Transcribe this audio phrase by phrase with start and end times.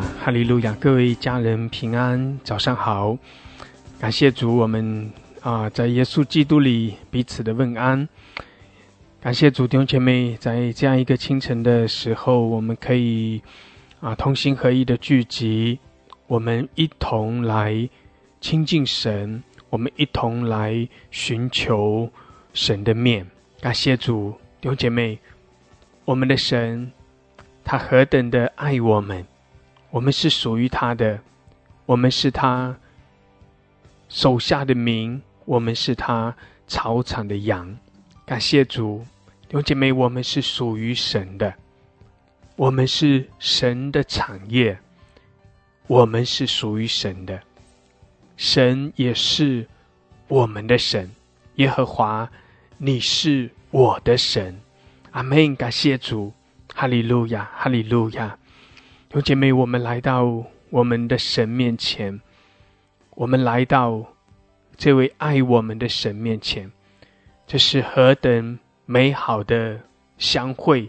[0.00, 0.72] 哈利路亚！
[0.80, 3.16] 各位家人平安，早上好！
[4.00, 8.08] 感谢主，我们啊，在耶稣基督里彼此的问安。
[9.20, 13.42] 感谢主弟兄姐妹，在这样一个清晨的时候，我们可以
[14.00, 15.78] 啊同心合一的聚集，
[16.26, 17.88] 我们一同来
[18.40, 22.10] 亲近神，我们一同来寻求
[22.52, 23.26] 神的面。
[23.60, 25.18] 感谢主弟兄姐妹，
[26.04, 26.92] 我们的神
[27.64, 29.26] 他何等的爱我们，
[29.94, 31.20] 我们是属于他的，
[31.86, 32.74] 我们是他
[34.08, 36.34] 手下的民，我们是他
[36.66, 37.78] 草场的羊。
[38.26, 39.06] 感谢主。
[39.42, 41.54] 弟兄姐妹，我们是属于神的，
[42.56, 44.80] 我们是神的产业，
[45.86, 47.40] 我们是属于神的，
[48.36, 49.68] 神也是
[50.26, 51.08] 我们的神，
[51.54, 52.28] 耶和华，
[52.78, 54.60] 你是我的神，
[55.12, 55.54] 阿门！
[55.54, 56.32] 感谢主，
[56.74, 58.36] 哈利路亚，哈利路亚！
[59.14, 62.20] 弟兄姐妹，我们来到我们的神面前，
[63.10, 64.12] 我们来到
[64.76, 66.72] 这位爱我们的神面前，
[67.46, 68.58] 这是何等！
[68.86, 69.82] 美好的
[70.18, 70.88] 相会，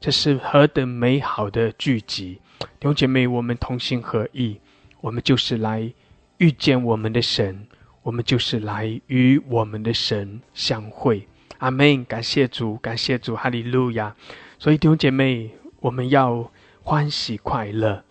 [0.00, 2.40] 这是何等美好的聚集！
[2.58, 4.58] 弟兄姐妹，我们同心合意，
[5.02, 5.92] 我们就是来
[6.38, 7.66] 遇见我们的神，
[8.02, 11.28] 我们就是来与我们的神相会。
[11.58, 12.02] 阿门！
[12.06, 14.16] 感谢主，感谢主，哈利路亚！
[14.58, 15.50] 所以弟兄姐妹，
[15.80, 16.50] 我们要
[16.90, 18.02] 欢喜快乐，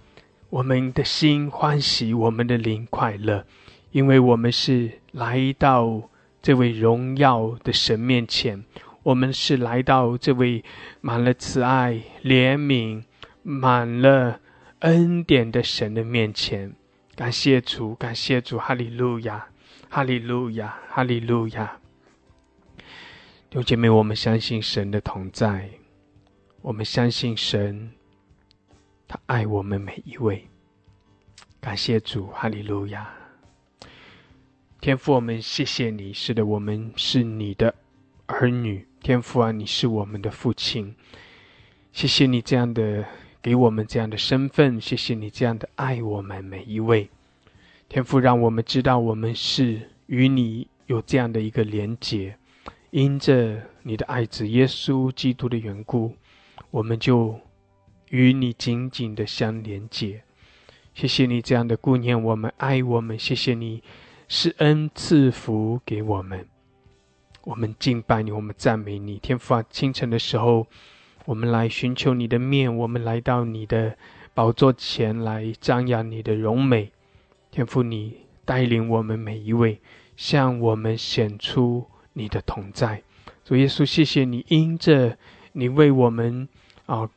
[0.52, 3.44] 我们的心欢喜，我们的灵快乐，
[3.90, 6.08] 因为我们是来到
[6.44, 8.64] 这位荣耀的神面前。
[9.02, 10.64] 我们是来到这位
[11.02, 13.02] 满了慈爱、怜悯、
[13.42, 14.40] 满了
[14.82, 16.76] 恩典的神的面前，
[17.16, 19.48] 感谢主，感谢主，哈利路亚，
[19.90, 21.80] 哈利路亚，哈利路亚。
[23.50, 25.68] 弟兄姐妹，我们相信神的同在，
[26.62, 27.90] 我们相信神，
[29.08, 30.48] 他爱我们每一位。
[31.60, 33.10] 感谢主，哈利路亚。
[34.80, 37.74] 天父，我们谢谢你，是的，我们是你的
[38.28, 38.86] 儿女。
[39.02, 40.94] 天父啊，你是我们的父亲，
[41.92, 43.06] 谢谢你这样的
[43.42, 47.10] 给我们这样的身份，谢谢你这样的爱我们每一位。
[47.88, 52.38] 天父，让我们知道我们是与你有这样的一个连结，
[52.92, 56.14] 因着你的爱子耶稣基督的缘故，
[56.70, 57.40] 我们就
[58.10, 60.24] 与你紧紧的相连接。
[60.94, 63.84] 谢谢你这样的顾念我们，爱我们，谢谢你
[64.28, 66.48] 施恩赐福给我们。
[67.44, 69.64] 我们敬拜你，我们赞美你，天父啊！
[69.70, 70.68] 清晨的时候，
[71.26, 73.98] 我们来寻求你的面，我们来到你的
[74.34, 76.92] 宝座前来张扬你的荣美。
[77.52, 79.80] 天父，你带领我们每一位，
[80.18, 83.02] 向我们显出你的同在。
[83.46, 85.18] 主耶稣，谢谢你，因着
[85.54, 86.50] 你为我们
[86.86, 87.10] 啊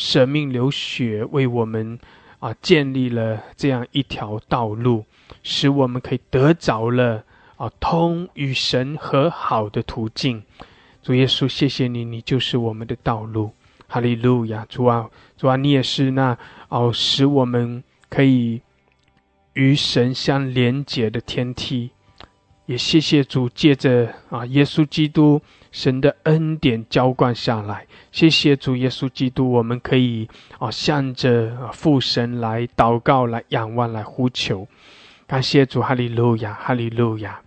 [0.00, 1.98] 舍命流血，为我们
[2.38, 5.04] 啊建立了这样一条道路，
[5.42, 7.22] 使我们可以得着了。
[7.56, 10.42] 啊，通与神和好的途径，
[11.02, 13.52] 主耶稣，谢谢你，你就是我们的道路，
[13.86, 16.38] 哈利路亚，主啊，主啊，你也是那
[16.70, 18.62] 哦，使我们可以
[19.52, 21.90] 与神相连结的天梯，
[22.64, 25.42] 也谢谢主，借着啊，耶稣基督
[25.72, 34.66] 神的恩典浇灌下来，谢谢主耶稣基督，我们可以啊，向着父神来祷告，来仰望，来呼求，
[35.26, 37.40] 感谢主，哈利路亚，哈利路亚。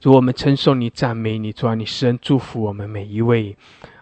[0.00, 3.56] 主，我们称颂你，赞美你，主啊，你施恩祝福我们每一位，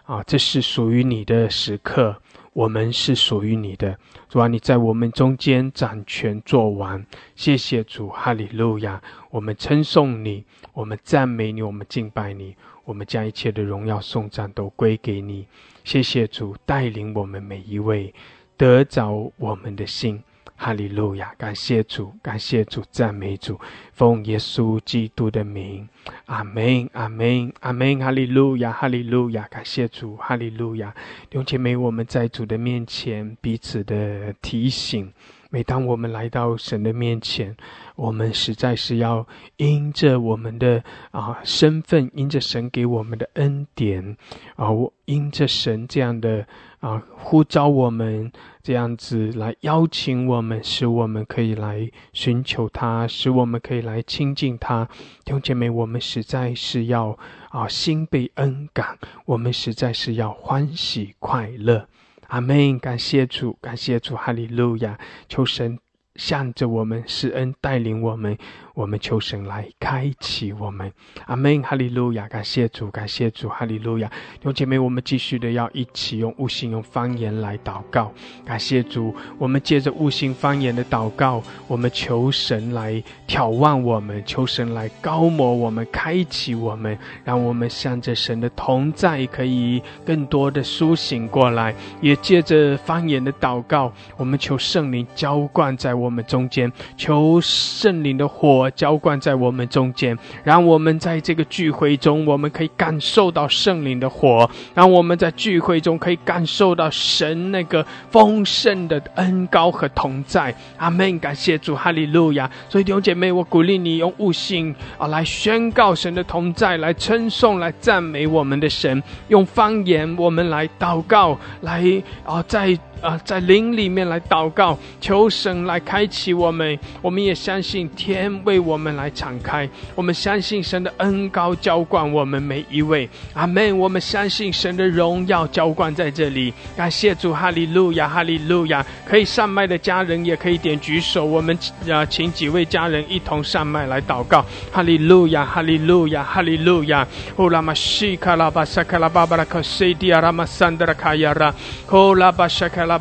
[0.05, 2.15] 啊，这是属于你的时刻，
[2.53, 3.97] 我们是属于你的，
[4.29, 7.05] 主啊，你在我们中间掌权做完，
[7.35, 12.55] 谢谢主，哈利路亚，我们称颂你，我们赞美你，我们敬拜你，
[12.85, 15.47] 我们将一切的荣耀颂赞都归给你，
[15.83, 18.13] 谢谢主带领我们每一位
[18.55, 20.23] 得着我们的心。
[20.57, 21.33] 哈利路亚！
[21.37, 23.59] 感谢主，感谢主，赞美主，
[23.91, 25.85] 奉耶稣基督的名，
[26.27, 27.99] 阿门，阿门，阿门！
[27.99, 29.45] 哈利路亚，哈利路亚！
[29.51, 30.95] 感谢主，哈利路亚！
[31.29, 35.11] 弟兄姐妹，我们在主的面前彼此的提醒。
[35.55, 37.55] 每当我们来到神的面前，
[37.95, 39.25] 我们实在是要
[39.55, 44.17] 因着我们的啊身份，因着神给我们的恩典
[44.57, 46.45] 啊，我因着神这样的
[46.81, 48.29] 啊呼召我们，
[48.63, 54.83] 这样子来邀请我们，使我们可以来寻求他，使我们可以来亲近他。
[55.23, 57.17] 弟兄姐妹，我们实在是要
[57.47, 61.87] 啊心被恩感，我们实在是要欢喜快乐。
[62.27, 62.79] 阿门！
[62.79, 64.99] 感谢主，感谢主，哈利路亚！
[65.29, 65.77] 求神
[66.15, 68.37] 向着我们施恩，带领我们。
[68.75, 70.91] 我们求神来开启我们。
[71.25, 72.27] 阿门，哈利路亚！
[72.27, 74.07] 感谢主，感谢主，哈利路亚！
[74.09, 78.11] 弟兄姐妹，我们继续的要一起用悟性、用方言来祷告。
[78.45, 91.73] 感谢主，我们借着悟性方言的祷告，我们求神来眺望我们，求神来高摩我们，开启我们，让我们向着神的同在可以更多的苏醒过来。
[92.01, 110.53] 也借着方言的祷告，我们求圣灵浇灌在我们中间，求圣灵的火浇灌在我们中间，让我们在这个聚会中，我们可以感受到圣灵的火，让我们在聚会中可以感受到神那个丰盛的恩高和同在。
[110.77, 111.17] 阿门！
[111.19, 112.49] 感谢主，哈利路亚！
[112.69, 121.83] 所以弟兄姐妹，我鼓励你用悟性啊来宣告神的同在，来称颂，来赞美我们的神，用方言我们来祷告，来
[122.25, 122.77] 啊在。
[123.01, 126.77] 啊，在灵里面来祷告，求神来开启我们。
[127.01, 129.69] 我们也相信天为我们来敞开。
[129.93, 133.07] 我们相信神的恩高浇灌我们每一位。
[133.33, 133.77] 阿门。
[133.77, 136.51] 我们相信神的荣耀浇灌在这里。
[136.75, 138.83] 感谢主，哈利路亚，哈利路亚。
[139.05, 141.23] 可以上麦的家人也可以点举手。
[141.25, 141.55] 我们
[141.87, 144.43] 啊，请几位家人一同上麦来祷告。
[144.71, 147.07] 哈利路亚，哈利路亚，哈利路亚。
[147.35, 151.53] 呼啦玛西卡拉巴萨卡拉巴巴拉克西迪亚拉玛桑德拉卡亚拉，
[151.85, 152.94] 呼啦巴沙卡拉。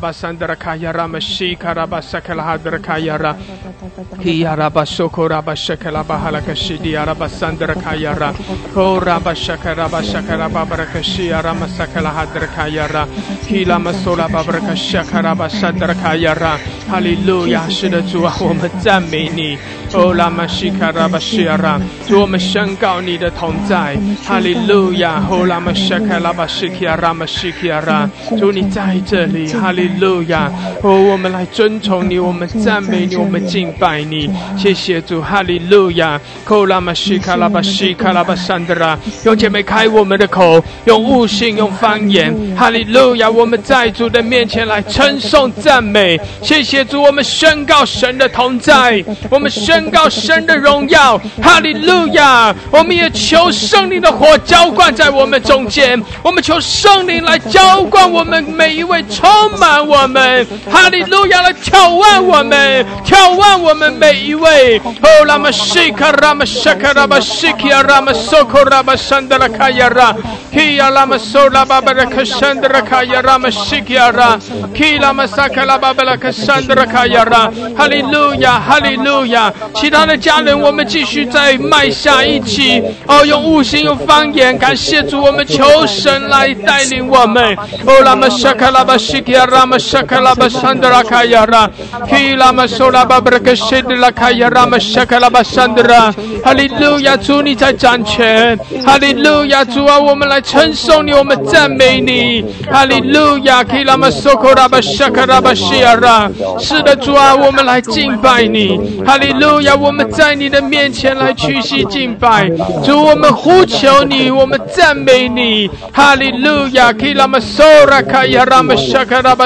[16.88, 17.66] 哈利路亚！
[17.68, 19.58] 是的，主啊，我们赞美你。
[19.92, 23.96] 哦，拉玛西卡拉巴西拉，主，我们宣告你的同在。
[24.26, 25.22] 哈利路亚！
[25.30, 28.08] 哦，拉玛西卡拉巴西卡拉玛西卡拉，
[28.38, 29.46] 主，你在这里。
[29.52, 29.84] 哈利。
[30.00, 30.50] 路亚！
[30.82, 34.28] 哦，我们来尊崇你，我们赞美你，我们敬拜你。
[34.58, 36.20] 谢谢主，哈利路亚！
[36.44, 42.34] 库拉玛西卡拉巴西卡拉巴桑德拉，用姐妹开我们的口，用悟性，用方言。
[42.56, 43.30] 哈利路亚！
[43.30, 46.20] 我们在主的面前来称颂赞美。
[46.42, 51.16] 谢谢主，我们宣告神的同在，我们宣告神的荣耀。
[51.40, 52.54] 哈利路亚！
[52.70, 59.28] 我们也求圣灵的火浇灌在我们中间，我们求圣灵来浇灌我们每一位，充
[59.58, 59.63] 满。
[59.82, 64.78] 我们哈利路亚来眺望我们，眺望我们每一位。
[64.78, 70.14] 哦，拉玛西卡拉玛沙卡拉玛西基亚拉玛索库拉玛山德拉卡亚拉，
[70.52, 74.38] 基亚拉玛索拉巴巴拉卡山德拉卡亚拉玛西基亚拉，
[74.74, 77.50] 基拉玛萨卡拉巴巴拉卡山德拉卡亚拉。
[77.76, 79.52] 哈利路亚，哈利路亚。
[79.74, 82.82] 其他的家人，我们继续再迈下一起。
[83.06, 87.56] 哦，用悟性，用方言，感谢主，我们求神来带领我们。
[87.86, 89.78] 哦，拉玛沙卡拉玛西基亚拉玛。
[89.84, 91.70] Shakala Basandra Kayara,
[92.08, 96.10] Kilama Sola Babraka Shedla Kayarama Shakala Basandra,
[96.42, 112.48] Hallelujah，主你在掌权，哈利路亚，主啊，我们来称颂你，我们赞美你，哈利路亚，Kilama Sokora Bashakara Bashira，是的，主啊，我们来敬拜你，哈利路亚，我们在你的面前来屈膝敬拜，
[112.82, 119.43] 主，我们呼求你，我们赞美你，哈利路亚，Kilama Sora Kayarama Shakara Bashira。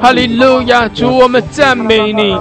[0.00, 2.36] 哈，利路亚，主我们赞美你，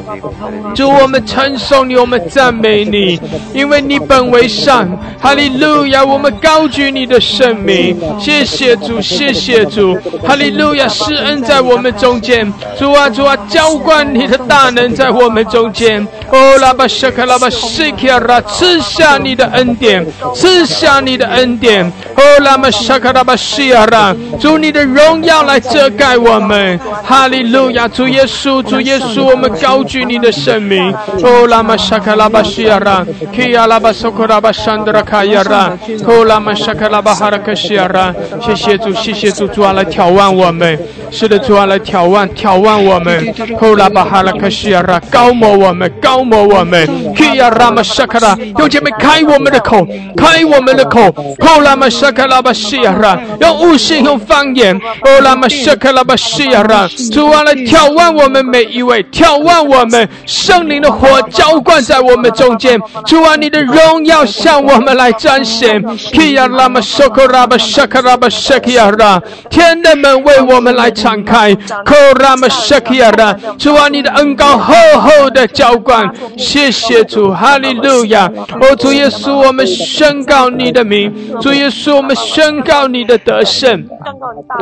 [0.76, 3.20] 主我们称颂你，我们赞美你，
[3.54, 4.88] 因为你本为善，
[5.20, 14.66] 哈利路亚，我们高举你的圣名，谢谢主，谢谢主，哈利路亚，是恩在我们中间，主啊主啊，浇灌你的大。
[14.76, 15.16] 能在。
[15.16, 20.06] 我们中间，哦，拉巴沙卡拉巴西卡拉，赐下你的恩典，
[20.36, 21.86] 赐下你的恩典，
[22.18, 40.78] 哦，拉巴沙卡拉巴西亚拉，主你的荣耀来遮盖我们，哈利路亚，主耶稣，主耶稣，我们高举你的圣名，哦，拉巴沙卡拉巴西亚拉，基亚拉巴索库拉巴山德拉卡亚拉，哦，拉巴沙卡拉巴哈拉克西亚拉，谢谢主，谢谢主，主啊来眺望我们，
[41.10, 45.00] 是的，主啊来眺望，眺望我们，哦，拉巴哈拉克西亚拉。
[45.12, 49.86] 高摩我们，高摩我们，Kia Rama Shakara，用姐妹开我们的口，
[50.18, 51.02] 开我们的口
[51.40, 74.74] ，Ko Rama Shakara Bashira，用悟性，用方言，O Rama Shakara Bashira，主啊来眺望我们每一位，眺望我们，圣灵的火浇灌在我们中间，主啊你的荣耀向我们来彰显，Kia Rama Shakara Bashakara Bashira，天的门为我们来敞开，Ko Rama Shakira，主啊你的恩高厚。
[74.96, 78.32] 厚的浇灌，谢谢主，哈利路亚！
[78.62, 83.86] 哦，主耶稣，我们宣告你的名，主耶稣，我们宣告你的得胜。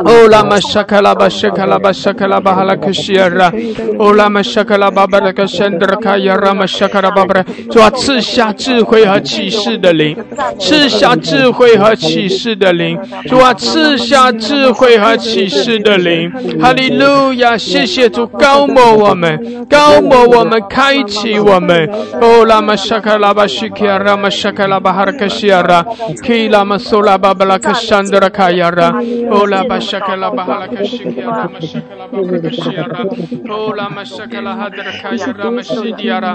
[0.04, 3.50] 哦，拉玛沙卡拉巴沙卡拉巴沙卡拉巴哈拉克西尔拉，
[3.98, 10.16] 哦，拉玛沙卡拉巴巴拉克山德卡亚拉玛沙卡拉巴巴拉，主啊，赐下智慧和启示的灵，
[10.58, 12.98] 赐下智慧和启示的灵，
[13.28, 17.56] 主啊，赐下智慧和启示的灵，哈利路亚！
[17.56, 21.88] 谢谢主，高摩我们，高摩我们，开启我们。
[22.20, 25.84] 哦，拉玛沙卡拉巴西卡亚拉玛沙卡拉巴哈拉克西尔拉，
[26.22, 28.94] 基拉玛苏拉巴巴拉克山德卡亚拉。
[29.34, 33.00] Ola bashakala bahala kashikara mashakala babra kashiyara.
[33.50, 36.32] Ola mashakala hadra kayara mashidiara.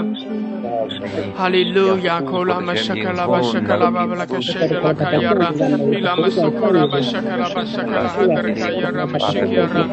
[1.38, 2.20] Hallelujah.
[2.22, 5.48] Kola mashakala bashakala babla kashidala kayara.
[5.96, 9.84] Ila masukura bashakala bashakala hadra kayara mashikiara.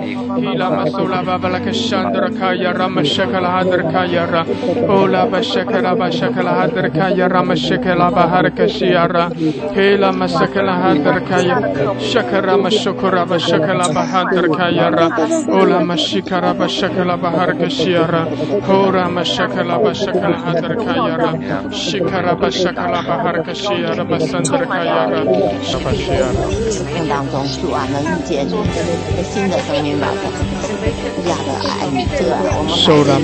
[0.51, 4.45] Ila masula babla kashandra kayara mashakala hadra kayara.
[4.89, 9.29] Ola bashakala bashakala hadra kayara mashakala bahar kashiyara.
[9.75, 11.99] Ila masakala hadra kayara.
[11.99, 15.07] Shakara mashukura bashakala bahadr kayara.
[15.49, 18.27] Ola mashikara bashakala bahar kashiyara.
[18.65, 21.31] Hora mashakala bashakala hadr kayara.
[21.71, 25.21] Shikara bashakala bahar kashiyara basandr kayara.
[25.61, 27.07] Shabashiyara.
[27.07, 30.07] 当中，主啊，能遇见一个新的生命吧，
[31.25, 32.69] 亚的爱你，这我们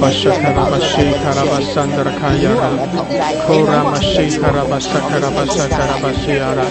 [0.03, 2.69] Sora bashakara bashikara basandr kayara.
[3.47, 6.65] Kora mashikara bashakara bashakara bashiyara.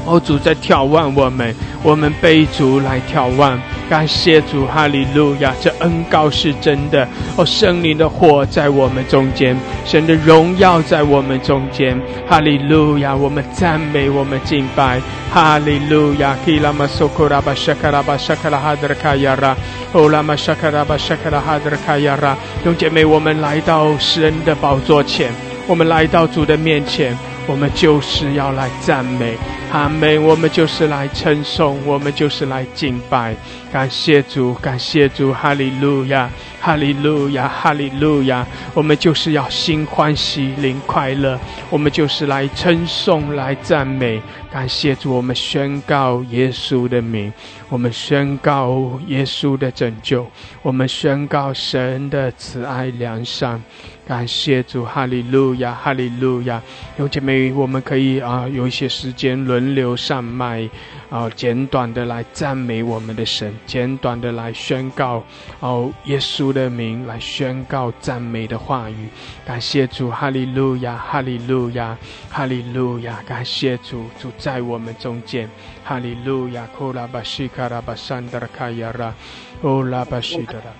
[0.04, 3.56] 哦，主在眺望我们，我们被主来眺望，
[3.90, 5.52] 感谢主，哈利路亚！
[5.60, 7.06] 这恩高是真的。
[7.36, 13.16] 哦，圣灵的火在我们中间，神的荣耀在我们中间，哈利路亚！
[13.16, 15.00] 我们赞美，我们敬拜，
[15.32, 16.36] 哈利路亚！
[16.46, 19.56] 基拉玛苏库拉巴沙卡拉巴沙卡拉哈德卡亚拉，
[19.92, 25.32] 哦拉玛沙卡拉巴沙卡拉哈德卡亚拉，弟兄姐妹，我们来到神的宝座前，
[25.66, 27.18] 我们来到主的面前。
[27.46, 29.34] 我们就是要来赞美，
[29.72, 30.22] 阿门。
[30.22, 33.34] 我们就是来称颂，我们就是来敬拜。
[33.72, 36.28] 感谢主，感谢主，哈利路亚，
[36.60, 38.44] 哈利路亚，哈利路亚。
[38.74, 41.38] 我们就是要心欢喜，灵快乐。
[41.70, 44.20] 我们就是来称颂，来赞美。
[44.50, 47.32] 感谢主，我们宣告耶稣的名，
[47.68, 50.26] 我们宣告耶稣的拯救，
[50.62, 53.62] 我们宣告神的慈爱良善。
[54.04, 56.60] 感谢主，哈利路亚，哈利路亚。
[56.98, 60.68] 有姐妹，我们可以啊，有一些时间轮轮流上麦，
[61.10, 65.22] 啊，简短的来赞美我们的神，简短的来宣告
[65.60, 69.08] 哦，耶稣的名，来宣告赞美的话语。
[69.44, 71.96] 感谢主，哈利路亚，哈利路亚，
[72.30, 73.22] 哈利路亚。
[73.26, 75.48] 感谢主，主在我们中间，
[75.84, 76.66] 哈利路亚。
[76.78, 79.14] 库拉巴西卡拉巴山德卡亚拉，
[79.60, 80.72] 欧拉巴西德拉。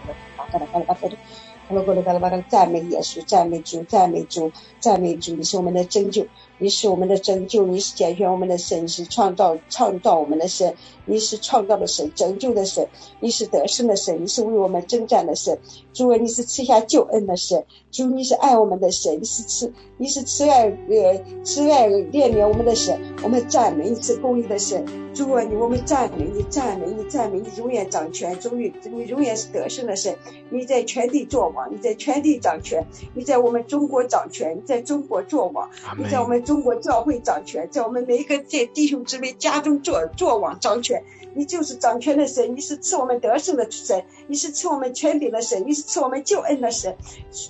[2.49, 5.37] 赞美耶稣，赞美主，赞美主，赞美主！
[5.37, 6.26] 你是我们的拯救，
[6.61, 10.75] 你是我们的拯救，你是拣选我们的神，是创造创造我们的神，
[11.07, 12.87] 你是创造的神，拯救的神，
[13.19, 15.59] 你是得胜的神，你是为我们征战的神。
[15.95, 24.85] 主啊，你是赐下救恩的神，主你是爱我们的神，你是慈你是慈爱呃慈爱怜悯我们的神，我们赞美你是公义的神。
[25.12, 30.17] 主啊，你我们赞美你，赞美你，赞美你，永远掌权，终于你永远是得胜的神。
[30.50, 36.61] 你在全地作王，你在全地掌权，你在我们中国掌权，你在中国作王，你在我们中。
[36.61, 41.02] 国教会掌权，在我们每一个在弟兄姊妹家中做做王掌权。
[41.33, 46.95] 你就是掌权的神，你是赐我们得胜的神，你是赐我们权柄的神，你是赐我们救恩的神，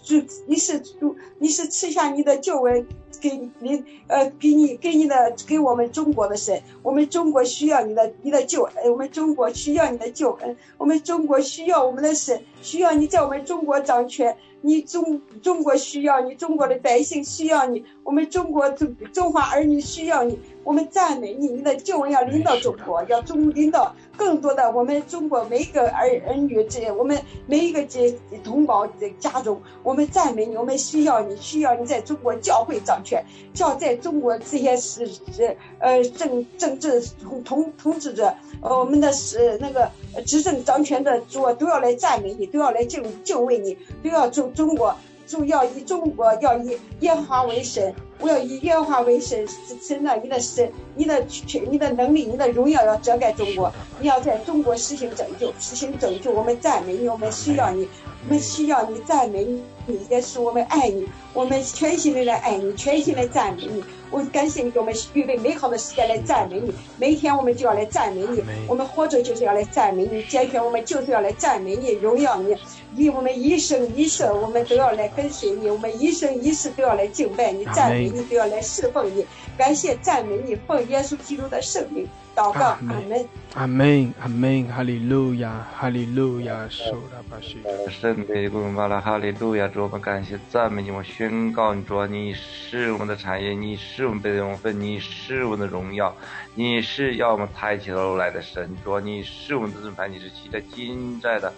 [0.05, 2.87] 主，你是主，你是赐下你的救恩
[3.21, 14.37] 给你，呃，给你给你的给我们中国的神，我们中国需要你的你的救恩，我们中国需要你的救恩，我们中国需要我们的神，需要你在我们中国掌权。
[14.63, 20.39] 你中中国需要你，中国的百姓需要你，我们中国中中华儿女需要你，
[20.71, 24.71] 我们赞美你，你的救恩要领导中国，要中领导更多的。
[24.71, 29.11] 我们中国每一个儿儿女这我们每一个这同胞的。
[29.19, 33.21] 家中，我们赞美你，我们需要你，需要你在中国教会掌权，
[33.53, 39.11] 叫在中国这些是是呃政政治统统统治者，呃我们的。
[39.13, 39.91] 是那个
[40.25, 41.21] 执政掌权的。
[41.23, 44.53] 主都要来赞美你，都要来敬敬畏你，都要中。
[44.55, 44.95] 中国
[45.27, 49.47] 主要以中国要以耶和华为神，我要以耶和华为神，
[49.83, 56.31] 神的你的神，你的权，你的能力，你的荣耀要遮盖中国，你要在中国实行拯救，实行拯救。
[56.31, 57.89] 我们赞美你，我们需要你，
[58.27, 59.45] 我们需要你赞美
[59.87, 63.83] 你，也是我们爱你，我们全心的来爱你，全心的赞美你。
[64.11, 72.57] 我感谢你给我们预备美好的时间来赞美你，每一天我们就要来赞美你，我们活着就是要来赞美你，坚决我们就是要来赞美你，荣耀你。
[72.97, 79.27] 以我们一生一世，我们都要来跟随你；我们一生一世都要来敬拜你、赞美你，都要来侍奉你。
[79.57, 83.29] 感谢赞美你，奉耶稣基督的圣名祷告，阿门。
[83.55, 87.59] 阿门，阿门，哈利路亚，哈利路亚，受了吧，许。
[87.91, 96.15] 圣的公巴拉，哈利路亚，主我们感谢赞美你，我宣告你，主你是我们的产业，你是我们的荣分，你是我们的荣耀，
[96.55, 101.53] 你是要我们抬起头来的神，主你是我们的盾牌，你是骑着金寨的。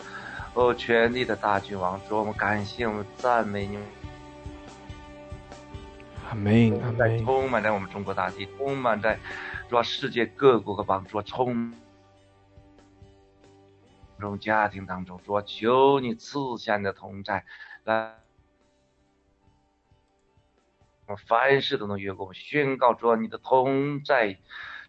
[0.55, 3.79] 哦，权力的大君王，主我们感谢，我们赞美你。
[6.33, 7.23] 阿门，阿门。
[7.23, 9.19] 充满在我们中国大地，充满在
[9.69, 11.75] 主世界各国和邦，主充
[14.19, 17.45] 中家庭当中，说求你赐下你的同在，
[17.85, 18.15] 来，
[21.07, 22.25] 我凡事都能越过。
[22.25, 24.39] 我们宣告主你的同在。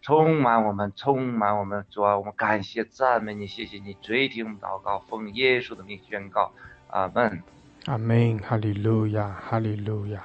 [0.00, 6.52] 充满我们，充满我们，主啊，我们感谢赞美你，谢谢你垂听祷告，奉耶稣的名宣告，
[6.88, 7.42] 阿门，
[7.86, 10.22] 阿门，哈利路亚，哈利路亚。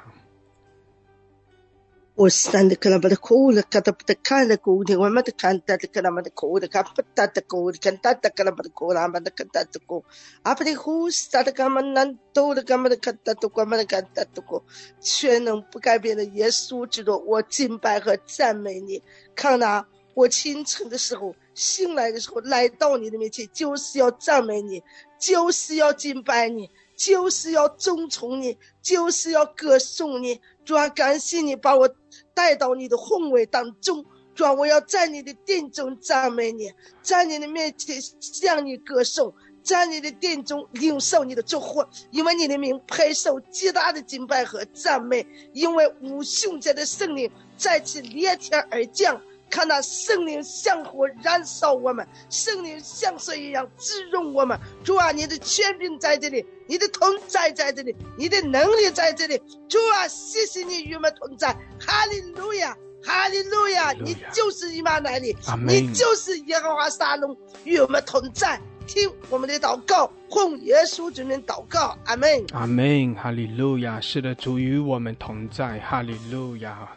[2.19, 10.03] 我三的克拉巴的苦了，卡达不得看的苦的，我们的看达的克拉巴的苦的，看不达的苦的，看达的克拉巴的苦了，阿们的看达的苦，
[10.43, 14.61] 阿不的苦是他的干嘛难度的干嘛的看达的干嘛的看达的苦，
[14.99, 19.01] 全能不改变的耶稣基督，我敬拜和赞美你。
[19.33, 24.83] 看呐，我清晨的时候醒来的时候来到你的面前，就是要赞美你，
[25.17, 26.69] 就是要敬拜你。
[26.99, 28.57] 就是要尊崇你，
[28.89, 30.41] 就是要歌颂你。
[30.65, 31.87] 主啊，感谢你把我
[32.33, 34.03] 带到你的宏伟当中。
[34.33, 36.71] 主啊，我要在你的殿中赞美你，
[37.03, 45.23] 在你的面前向你歌颂，在你的殿中领受你的祝福，因为你的名配受极大的敬拜和赞美。
[45.53, 49.21] 因为无凶者的圣灵再次裂天而降。
[49.49, 54.57] 看那圣灵像火燃烧我们，圣灵像水一样滋润我们。
[54.83, 59.41] 主啊，你的权柄在这里，你的同在在这里，你的能力在这里。
[59.67, 61.53] 主啊，谢谢你与我们同在。
[61.79, 65.35] 哈利路亚，哈利路亚，你就是伊玛乃利，
[65.67, 68.59] 你就是耶和华沙龙与我们同在。
[68.87, 74.01] 听我们的祷告，奉耶稣之名祷告，阿门，阿门，哈利路亚。
[74.01, 76.89] 是的，主与我们同在，哈利路亚，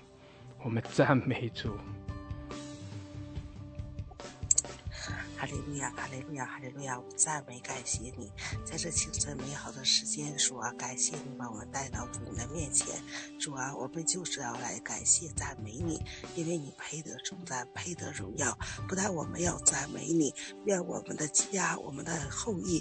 [0.64, 1.68] 我们赞美主。
[5.42, 6.96] 哈利路亚，哈利路亚，哈利路亚！
[6.96, 8.30] 我赞美感谢你，
[8.64, 12.86] 在这清晨美好的时间，主啊，感谢你把我们带到主你的面前。
[13.40, 16.00] 主啊，我们就是要来感谢赞美你，
[16.36, 18.56] 因为你配得重赞，配得荣耀。
[18.86, 20.32] 不但我们要赞美你，
[20.64, 22.80] 愿我们的家，我们的后裔。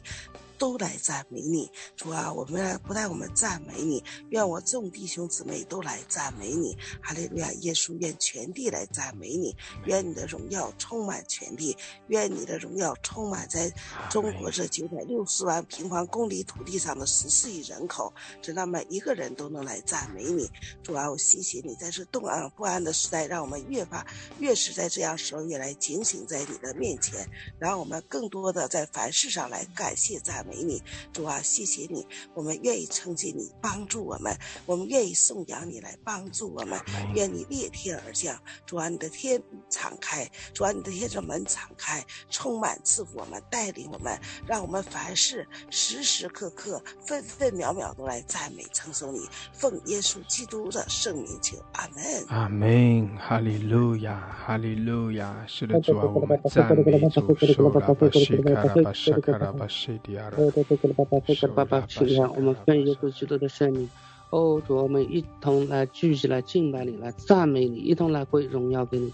[0.62, 2.32] 都来赞美你，主啊！
[2.32, 6.78] 我们不但我们赞美你，愿我众弟兄姊妹都来赞美你。
[7.02, 7.52] 哈利路亚！
[7.62, 11.76] 耶稣愿全地来赞美你，愿你的荣耀充满全地，
[12.10, 13.74] 愿你的荣耀充满在
[14.08, 20.48] 中国这九百六十万平方公里土地上的十四亿人口，直到每一个人都能来赞美你。
[20.84, 24.06] 主啊，我谢谢你，在这动荡不安的时代，让我们越发
[24.38, 30.51] 越是在这样时候越来警醒在你的面前，让我们更多的在凡事上来感谢赞美。
[30.52, 30.84] 美你。
[31.14, 36.78] 主啊，谢谢你，我们愿意承接你，帮助我们，我们愿意颂扬你来帮助我们。
[37.16, 49.22] 愿你裂天而降，主啊，你的天敞开，主啊，你的天的门敞开，充满赐福我们，带领我们，让我们凡事时时刻刻、分分秒秒都来赞美称颂你。
[49.54, 52.04] 奉耶稣基督的圣名求，阿门。
[52.28, 55.46] 阿门，哈利路亚，哈利路亚。
[55.48, 63.90] 是的，主啊，我们赞美主，受拉巴西卡拉巴沙卡拉巴西迪亚拉，受拉巴西卡拉我们奉耶稣基督的圣名。
[64.30, 69.12] 哦，主，我们一同来聚集来敬拜你，来赞美你，一同来归荣耀给你。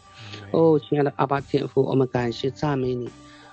[0.52, 3.10] 哦，亲爱的阿爸天父，我们感谢赞美你，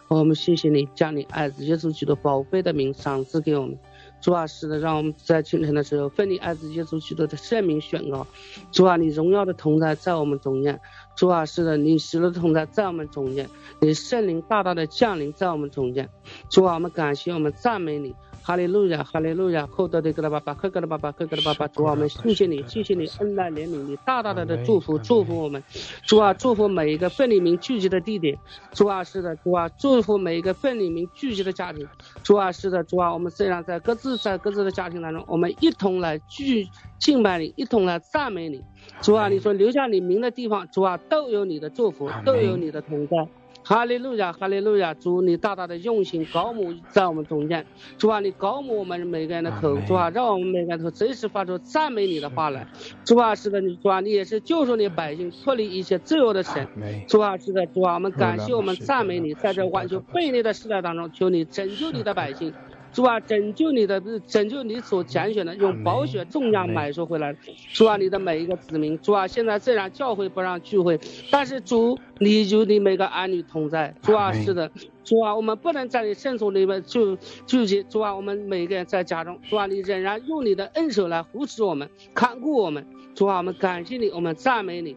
[0.09, 3.79] 我们谢谢你将你爱子耶稣基督宝贝的名赏赐给我们。
[4.21, 8.27] 主啊，是的，让我们在清晨的时候奉你爱子耶稣基督的圣名宣告。
[8.71, 10.79] 主啊，你荣耀的同在在我们中间。
[11.16, 13.48] 主啊，是的，你使的同在在我们中间，
[13.81, 16.09] 你圣灵大大的降临在我们中间。
[16.48, 18.14] 主啊，我们感谢，我们赞美你。
[18.46, 25.64] 哈利路亚，哈利路亚，后头的格拉巴巴，克格拉巴巴，克格拉巴巴，主啊，我们谢谢你，谢谢你恩待怜悯你，大大的的祝福，祝福我们，
[26.05, 28.38] 主啊，祝福每一个奋力民聚集的地点，
[28.72, 31.88] 主啊，是的，主啊，祝福每一个奋力民聚集的家庭，
[32.22, 36.68] 主啊，是的，主啊，我们虽然在各自在各自的家庭当中，我们一同来聚
[37.05, 38.64] 敬拜你，一同来赞美你，
[39.03, 43.29] 主啊，你说留下你名的地方，主啊，都有你的祝福，都有你的同在。
[43.62, 44.95] 哈利路亚，哈利路亚！
[44.95, 47.67] 主你大大的用心高牧在我们中间，
[47.99, 52.67] 主啊，你高牧我们每个人的口，主啊，让我们每个人都随时发出赞美你的话来。
[53.05, 56.67] 主啊，是的，你主啊，你也是救赎你百姓脱离一切罪恶的神。
[57.07, 62.51] 主啊，是的，主啊，我们感谢我们赞美你，在这完全悖逆的时代当中，求你拯救你的百姓。
[62.94, 67.37] 主啊，拯救你的，拯救你所拣选的，用宝血重量买赎回来。
[67.72, 73.92] 主啊，你的每一个子民，主啊，现在虽然教会不让聚会，但是主，你有你每个儿女同在。
[74.00, 74.70] 主啊，是的，
[75.02, 77.83] 主啊，我们不能在你圣所里面就聚集。
[77.88, 82.87] 主啊，我们每个人在家中，主啊，你仍然用你的恩手来扶持我们，看顾我们。
[83.16, 84.96] 主啊，我们感谢你，我们赞美你。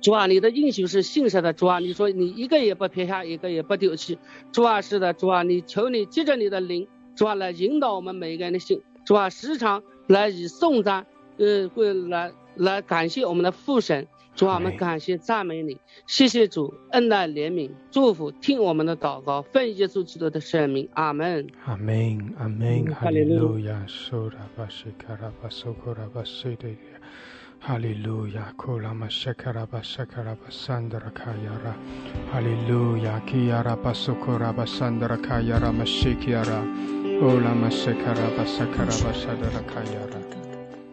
[0.00, 1.52] 主啊，你的应许是信实的。
[1.52, 4.18] 主啊，你说你一个也不撇下，一个也不丢弃。
[4.50, 8.80] 主啊，是的，主啊，你求你借着你的灵，主啊，来引导我们每一个人的心。
[9.04, 14.06] 主啊，时常来以颂赞，呃，会来来感谢我们的父神。
[14.36, 21.48] 主啊，我们感谢赞美你，谢谢主恩待怜悯祝福，听我们的祷告，奉耶稣基督的圣名，阿门。
[21.64, 23.84] 阿门，阿门，哈利路亚
[27.60, 28.52] ，Hallelujah.
[28.56, 31.74] Kulama shakaraba shakaraba sandra kayara.
[32.32, 33.22] Hallelujah.
[33.26, 36.60] Kiyaraba sukuraba sandra kayara mashikiara.
[37.20, 40.20] Ulama shakaraba sakaraba sadra kayara.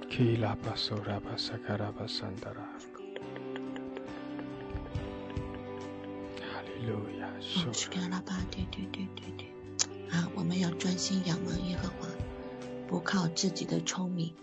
[0.10, 2.66] Kila basura basakara basandara.
[6.52, 7.32] Hallelujah.
[7.74, 8.36] 是给了吧？
[8.52, 9.48] 对对对对对。
[10.12, 12.08] 啊，我们要专心仰望耶和华，
[12.88, 14.34] 不靠自己的聪明。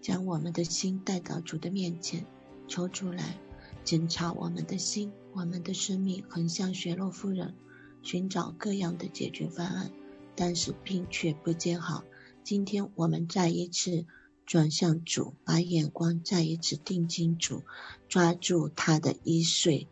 [0.00, 2.26] 将我们的心带到主的面前，
[2.66, 3.38] 求主来
[3.84, 7.54] 检查我们的心，我们的生命，很像雪洛夫人
[8.02, 9.90] 寻找各样的解决方案，
[10.34, 12.04] 但是病却不见好。
[12.42, 14.06] 今天我们再一次
[14.46, 17.62] 转向主，把眼光再一次定睛主，
[18.08, 19.86] 抓住他的衣穗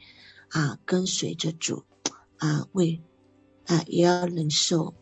[0.48, 1.84] 啊，跟随着主
[2.38, 3.02] 啊，为
[3.66, 4.94] 啊也要忍受，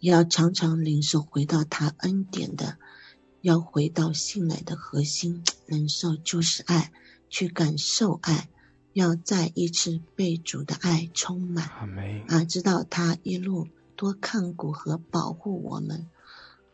[0.00, 2.78] 也要常常领受回到他恩典的。
[3.42, 6.92] 要回到信赖的核心，忍受就是爱，
[7.28, 8.48] 去感受爱，
[8.92, 11.66] 要再一次被主的爱充满。
[12.28, 16.08] 啊，知道他一路多看顾和保护我们，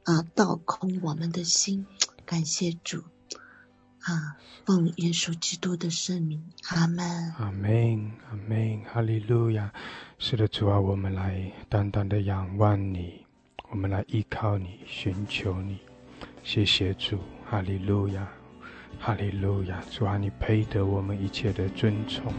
[0.04, 1.86] 啊，倒空我们的心，
[2.24, 3.04] 感谢主。
[4.00, 7.32] 啊，奉耶稣基督的圣名，阿门。
[7.38, 9.72] 阿门，阿门，哈利路亚。
[10.18, 13.24] 是的，主啊，我们来单单的仰望你，
[13.70, 15.80] 我们来依靠你，寻求你。
[16.46, 17.18] 谢谢主，
[17.50, 18.24] 哈利路亚，
[19.00, 19.82] 哈利路亚！
[19.90, 22.32] 主啊，你配得我们一切的尊崇，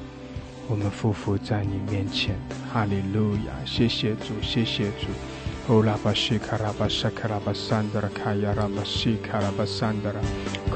[0.69, 2.33] 我们匍匐在你面前，
[2.71, 3.51] 哈利路亚！
[3.65, 5.07] 谢谢主，谢谢主。
[5.67, 10.21] 哦拉巴西卡拉巴沙卡拉巴桑德拉卡亚拉巴西卡拉巴桑德拉，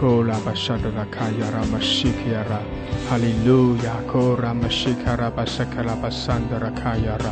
[0.02, 2.60] 哦拉巴沙德拉卡亚拉巴西卡亚拉，
[3.10, 3.96] 哈利路亚！
[4.14, 7.32] 哦拉巴西卡拉巴沙卡拉巴桑德拉卡亚拉。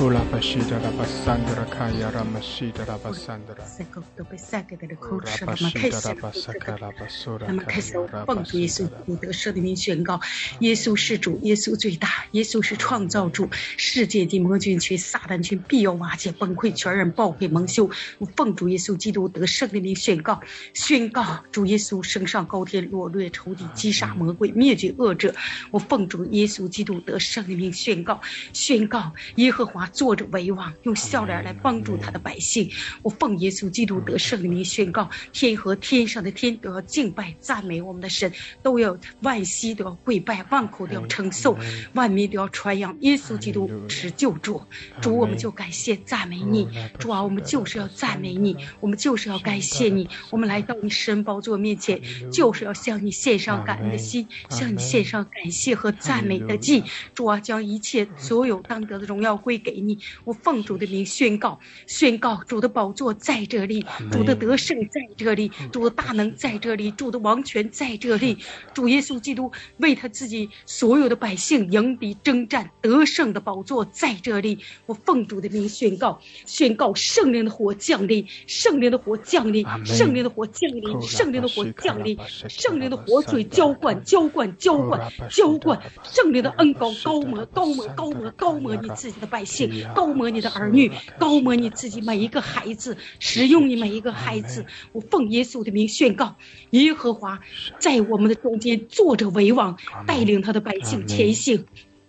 [0.00, 7.46] 乌拉巴西达拉巴桑德拉卡亚拉玛西达拉巴桑德拉，乌拉巴西达拉巴萨卡拉巴苏拉卡亚拉巴。
[7.46, 7.94] 那么开始
[8.26, 10.20] 奉主耶稣基督得圣名宣告：
[10.58, 13.48] 耶稣是主，耶稣最大，耶稣是创造主。
[13.76, 17.88] 世界的魔君群、撒旦群必要瓦解崩溃，全人报废蒙羞。
[18.36, 20.40] 奉主耶稣基督得圣的名宣告：
[20.74, 25.34] 宣告主耶稣升上高天，落掠仇敌，击杀魔鬼，灭绝恶者。
[25.70, 28.20] 我奉主耶稣基督得圣的名宣告：
[28.52, 29.83] 宣告耶和华。
[29.84, 32.70] 华坐着为王，用笑脸来帮助他的百姓。
[33.02, 41.58] 我奉耶稣基督得胜的名宣告：天和天上的天都要敬拜赞美我们的神，都要万膝都要跪拜，万口都要称颂，
[41.92, 44.62] 万民都要传扬耶稣基督是救主。
[45.02, 46.66] 主，我们就感谢赞美你。
[46.98, 50.08] 主啊，我们就是要赞美你，我们就是要感谢你。
[50.30, 52.00] 我们来到你神宝座面前，
[52.32, 56.82] 就是要向你献上感恩的心，向你献上感谢和赞美的祭。
[57.14, 59.98] 主啊，将一切所有当得的荣耀归给你。
[60.24, 68.38] 我奉主的名宣告，宣告主的宝座在这里，主的得胜在这里，主的大能在这里，主的王权在这里。
[68.72, 74.58] 主耶稣基督为他自己所有的百姓迎敌征战得胜的宝座在这里。
[74.86, 89.63] 我奉主的名宣告，宣告圣灵的火降临，圣灵的火降临，圣灵的火降临，圣灵的火降临，圣灵的火水浇灌，浇灌，浇灌，浇灌，圣灵的恩膏高摩，高摩，高摩，高摩你自己的百姓，
[89.94, 94.64] 高摩你的儿女，高摩你自己每一个孩子，使用你每一个孩子。
[94.92, 96.36] 我奉耶稣的名宣告，
[96.70, 97.40] 耶和华
[97.78, 101.64] 在我们的中间坐着为王，带领他的百姓前行。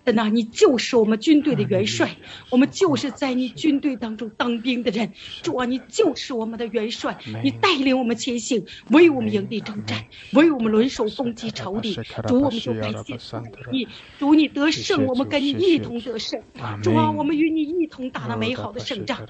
[0.06, 2.16] 的呐，你就是我们军队的元帅，
[2.50, 5.12] 我们就是在你军队当中当兵的人。
[5.42, 11.96] 主啊，你就是我们的元帅，你带领我们前行，为我们营地征战，为我们轮手攻击仇敌。
[12.28, 13.18] 主，我们就感谢
[13.72, 13.88] 你，
[14.20, 16.40] 主你得胜，我们跟你一同得胜。
[16.82, 19.28] 主啊，我们与你一同打了美好的胜仗。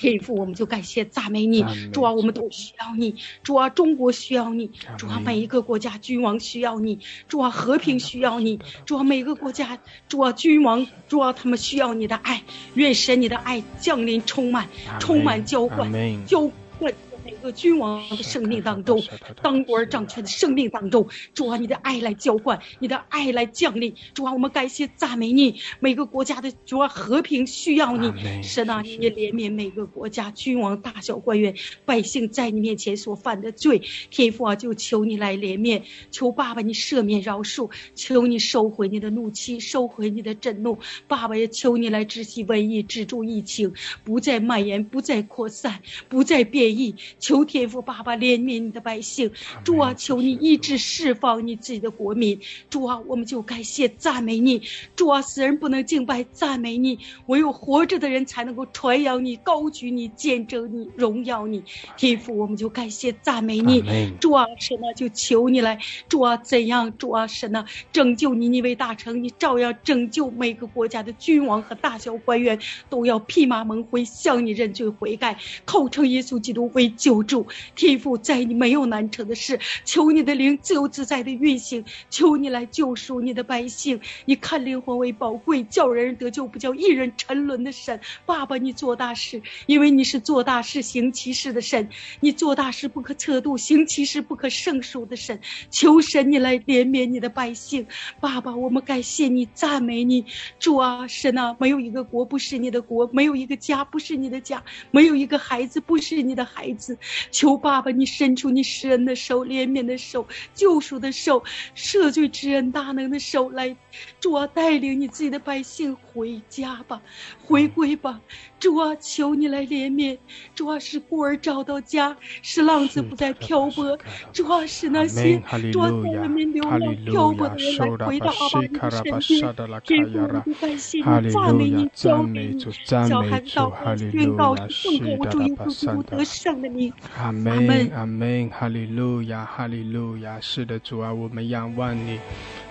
[0.00, 15.92] 天父，我们就感谢赞美你，主啊，我们都需要你，主啊，中国需要你，主啊，每一个国家君王需要你，主啊，和平需要你，主啊，每个国家，主啊，君王，主啊，他们需要你的爱，愿神你的爱降临，充满，充满浇灌，
[16.24, 16.94] 浇灌。
[17.40, 19.02] 每个君王的生命当中，
[19.40, 25.58] 当官掌权的生命当中，主啊，你的爱来浇灌，你的爱来降临，主啊，我们感谢赞美你。
[25.78, 31.54] 每个国家的主啊，和平需要你，神啊，你也怜悯每个国家君王、大小官员、
[31.86, 43.72] 百姓在你面前所犯的罪，天父啊，就求你来怜悯，求爸爸你赦免饶恕，求你收回你的怒气，收回你的震怒，爸爸也求你来止息瘟疫，止住疫情，
[44.04, 46.94] 不再蔓延，不再扩散，不再变异。
[47.18, 49.30] 求天父爸爸怜悯你的百姓，
[49.64, 52.38] 主啊，求你一直释放你自己的国民，
[52.68, 54.62] 主啊，我们就感谢赞美你，
[54.96, 61.62] 主啊，死人不能敬拜赞美你，唯有活着的人才能够传扬你、高举你、见证你、荣耀你，
[61.96, 63.82] 天父，我们就感谢赞美你，
[64.20, 77.19] 主啊，神啊，就求你来，主啊，怎样，主啊，神啊，拯救你，你为大成，你照样拯救每个国家的君王和大小官员，都要披麻蒙灰向你认罪悔改，口称耶稣基督为救。
[77.22, 84.00] 救助天父，在你没有难成的事，求你的灵自由自在的运行，求你来救赎你的百姓。
[84.24, 88.00] 你看灵魂为宝贵，叫人得救，不叫一人沉沦的神。
[88.26, 91.88] 爸爸，你做大事，因为你是做大事行其事的神，
[92.20, 95.40] 你做大事不可测度，行其事不可胜数的神。
[95.70, 97.86] 求神你来怜悯你的百姓。
[98.20, 100.24] 爸爸，我们感谢你，赞美你，
[100.58, 106.98] 主啊，神啊，没有一个国不是你的国，没有一个家不是你的家，没有一个孩子不是你的孩子。
[107.30, 111.42] 求爸爸，你伸出你施恩的手、怜悯的手、救赎的手、
[111.76, 113.76] 赦罪之恩大能的手来，
[114.20, 117.00] 主啊，带领你自己的百姓回家吧，
[117.44, 118.20] 回归吧。
[118.58, 120.18] 主啊，求你来怜悯。
[120.54, 123.98] 主啊，使孤儿找到家，使浪子不再漂泊。
[124.32, 125.40] 主啊，使那些
[125.72, 129.52] 主啊在外面流浪漂泊的人来回到阿爸你的身边。
[129.84, 132.60] 天父，我们感谢你，赞美你，交给你。
[132.84, 134.68] 小孩祷告宣告，奉
[134.98, 136.92] 主主耶稣基督得胜的名。
[137.18, 140.38] 阿门，阿门，哈利路亚，哈利路亚。
[140.40, 142.18] 是的，主啊，我们仰望你。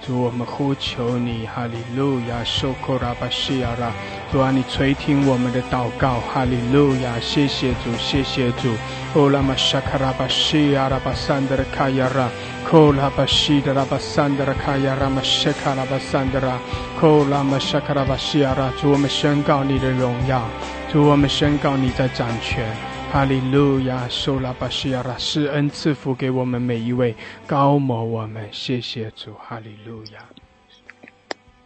[0.02, 3.92] 主，我们呼求你，哈利路亚，受苦拉巴西亚拉。
[4.32, 8.70] 主啊，你垂听我们的祷告，哈利路亚，谢谢主，谢谢主。
[9.15, 12.30] 哦拉玛沙卡拉巴西亚拉巴桑德拉卡亚拉，
[12.72, 16.60] 哦拉巴西德拉巴桑德拉卡亚拉玛谢卡拉巴桑德拉，
[17.02, 18.72] 哦拉玛沙卡拉巴西亚拉。
[18.80, 20.48] 主，我们宣告你的荣耀，
[20.92, 22.88] 主，我们宣告你在掌权。
[23.12, 27.15] 哈利路亚，受拉巴西亚拉，施恩赐福给我们每一位，
[27.48, 30.30] 高摩我们，谢谢主，哈利路亚。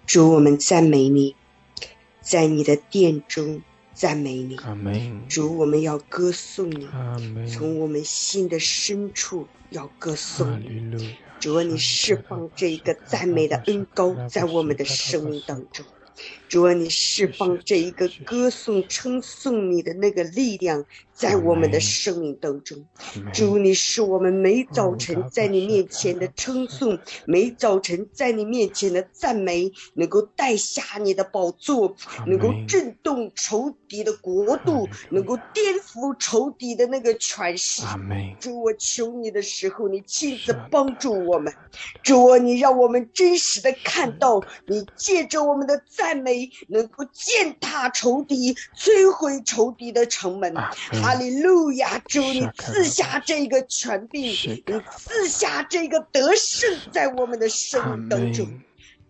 [0.06, 1.36] 主，我们赞美你，
[2.22, 3.62] 在你的殿中
[3.94, 4.56] 赞美你。
[4.64, 5.22] 阿门。
[5.28, 6.88] 主，我们要歌颂你。
[6.94, 7.46] 阿门。
[7.46, 11.18] 从我们心的深处要歌颂你。
[11.42, 15.86] 主，你释放这一个赞美的恩膏在我们的生命当中。
[16.48, 20.86] 主啊，你释放这一个歌颂、称颂你的那个力量。
[21.14, 22.84] 在我们的生命当中，
[23.32, 31.96] 主，你是我们每早晨在你面前的称颂，每早晨在你面前的赞美，能够带下你的宝座，
[32.26, 37.84] 能够震动仇敌的国度，能够颠覆仇敌的那个权势。
[38.40, 41.54] 主，我求你的时候，你亲自帮助我们。
[42.02, 50.54] 主啊，你让我们真实的看到，你借着我们的赞美，能够践踏仇敌，摧毁仇敌的城门。
[51.04, 52.00] 哈利路亚！
[52.08, 58.48] 主，你赐下这个权柄，你赐下这个得胜，在我们的生命当中。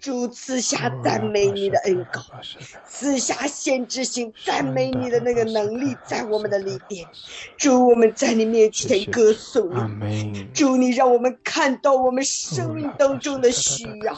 [0.04, 2.22] 主赐下赞美你的恩膏，
[2.86, 7.08] 赐下先知性赞美你的那个能力在我们的里边。
[7.56, 9.70] 主，我们在你面前歌颂
[10.02, 10.46] 你。
[10.54, 14.14] 主，你让我们看到我们生命当中的需要。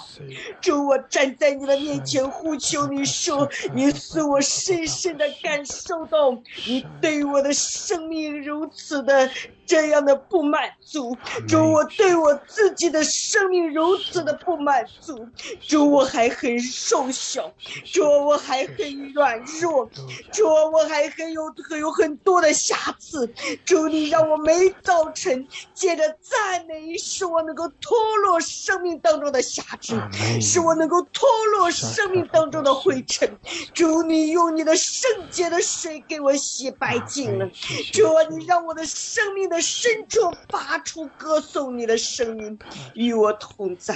[0.59, 6.31] 主，我站在你的面前呼求你说，你使我深深的感受到
[6.65, 9.29] 你对我的生命如此的。
[9.67, 11.17] 这样的不满足，
[11.47, 15.27] 主我对我自己的生命如此的不满足，
[15.59, 17.51] 主我还很瘦小，
[17.85, 19.89] 主我还很软弱，
[20.31, 23.27] 主我还很有很有很多的瑕疵，
[23.65, 29.99] 主你让我没早晨借着赞美，使我能够脱落生命当中的瑕疵，
[30.41, 33.37] 使我能够脱落生命当中的灰尘，
[33.73, 37.49] 主你用你的圣洁的水给我洗白净了，
[37.91, 39.61] 主啊你让我的生命的。
[39.65, 42.59] 深处发出歌颂你的声音，
[42.93, 43.95] 与我同在。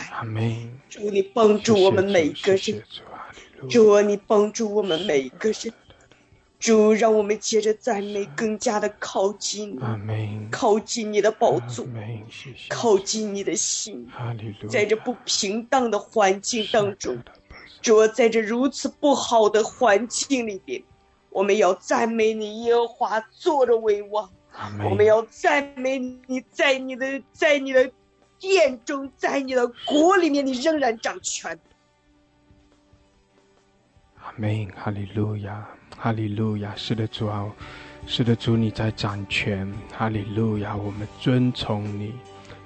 [0.89, 2.83] 主，你帮助我们每一个人。
[3.69, 5.73] 主啊，你帮助我们每一个人。
[6.59, 11.85] 主，让我们接着赞美，更加的靠近你，靠近你的宝座，
[12.67, 14.05] 靠近你的心。
[14.69, 17.17] 在这不平当的环境当中，
[17.81, 20.83] 主啊，在这如此不好的环境里边，
[21.29, 24.29] 我们要赞美你，耶和华坐着为王。
[24.83, 27.89] 我们要赞美你，在你的在你的
[28.39, 31.59] 殿中，在你的国里面，你仍然掌权。
[34.15, 37.45] 阿门，哈利路亚，哈利路亚，是的主啊，
[38.07, 42.13] 是的主，你在掌权，哈利路亚，我们尊崇你，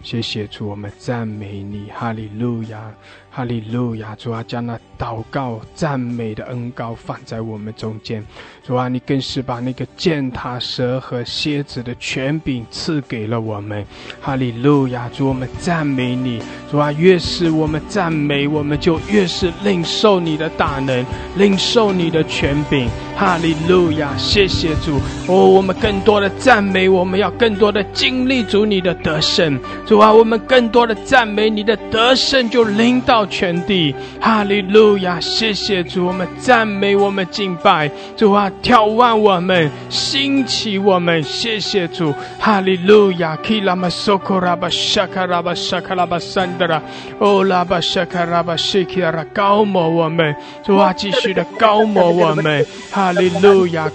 [0.01, 2.93] 谢谢主，我们赞美你，哈利路亚。
[3.35, 4.15] 哈利路亚！
[4.15, 8.23] 主啊，将那祷告、赞美的恩膏放在我们中间。
[8.63, 13.83] 主啊，你更是把那个践踏蛇和蝎子的权柄赐给了我们。
[14.21, 15.09] 哈利路亚！
[15.09, 16.43] 主，我们赞美你。
[16.69, 21.03] 主啊，越是我们赞美，我们就越是领受你的大能，
[21.35, 22.87] 领受你的权柄。
[23.17, 24.15] 哈利路亚！
[24.15, 24.99] 谢谢主。
[25.27, 29.59] 哦，我们更多的赞美，我们要更多的经历主你的得胜。
[29.87, 33.33] 主啊，我们更多的赞美你的得胜，就领导到。
[33.33, 35.19] 全地，哈利路亚！
[35.19, 38.51] 谢谢主，我们赞美，我们敬拜主啊！
[38.61, 43.35] 眺望我们，兴起我们，谢谢主，哈利路亚！
[43.37, 46.81] 基拉玛索库拉巴沙卡拉巴沙卡拉巴桑德拉，
[47.17, 53.89] 哦拉巴沙卡拉巴西基拉高摩我们，主啊，继续的高摩我们，哈利路亚！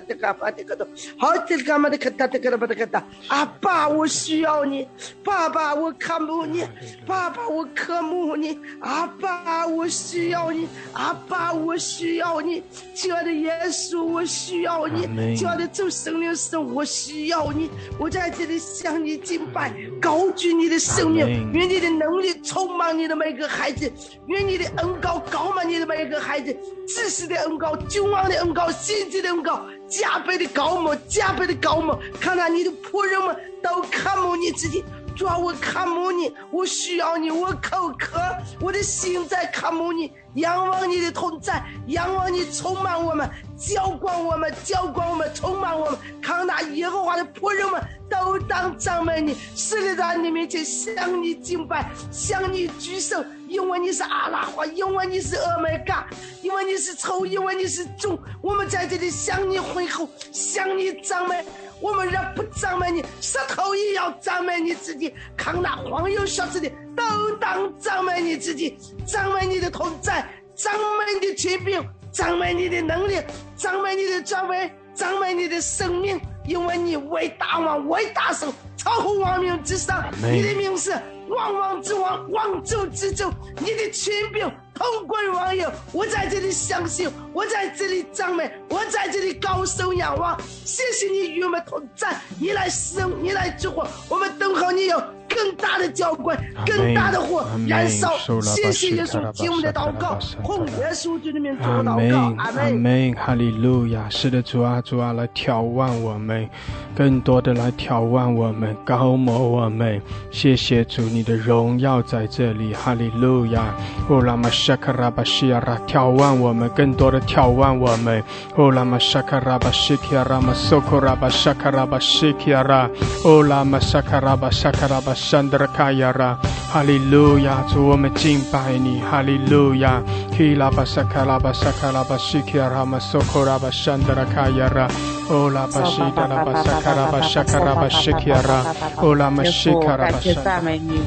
[0.00, 0.86] 库拉玛沙卡拉巴西基拉玛索库拉巴桑德拉。
[1.18, 4.86] 好，这个嘛的看他这个嘛的看他，阿爸，我需要你，
[5.24, 6.64] 爸爸，我渴慕你，
[7.06, 12.62] 爸爸，我渴慕你，阿爸，我需要你，阿爸，我需要你，
[12.94, 23.90] 亲爱的耶稣，我需要你，亲爱的主圣灵神，我需要你，我在这里向你敬拜，高举你的生命，愿你的能力充满你的每个孩子，
[24.26, 29.64] 愿你的恩高高满你的每个孩子，知识的恩高，君王的恩高，心智的恩高。
[29.90, 34.84] 加倍的高牧，加倍的高牧，看看你的仆人们都看慕你自己，
[35.16, 38.20] 主啊，我看慕你，我需要你，我口渴，
[38.60, 53.22] 我的心在看慕你，仰望你的同在，仰望你充满我们，浇灌我们，浇灌我们，充满我们，看那耶和华的仆人们都当赞美你，是的，在你面前向你敬拜，向你举手。
[53.50, 56.06] 因为你是阿拉花，因为你是欧米伽，
[56.40, 61.44] 因为你是丑，因为你是主，我们在这里向你挥吼，向你赞美。
[61.80, 65.12] 我们人不赞美你，石头也要赞美你自己。
[65.36, 73.20] 看那黄油小子的，都当赞美你自己，赞美你的同在，赞美你的权柄，赞美你的能力，
[73.56, 76.20] 赞美你的作为，赞美你的生命。
[76.46, 80.94] 因为你为大王，为大圣，超乎万民之上，你的名是。
[81.30, 84.50] 万王之王，万主之主，你的权柄
[84.80, 90.40] 通归网友，我在这里相信，我在这里赞美，我在这里高声仰望。
[90.64, 95.02] 谢谢你与我们同在，你来使用，你来救火，我们等候你有。
[95.32, 98.18] 更大的浇灌，更大的火燃烧。
[98.42, 102.34] 谢谢耶稣听我们的祷告，奉耶稣基督的名做祷告。
[102.36, 103.14] 阿门。
[103.14, 104.08] 哈利路亚。
[104.10, 106.50] 是的，主啊，主啊，来眺望我们，
[106.96, 110.02] 更多的来眺望我们，高摩我们。
[110.32, 112.74] 谢谢主，你的荣耀在这里。
[112.74, 113.72] 哈利路亚。
[114.08, 118.22] 哦，拉玛沙卡拉巴西亚拉，眺望我们，更多的眺望我们。
[118.54, 122.88] 哦，拉玛沙卡拉巴西基亚拉玛苏库拉巴沙卡拉巴西基亚拉。
[123.24, 125.12] 哦，拉玛沙卡拉巴沙卡拉巴。
[125.12, 126.38] 山德拉卡亚拉，
[126.72, 127.64] 哈利路亚！
[127.68, 130.00] 主我们敬拜你，哈利路亚！
[130.38, 134.86] 基拉巴沙卡拉巴沙卡拉巴西基亚拉玛苏库拉巴山德拉卡亚拉，
[135.28, 138.64] 欧拉巴西达拉巴沙卡拉巴沙卡拉巴西基亚拉，
[138.98, 140.44] 欧拉玛西卡拉巴山。
[140.44, 141.02] 赞美你，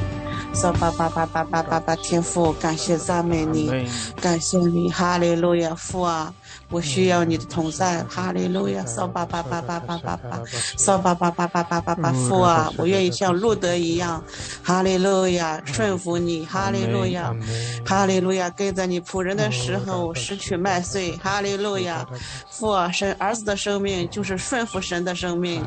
[0.54, 3.70] 说爸爸爸爸爸爸爸天父，感谢赞美你，
[4.20, 6.32] 感谢你，哈利路亚父啊！
[6.70, 8.84] 我需要你的同在，哈利路亚！
[8.86, 10.42] 扫把把把把把把把，
[10.76, 12.70] 扫把把把把把把把父啊！
[12.76, 14.22] 我愿意像路德一样，
[14.62, 17.34] 哈利路亚，顺服你，哈利路亚，
[17.84, 22.04] 哈利路亚，跟在你仆人的时候拾取麦穗，哈利路亚，
[22.50, 25.64] 父啊，神儿子的生命就是顺服神的生命，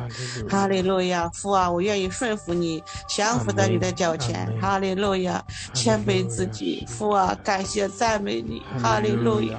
[0.48, 5.42] 哈利路亚，父啊，我愿意顺服你，降服在你的脚前，哈利路亚，
[5.72, 9.58] 谦卑自己，父啊，感谢赞美你，哈利路亚，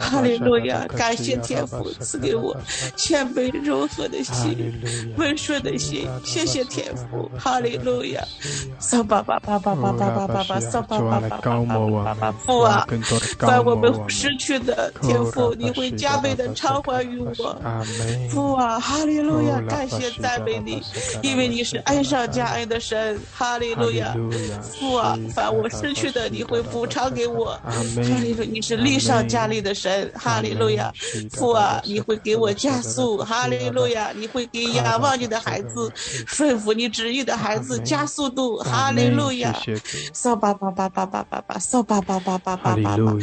[0.00, 0.69] 哈利路亚。
[0.96, 2.56] 感谢天父赐给我
[2.96, 4.72] 谦卑柔和的心，
[5.16, 6.08] 温顺的心。
[6.24, 8.22] 谢谢天父，哈利路亚！
[8.78, 12.86] 扫把把把把把把把把扫把把把把把父啊！
[13.38, 17.56] 把我们失去的天父，你会加倍的偿还于我。
[18.30, 19.60] 父啊，哈利路亚！
[19.68, 20.82] 感谢赞美你，
[21.22, 24.14] 因为你是恩上加恩的神，哈利路亚！
[24.62, 27.58] 父啊，凡我失去的，你会补偿给我。
[27.64, 27.72] 哈
[28.20, 30.70] 利路，你是力上加力的神，哈利路。
[30.70, 30.92] 亚，
[31.34, 34.12] 父啊，你会给我加速，哈利路亚！
[34.14, 35.92] 你会给仰望你的孩子、
[36.36, 39.52] 顺服你旨意的孩子加速度，哈利路亚！
[40.14, 43.16] 扫把把把把把把把，扫把把把把把把把。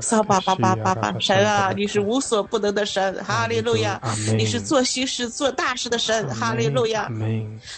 [0.00, 4.00] 扫把把把把把，神啊，你是无所不能的神，哈利路亚！
[4.36, 7.10] 你是做西事、做大事的神，哈利路亚！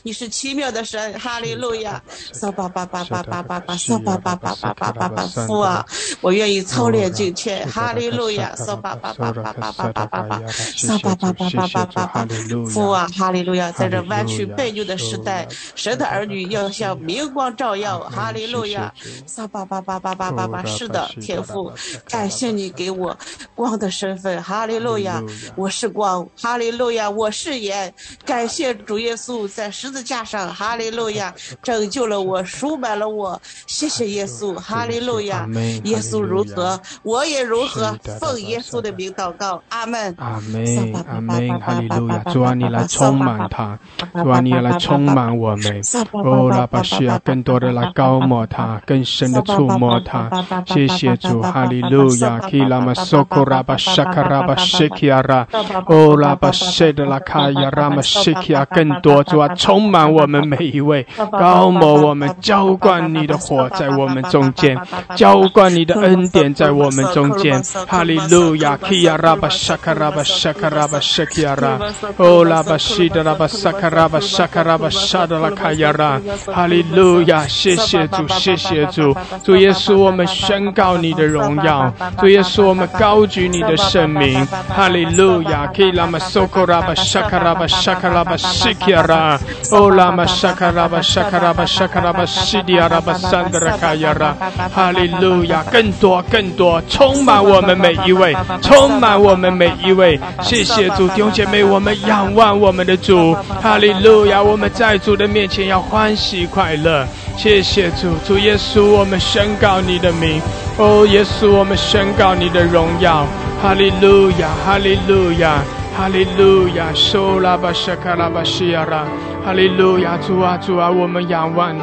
[0.03, 2.03] 你是奇妙的神，哈利路亚！
[2.33, 5.85] 扫把把把把把把把，扫把把把把把把把，父啊，
[6.21, 8.55] 我愿意操练敬虔，哈利路亚！
[8.57, 10.43] 扫把把把把把把把把把，
[10.77, 12.27] 扫把把把把把把把，
[12.71, 13.73] 父啊，哈利路亚！
[13.73, 18.93] 在这弯曲悖扭的时代，神的儿女要像明光照耀，哈利路亚！
[19.27, 21.73] 扫把把把把把把把，是的，天父。
[22.13, 23.17] 感谢你给我
[23.55, 25.23] 光的身份，哈利路亚！
[25.57, 27.09] 我是光，哈利路亚！
[27.09, 27.93] 我是盐。
[28.27, 33.41] 感谢主耶稣在十字架上，哈利路亚，拯救了我，赎买了我。
[33.67, 35.49] 谢谢耶稣，哈利路亚！
[35.85, 37.97] 耶稣如何，我也如何。
[38.21, 40.15] 奉耶稣的名祷告，阿门。
[40.19, 42.19] 阿门，阿门，哈利路亚！
[42.31, 43.79] 主啊，你来充满他，
[44.23, 45.81] 主啊，你来充满我们。
[46.13, 50.31] 哦，拉巴西亚，更多的来高摩他，更深的触摸他。
[50.67, 51.83] 谢谢主，哈利。
[51.93, 55.47] Alleluia, ki la masoko raba shaka raba shiki ara,
[55.87, 64.79] o la ba shida la kaya rama shiki a 更多主啊，充满我们每一位，高某我们，浇灌你的火在我们中间，
[65.15, 67.63] 浇灌你的恩典在我们中间。
[67.87, 71.79] 哈利路亚，ki ya raba shaka raba shaka raba shiki ara,
[72.19, 76.21] o la ba shida la ba shaka raba shaka raba shada la kaya ra。
[76.47, 79.15] 哈利路亚，谢谢主，谢谢主，
[79.45, 81.82] 主耶稣，我们宣告你的荣耀。
[82.19, 85.67] 主耶稣，我们高举你的圣名，哈利路亚！
[85.69, 89.39] 基拉玛苏库拉巴沙卡拉巴沙卡拉巴西基亚拉，
[89.71, 94.35] 欧拉玛沙卡拉巴沙卡拉巴沙卡拉巴西迪亚拉巴桑德拉卡亚拉，
[94.75, 95.63] 哈利路亚！
[95.71, 100.21] 更多更多，充满我们每一位，充满我们每一位。
[100.43, 104.43] 谢谢主，弟兄姐妹，我们仰望我们的主，哈利路亚！
[104.43, 107.07] 我们在主的面前要欢喜快乐。
[107.43, 110.41] 谢谢主，主耶稣，我们宣告你的名。
[110.79, 113.27] 哦，耶稣，我们宣告你的荣耀。
[113.61, 115.59] 哈利路亚，哈利路亚，
[115.93, 116.93] 哈利路亚。
[116.95, 119.05] 收拉巴沙卡拉巴西亚拉，
[119.45, 121.83] 哈利路亚，主啊，主啊，我们仰望你。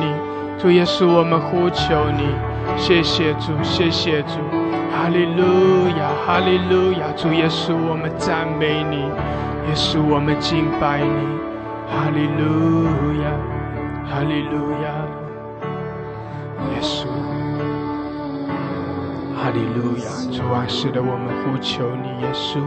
[0.57, 2.24] 主耶稣，我们呼求你。
[2.78, 4.39] 谢谢主，谢谢主。
[4.95, 8.95] 哈利路亚，哈利路亚，主耶稣，我们赞美你。
[9.68, 11.28] 耶稣，我们敬拜你。
[11.91, 12.88] 哈利路
[13.20, 13.28] 亚，
[14.10, 15.19] 哈利路亚。
[16.74, 17.05] 耶稣，
[19.36, 22.60] 哈利路亚，主啊，使得我们呼求你，耶稣，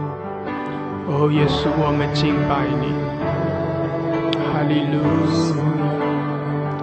[1.07, 2.85] 哦，耶稣，我们敬拜你，
[4.51, 4.95] 哈利路
[5.49, 5.51] 亚，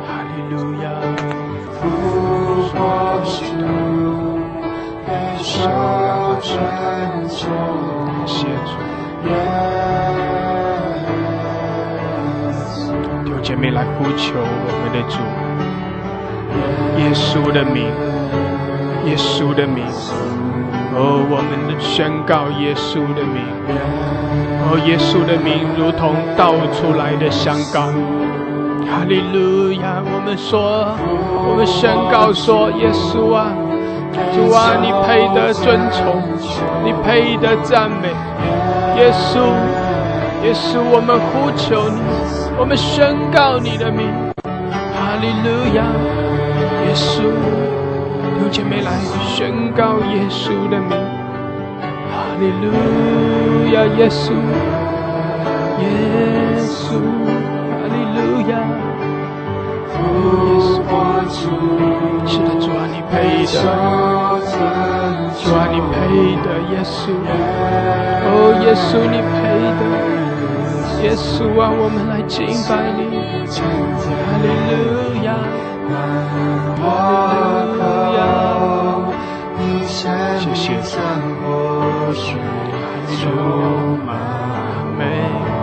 [0.07, 0.85] 哈利路亚，
[1.79, 1.81] 父
[2.79, 2.81] 啊，
[3.23, 3.61] 求你，
[13.31, 15.17] 有姐妹来呼求我们的主。
[16.99, 17.87] 耶稣的名，
[19.07, 19.85] 耶稣的名。
[20.93, 23.43] 哦，我们宣告耶稣的名。
[24.63, 27.93] 哦，耶稣的名如同倒出来的香膏。
[28.91, 30.03] 哈利路亚！
[30.03, 30.95] 我们说，
[31.49, 33.55] 我们宣告说，耶稣啊，
[34.35, 36.21] 主啊，你配得尊崇，
[36.85, 38.09] 你配得赞美。
[38.99, 39.39] 耶稣，
[40.43, 42.01] 耶稣，我们呼求你，
[42.59, 44.11] 我们宣告你的名。
[44.43, 45.85] 哈利路亚！
[46.87, 47.23] 耶稣。
[48.43, 48.91] 有姐妹来
[49.27, 50.91] 宣告耶稣的名，
[52.11, 52.67] 哈利路
[53.73, 54.33] 亚，耶稣，
[55.79, 55.85] 耶
[56.59, 56.97] 稣，
[57.69, 58.19] 哈利路
[58.49, 58.53] 亚，
[59.93, 60.03] 耶
[61.29, 61.39] 稣，
[62.27, 63.13] 是的，主啊，你配
[63.45, 63.53] 的，
[65.39, 65.93] 主啊，你配
[66.41, 67.13] 的，耶稣，
[68.25, 68.29] 哦，
[68.65, 69.31] 耶稣，你配
[69.79, 69.83] 的，
[71.05, 73.01] 耶稣啊，我们来敬拜你，
[73.53, 73.59] 哈
[74.43, 74.75] 利路
[75.27, 75.29] 亚。
[80.41, 80.73] 谢谢
[83.21, 83.29] 主，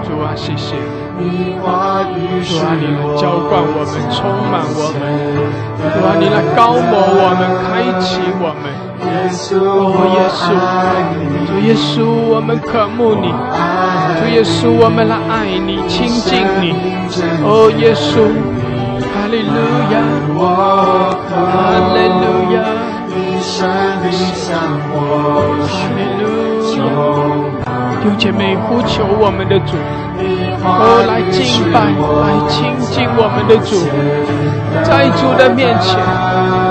[0.03, 0.75] 主啊，谢谢，
[1.17, 4.19] 主啊，你来浇灌我们，充
[4.51, 5.01] 满我们，
[5.81, 7.67] 主啊，你来高摩我们，开
[7.99, 8.07] 启
[8.39, 8.65] 我们。
[8.99, 9.03] 哦，
[10.13, 10.45] 耶稣，
[11.47, 13.31] 主耶稣，我们渴慕你，
[14.19, 16.75] 主耶稣，我们来爱你，亲近你。
[17.43, 18.27] 哦，耶稣，
[19.27, 19.53] 利路
[19.91, 19.95] 亚，
[21.29, 21.35] 哈
[21.93, 22.23] 利路
[22.53, 22.57] 亚。
[28.05, 29.75] 有姐妹呼求我们的主，
[30.63, 31.79] 哦，来敬拜，
[32.23, 33.71] 来亲近我们的主，
[34.83, 35.99] 在主的面前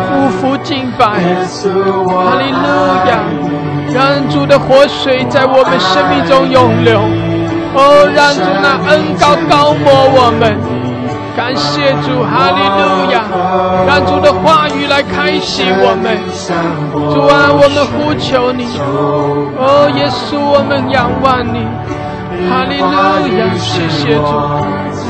[0.08, 1.04] 匍匐敬拜，
[2.06, 2.66] 哈利路
[3.08, 3.10] 亚！
[3.92, 7.00] 让主的活水在我们生命中涌流，
[7.74, 9.84] 哦，让主那恩高高抹
[10.14, 10.75] 我们。
[11.36, 13.20] 感谢主，哈利路亚！
[13.86, 16.16] 让主的话语来开启我们。
[17.12, 18.64] 主啊，我们呼求你。
[19.58, 21.68] 哦，耶稣，我们仰望你。
[22.48, 22.88] 哈利路
[23.36, 23.52] 亚！
[23.58, 24.32] 谢谢主，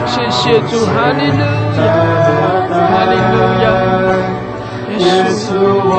[0.04, 1.38] 谢谢主，哈利路
[1.78, 1.94] 亚，
[2.74, 3.64] 哈利路亚。
[4.98, 5.94] 耶稣，我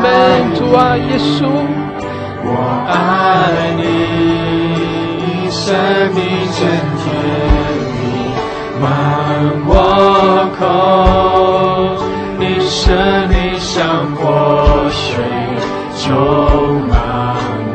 [0.00, 0.06] 们
[0.54, 1.50] 主啊，耶稣，
[2.46, 2.48] 我
[2.86, 2.94] 爱
[3.76, 5.74] 你，生
[6.14, 6.22] 命
[6.52, 6.62] 真
[7.02, 7.63] 甜。
[8.80, 8.88] 满
[9.66, 10.62] 我口，
[12.38, 12.94] 你生
[13.28, 15.22] 命像活水
[15.98, 16.92] 充满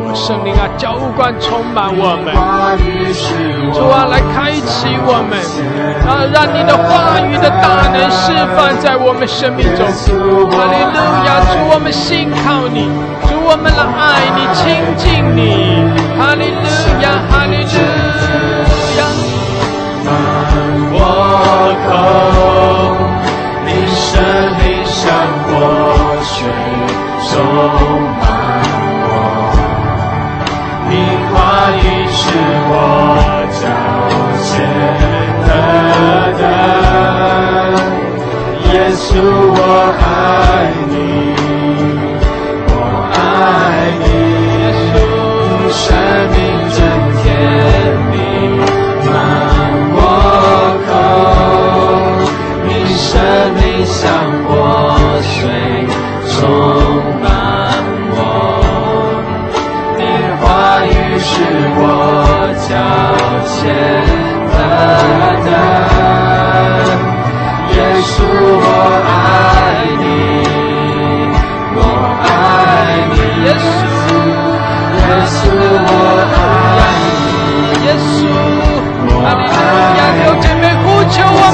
[0.02, 0.14] 我。
[0.14, 2.36] 圣灵啊，浇灌充满我们。
[3.74, 5.40] 主啊，来开启我们，
[6.06, 9.86] 啊，让你的话语的大能释放在我们生命中。
[10.52, 12.90] 哈利路亚，主，我们信靠你，
[13.30, 14.64] 主，我们来爱你，亲
[14.98, 15.40] 近你。
[16.18, 16.68] 哈利路
[17.02, 17.70] 亚，哈利路
[21.90, 21.94] 口，
[23.66, 24.08] 你生
[24.58, 25.02] 命像
[25.46, 25.50] 活
[26.24, 26.36] 水
[27.28, 27.32] 充
[28.20, 28.24] 满
[29.06, 29.08] 我，
[30.90, 30.92] 你
[31.30, 31.36] 话
[31.76, 31.78] 语
[32.08, 32.22] 是
[32.70, 32.72] 我
[33.60, 33.62] 脚
[34.44, 34.48] 前
[35.48, 35.50] 的
[36.40, 36.42] 灯，
[38.72, 39.08] 耶稣
[39.56, 39.60] 我
[40.00, 40.04] 爱
[40.90, 40.94] 你。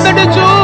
[0.08, 0.55] అంతటి చూ.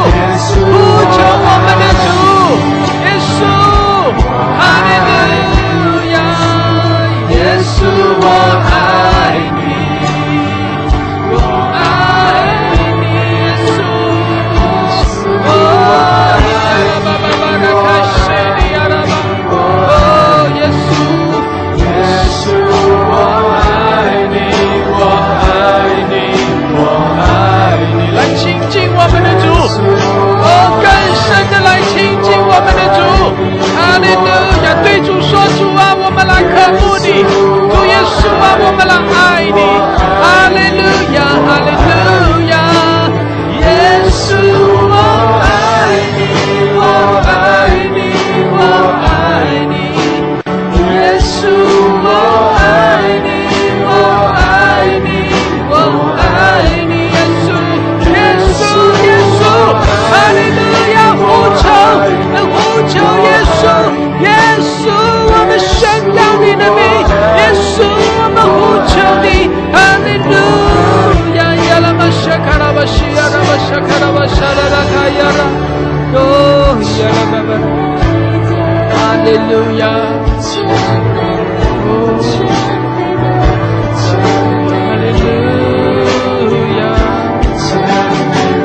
[36.78, 37.81] 不你。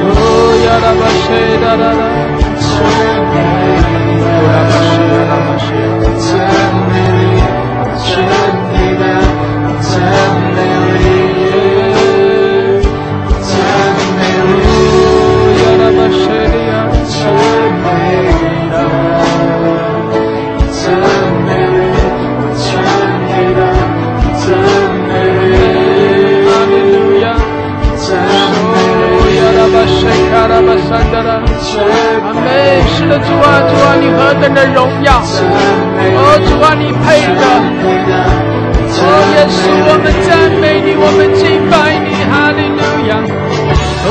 [0.09, 0.21] 哦
[0.65, 2.07] 呀啦巴巴，哈利路
[2.73, 2.77] 亚，
[5.29, 5.46] 哦，
[33.19, 35.21] 主啊，主啊，你何等的荣耀！
[35.21, 37.43] 哦，主啊，你配的。
[38.99, 39.03] 哦，
[39.35, 39.59] 耶稣，
[39.89, 43.17] 我们赞美你，我们敬拜你，哈利路亚！
[44.05, 44.09] 哦，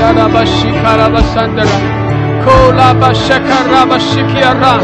[0.00, 1.70] 呀拉巴西卡拉巴桑德拉，
[2.44, 4.78] 科拉巴西卡拉巴西基亚拉，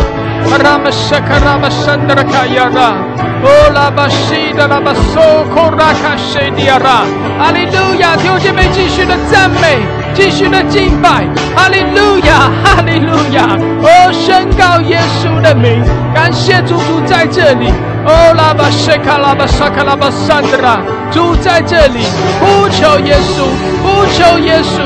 [0.62, 2.96] 拉巴沙卡拉巴桑德拉卡亚拉，
[3.42, 5.22] 哦拉巴西的拉巴索
[5.54, 7.04] 科拉卡西迪亚拉，
[7.38, 8.16] 哈利路亚！
[8.16, 13.56] 弟兄姐妹继续的赞美，继续的敬拜，哈利路亚，哈利路亚！
[13.82, 15.82] 哦，宣告耶稣的名，
[16.14, 17.72] 感谢主主在这里。
[18.04, 22.00] 哦，拉巴谢卡拉巴沙卡拉巴萨德拉，主在这里，
[22.40, 23.46] 呼求耶稣，
[23.82, 24.82] 呼求耶稣，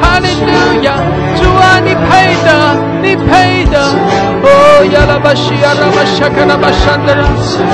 [0.00, 0.94] 哈利路亚！
[1.36, 2.48] 主啊，你配的，
[3.02, 3.78] 你配的。
[4.42, 7.26] 哦，亚拉巴西亚拉巴沙卡拉巴桑德拉，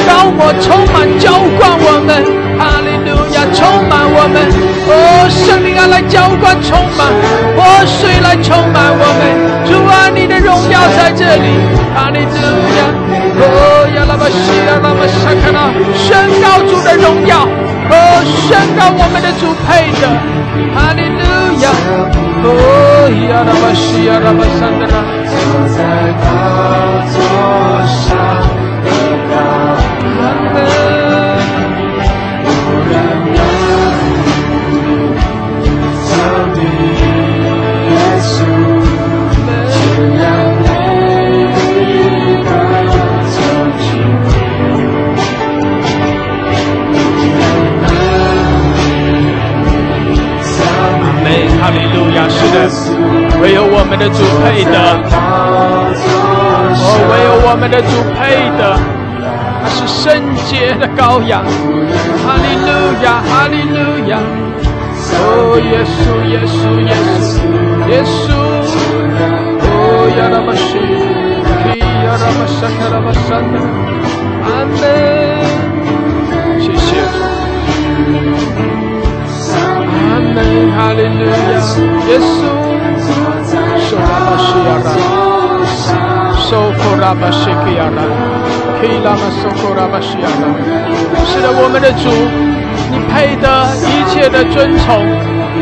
[0.07, 2.25] 让我充满浇灌我们，
[2.59, 4.37] 哈利路亚，充满我们。
[4.89, 7.09] 哦，圣灵啊，来浇灌，充满，
[7.57, 9.23] 活水来充满我们。
[9.69, 11.49] 主啊，你的荣耀在这里，
[11.95, 12.45] 哈利路
[12.77, 12.81] 亚。
[13.37, 17.47] 哦，亚拉巴西亚拉巴沙卡拉，宣告主的荣耀，
[17.91, 17.95] 哦，
[18.47, 20.03] 宣告我们的主配的，
[20.75, 21.23] 哈利路
[21.63, 21.65] 亚。
[22.47, 22.49] 哦，
[23.29, 24.95] 亚拉巴西亚拉巴桑德拉，
[25.31, 25.33] 坐
[25.75, 25.79] 在
[26.21, 26.25] 宝
[27.13, 27.15] 座
[27.87, 28.09] 上
[53.45, 54.73] 唯有我们的主配的，
[56.81, 56.81] 哦，
[57.13, 58.73] 唯有我们的主配的，
[59.61, 60.17] 他是圣
[60.49, 61.45] 洁的羔羊。
[62.25, 62.73] 哈利路
[63.05, 63.77] 亚，哈利路
[64.09, 64.17] 亚！
[65.13, 67.37] 哦，耶稣，耶稣，耶稣，
[67.93, 68.33] 耶稣！
[69.61, 69.69] 哦，
[70.17, 70.81] 亚拉巴西，
[71.69, 73.61] 基亚拉巴沙卡拉巴山的，
[74.41, 74.81] 阿门！
[76.63, 77.21] 谢谢主。
[79.85, 80.41] 阿门，
[80.73, 81.61] 哈利路亚，
[82.09, 82.41] 耶稣，
[83.89, 84.89] 受拉巴西亚拉，
[86.41, 88.01] 受苦拉巴西基亚拉，
[88.81, 90.43] 可以拉巴受苦拉巴西亚拉。
[91.27, 92.09] 是的，我们的主，
[92.91, 93.47] 你配得
[93.85, 95.05] 一切的尊崇，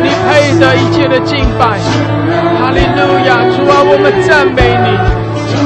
[0.03, 1.79] 你配得一切的敬拜。
[2.61, 4.89] 哈利路亚，主啊，我们赞美你。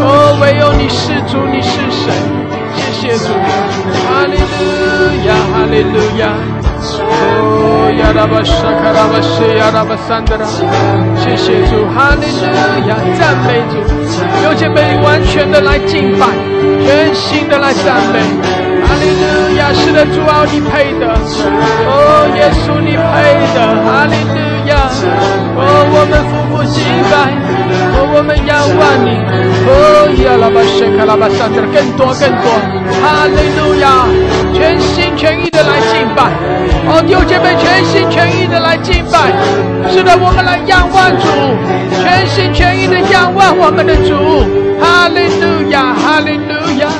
[0.00, 2.14] 哦，唯有你是主，你是神。
[2.74, 3.32] 谢谢主，
[4.08, 6.32] 哈利路亚，哈利路亚。
[7.18, 10.44] 哦，亚拉巴沙卡拉巴西亚拉巴萨德拉，
[11.16, 13.80] 谢谢主，哈利路亚，赞美主，
[14.44, 16.26] 有姐妹完全的来敬拜，
[16.84, 18.20] 全新的来赞美，
[19.06, 21.06] 哈利路亚，是的，主啊，你配的，
[21.86, 24.90] 哦，耶稣你配的，哈利路亚，
[25.54, 27.14] 哦，我们夫妇敬拜。
[27.94, 29.14] 哦，我们仰望你，
[29.70, 32.50] 哦，亚拉巴什卡拉巴萨德，更多更多，
[33.00, 34.10] 哈利路亚，
[34.52, 36.26] 全心全意的来敬拜，
[36.90, 39.30] 哦，弟兄姐妹全心全意的来敬拜，
[39.88, 41.30] 是的，我们来仰望主，
[42.02, 44.18] 全心全意的仰望我们的主，
[44.82, 46.90] 哈利路亚，哈利路亚，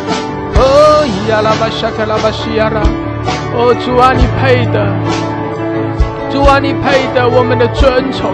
[1.29, 2.81] 亚拉巴沙卡拉巴西亚拉，
[3.53, 4.87] 哦，主啊，你配的，
[6.31, 8.31] 主啊，你配的我们的尊崇。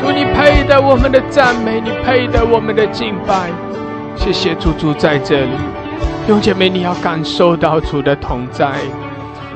[0.00, 3.50] 主，你配得我们的赞美，你配得我们的敬拜。
[4.16, 5.50] 谢谢主，主在这里，
[6.26, 8.72] 弟兄姐妹，你要感受到主的同在。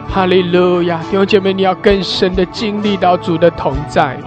[0.08, 4.18] 哈利路亚，弟兄姐妹，你要更深的经历到主的同在。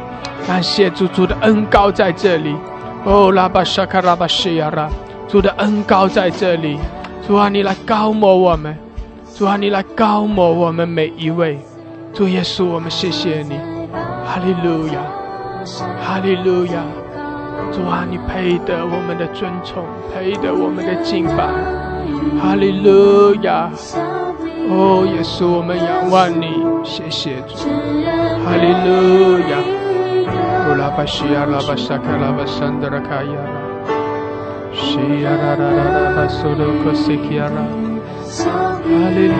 [0.47, 2.55] 感谢主，主的恩高在这里。
[3.03, 4.89] 哦，拉巴沙卡拉巴西亚拉，
[5.27, 6.79] 主的恩高在这里。
[7.25, 8.75] 主啊，你来高摩我们。
[9.33, 11.57] 主啊，你来高摩我们每一位。
[12.13, 13.57] 主耶稣，我们谢谢你。
[14.25, 15.01] 哈利路亚。
[16.01, 16.83] 哈利路亚，
[17.71, 19.81] 主啊，你配得我们的尊崇，
[20.13, 21.47] 配得我们的敬拜。
[22.37, 23.71] 哈利路亚，
[24.67, 27.69] 哦，耶稣，我们仰望你，谢谢主。
[28.43, 29.57] 哈利路亚，
[30.77, 33.31] 拉巴西亚拉巴沙卡拉巴桑德拉卡亚
[34.75, 34.79] 哈
[39.15, 39.37] 利路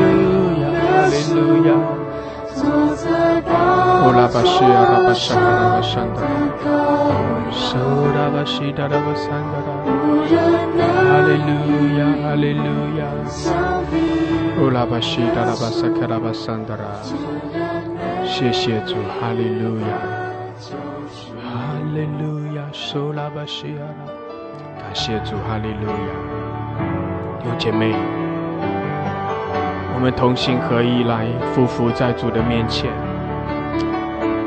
[0.62, 1.70] 亚，哈利路亚。
[4.06, 6.26] 乌拉巴西亚拉巴沙卡拉巴桑德拉，
[7.52, 7.78] 苏
[8.14, 9.70] 拉巴西达拉巴桑德拉，
[10.78, 11.50] 哈利路
[11.98, 12.64] 亚，哈利路
[13.00, 13.02] 亚。
[14.62, 16.84] 乌拉巴西达拉巴沙卡拉巴桑德拉，
[18.24, 19.86] 谢谢主，哈利路亚。
[21.42, 22.24] 哈利路
[22.56, 24.06] 亚，苏拉巴西亚拉，
[24.94, 25.96] 谢主，哈利路亚，
[27.40, 27.94] 弟兄姐妹，
[29.96, 31.26] 我们同心合意来
[31.56, 32.92] 匍匐在主的面前。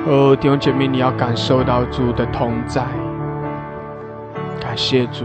[0.06, 2.86] 哦，弟兄姐妹，你要感受到主的同在，
[4.60, 5.24] 感谢主，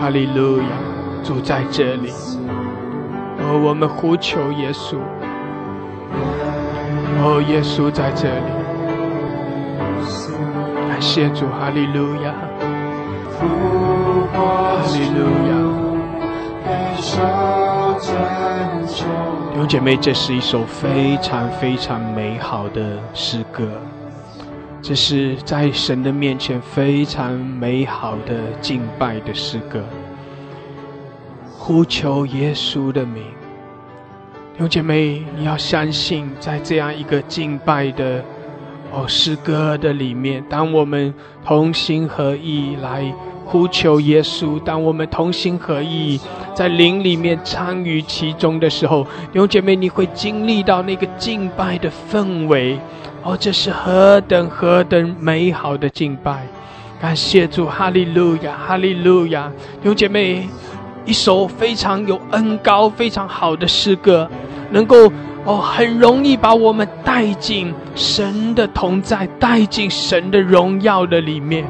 [0.00, 0.66] 哈利路亚，
[1.24, 2.12] 主在这里。
[3.40, 4.96] 哦，我们呼求耶稣，
[7.20, 8.62] 哦，耶稣在这里。
[10.88, 12.32] 感谢主，哈利路亚。
[19.50, 23.68] 弟兄姐妹，这是一首非常非常美好的诗歌，
[24.82, 29.84] 这是在神的面前非常美好的敬拜的诗歌，
[31.56, 33.22] 呼求耶稣的名。
[34.54, 38.22] 弟兄姐妹，你要相信，在这样一个敬拜的。
[38.94, 43.10] 哦，诗歌的里面，当我们同心合意来
[43.44, 46.18] 呼求耶稣，当我们同心合意
[46.54, 52.78] 在灵里面参与其中的时候，弟兄姐妹，你会经历到那个敬拜的氛围。
[53.22, 56.46] 哦，这是何等何等美好的敬拜！
[57.00, 59.50] 感谢主，哈利路亚，哈利路亚！
[59.82, 60.48] 弟兄姐妹，
[61.04, 64.28] 一首非常有恩高、非常好的诗歌，
[64.70, 65.12] 能够。
[65.44, 71.64] 哦，很容易把我们带进神的同在，带进神的荣耀的里面。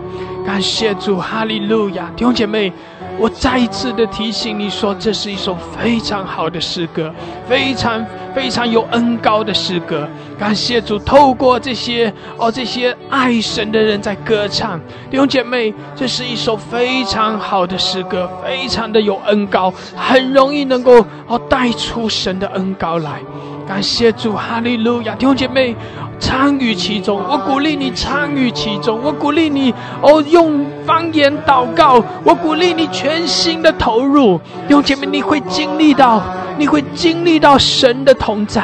[0.45, 2.11] 感谢主，哈利路亚！
[2.17, 2.73] 弟兄姐妹，
[3.19, 7.13] 我再一次的提醒你说，这是一首非常好的诗歌，
[7.49, 8.05] 非常
[8.35, 10.09] 非常有恩高的诗歌。
[10.39, 14.81] 感谢主，透过这些哦，这些爱神的人在歌唱。
[15.11, 23.21] 弟兄姐妹，这是一首非常好的诗歌，非常的有恩高，很容易能够哦带出神的恩高来。
[23.67, 25.15] 感谢主，哈利路亚！
[25.15, 25.77] 弟兄姐妹，
[26.19, 34.39] 参与其中，我鼓励你参与其中，我鼓励你哦，用方言祷告，我鼓励你全心的投入。
[34.67, 36.21] 弟兄姐妹，你会经历到，
[36.59, 38.63] 你会经历到神的同在。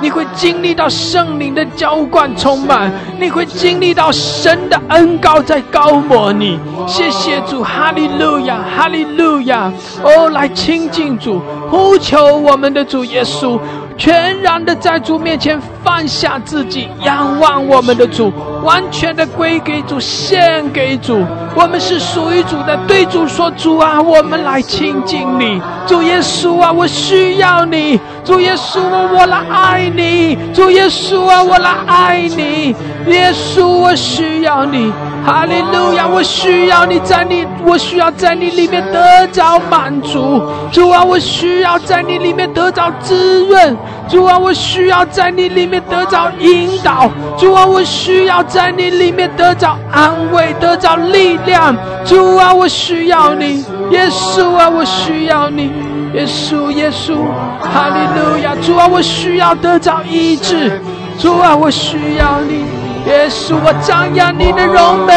[0.00, 6.56] 你会经历到圣灵的浇灌充满，你会经历到神的恩高在高摩你。
[6.86, 9.72] 谢谢主，哈利路亚，哈利路亚！
[10.04, 13.58] 哦，来亲近主，呼求我们的主耶稣，
[13.98, 18.32] 全然的在主面前放下自己，仰望我们的主，
[18.62, 21.24] 完全的归给主，献给主。
[21.56, 27.98] 我们是属于主的，对主说：“主啊，我们来亲近你。”主耶稣啊，我需要你。
[28.24, 30.38] 主耶稣啊，我来爱你。
[30.54, 32.76] 主耶稣啊，我来爱你。
[33.08, 34.92] 耶稣，我需要你。
[35.28, 40.42] 哈利路亚，我需要你在你，我需要在你里面得着满足。
[40.72, 43.76] 主啊，我需要在你里面得着滋润。
[44.08, 47.10] 主啊，我需要在你里面得着引导。
[47.36, 51.76] 主啊，我需要在你里面得着安慰，得着力量。
[52.06, 53.62] 主啊，我需要你。
[53.90, 55.70] 耶稣啊，我需要你。
[56.14, 57.16] 耶稣，耶稣，
[57.60, 58.54] 哈利路亚！
[58.62, 60.80] 主啊，我需要得着医治。
[61.18, 62.77] 主啊，我需要你。
[63.08, 65.12] 耶稣，我张扬你的荣美。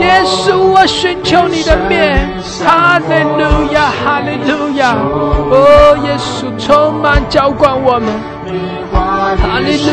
[0.00, 2.28] 耶稣，我寻求你的面。
[2.64, 4.94] 哈利路亚，哈利路亚！
[4.98, 8.06] 哦，耶稣，充满浇灌我们。
[8.92, 9.88] 哈利路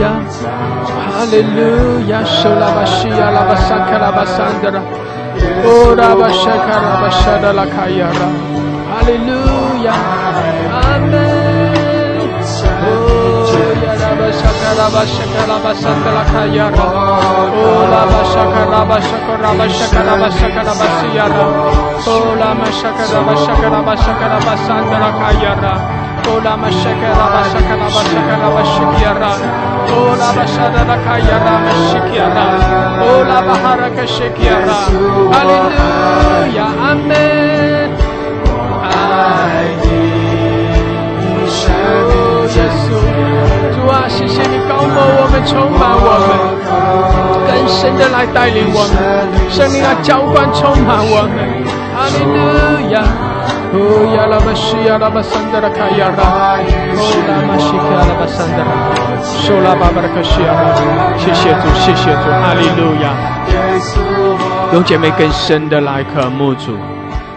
[0.00, 0.16] 亚，
[0.96, 2.24] 哈利路亚！
[2.24, 4.80] 苏拉巴西亚拉巴桑卡拉巴桑德拉，
[5.62, 8.20] 哦拉巴沙卡拉巴沙德拉卡亚拉。
[8.90, 9.94] Hallelujah.
[9.94, 10.39] Amen.
[14.40, 16.10] Shaka raba shaka raba shaka
[20.04, 21.44] raba shaka raba siyara.
[22.06, 25.74] Oh, lama shaka raba shaka raba shaka raba santa la kayara.
[26.28, 29.32] Oh, lama shaka raba shaka raba shaka raba shikiyara.
[29.92, 32.46] Oh, lama shada la kayara mashikiyara.
[33.08, 34.78] Oh, lama haraka shikiyara.
[35.34, 36.70] Hallelujah.
[36.90, 37.60] Amen.
[39.59, 39.59] 耶
[44.10, 46.30] 谢谢你高摩我们，充满我们，
[47.46, 48.98] 更深的来带领我们，
[49.48, 51.38] 圣灵啊，浇灌充满我们，
[51.94, 53.02] 哈利路亚。
[53.72, 53.76] 哦
[54.16, 58.74] 呀拉巴西呀拉巴桑德拉卡呀拉，哦拉玛西卡拉巴桑德拉，
[59.22, 60.74] 受拉巴巴拉卡西呀拉，
[61.16, 63.14] 谢谢主，谢谢主，哈利路亚。
[64.72, 66.76] 用姐妹更深的来渴慕主，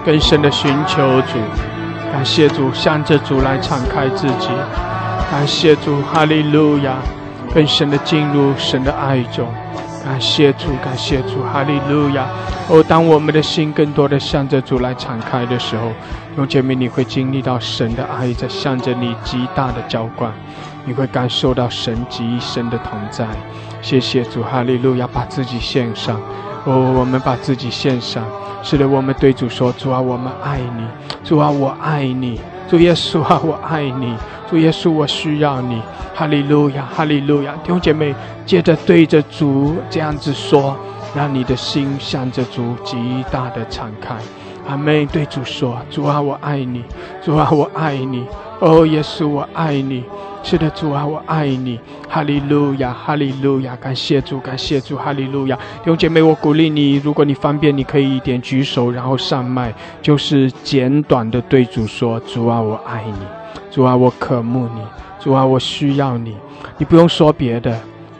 [0.03, 1.37] 更深的寻求主，
[2.11, 4.49] 感谢主，向着主来敞开自己，
[5.33, 6.97] 感谢主，哈利路亚，
[7.55, 9.47] 更深的进入神的爱中。
[10.05, 12.27] 感谢主，感谢主，哈利路亚！
[12.69, 15.91] 哦，当我们的心更多的向着主来敞开的时候，
[16.37, 20.31] 用姐妹你会经历到神的爱在向着你极大的浇灌，
[20.85, 23.25] 你会感受到神极深的同在。
[23.81, 25.09] 谢谢主，哈利路亚！
[25.11, 26.21] 把自己献上，
[26.65, 28.23] 哦，我们把自己献上。
[28.61, 30.83] 是的，我们对主说：主啊，我们爱你；
[31.23, 32.37] 主啊，我爱你；
[32.69, 34.15] 主耶稣啊，我爱你；
[34.49, 35.81] 主耶稣，我需要你。
[36.15, 37.53] 哈利路亚，哈利路亚！
[37.63, 38.13] 弟兄姐妹，
[38.45, 40.77] 接着对着主这样子说，
[41.15, 44.15] 让你的心向着主极大的敞开。
[44.67, 46.81] 阿妹对主说：主啊，我爱你；
[47.23, 48.25] 主啊，我爱你。
[48.59, 50.03] 哦，耶稣，我爱你。
[50.41, 51.79] 是的，主啊，我爱你。
[52.09, 53.75] 哈利路亚，哈利路亚！
[53.77, 55.55] 感谢主，感谢主，哈利路亚！
[55.55, 63.25] 弟兄姐妹，我鼓励你，如果你方便，你可以一点举手，然后上麦，就是简短的对主说：主啊，我爱你；
[63.71, 64.81] 主啊，我渴慕你。
[65.19, 66.35] 主啊，我需要你，
[66.77, 67.71] 你不用说别的，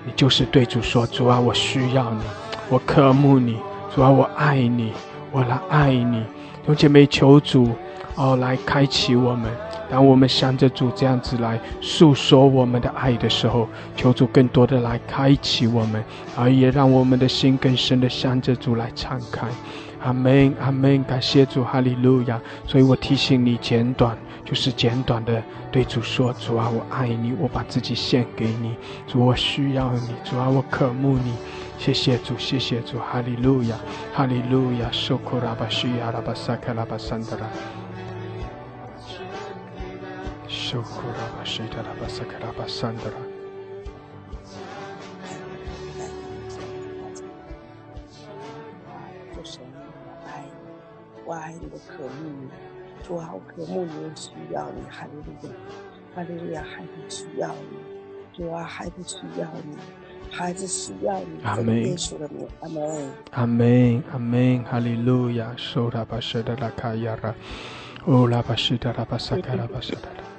[0.05, 2.21] 你就是对主说：主啊，我需要你，
[2.69, 3.57] 我渴慕你。
[3.93, 4.91] 主啊，我爱你，
[5.34, 6.23] 我来爱你。
[6.63, 7.71] 同姐妹，求主
[8.15, 9.51] 哦来开启我们。
[9.89, 16.03] 当我们向着主这样子来诉说我们的爱的时候，求主更多的来开启我们，
[16.38, 19.47] 而也让我们的心更深的向着主来敞开。
[20.03, 22.39] 阿门，阿门，感谢主，哈利路亚。
[22.67, 24.15] 所以我提醒你，简短。
[24.45, 28.75] 就是简短的对主说：“主啊，我爱你，我把自己献给你。
[29.07, 30.09] 主，我需要你。
[30.25, 31.34] 主啊，我渴慕你。
[31.84, 33.77] 谢谢主，谢谢主，哈利路亚，
[34.13, 34.89] 哈利路亚。
[34.89, 37.49] 受苦拉巴需要拉巴萨克拉巴桑德拉，
[40.47, 43.17] 受苦拉巴需要拉巴萨克拉巴桑德拉。
[51.25, 52.47] 我爱你，我渴慕你。”
[53.03, 55.49] 主啊，我渴慕你，需要你，哈利路亚，
[56.15, 59.75] 哈利路亚，孩子需要你，主啊，孩子需要你，
[60.36, 61.86] 孩子需要你，阿门。
[61.86, 67.36] 耶稣的名，阿门，阿门，阿门，哈利路亚，受拉巴舍的拉卡亚拉，
[68.05, 70.32] 哦拉巴舍的拉巴萨卡拉巴舍的。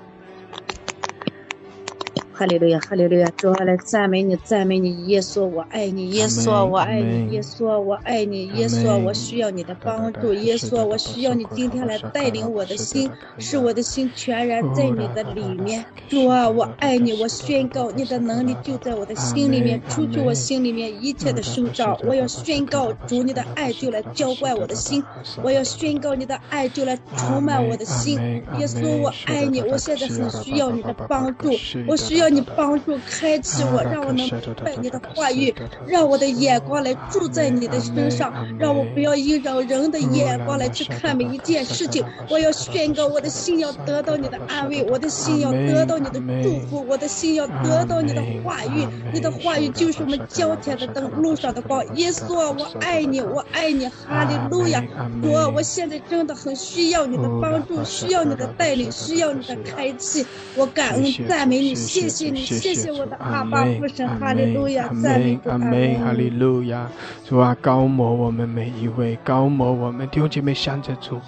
[2.36, 3.30] 哈利路亚，哈利路亚！
[3.36, 5.06] 主啊，来赞美你，赞美你！
[5.06, 6.10] 耶稣，我爱你！
[6.10, 7.28] 耶稣，我爱你！
[7.30, 8.48] 耶稣，我爱你！
[8.56, 10.34] 耶稣，我需要你的帮助！
[10.34, 13.08] 耶稣，我需要你今天来带领我的心，
[13.38, 15.84] 使我的心全然在你的里面。
[16.08, 17.12] 主啊，我爱你！
[17.22, 21.96] 我宣告你的能力就在我的心里面，除去我心里面一切的受造。
[22.04, 25.00] 我要宣告主，你的爱就来浇灌我的心；
[25.40, 28.18] 我要宣告你的爱就来充满我的心。
[28.58, 29.62] 耶稣，我爱你！
[29.62, 31.50] 我现在很需要你的帮助，
[31.86, 32.23] 我需要。
[32.24, 35.54] 让你帮助开启我，让我能明白你的话语，
[35.86, 42.02] 让我的眼光来住在你的身上，让我不要依照人的眼光来去看每一件事情。
[42.30, 48.88] 我要宣告，我的心要得到你的安慰，我的心要得到你的祝福，我的心要得到你的话语。
[49.12, 51.84] 你的话语就是我们焦天的灯，路上的光。
[51.94, 54.82] 耶稣，我爱你，我爱你，哈利路亚！
[55.22, 60.24] 我我现在真的很需要你的帮助，需要你的带领，需要你的开启。
[60.56, 62.13] 我感恩赞美你，谢谢。
[62.14, 66.88] 谢谢我的阿爸父神，哈利路亚，赞美阿门，哈利路亚，
[67.24, 71.20] 主啊，高摩我们每一位，高摩我们弟兄姐妹向着主，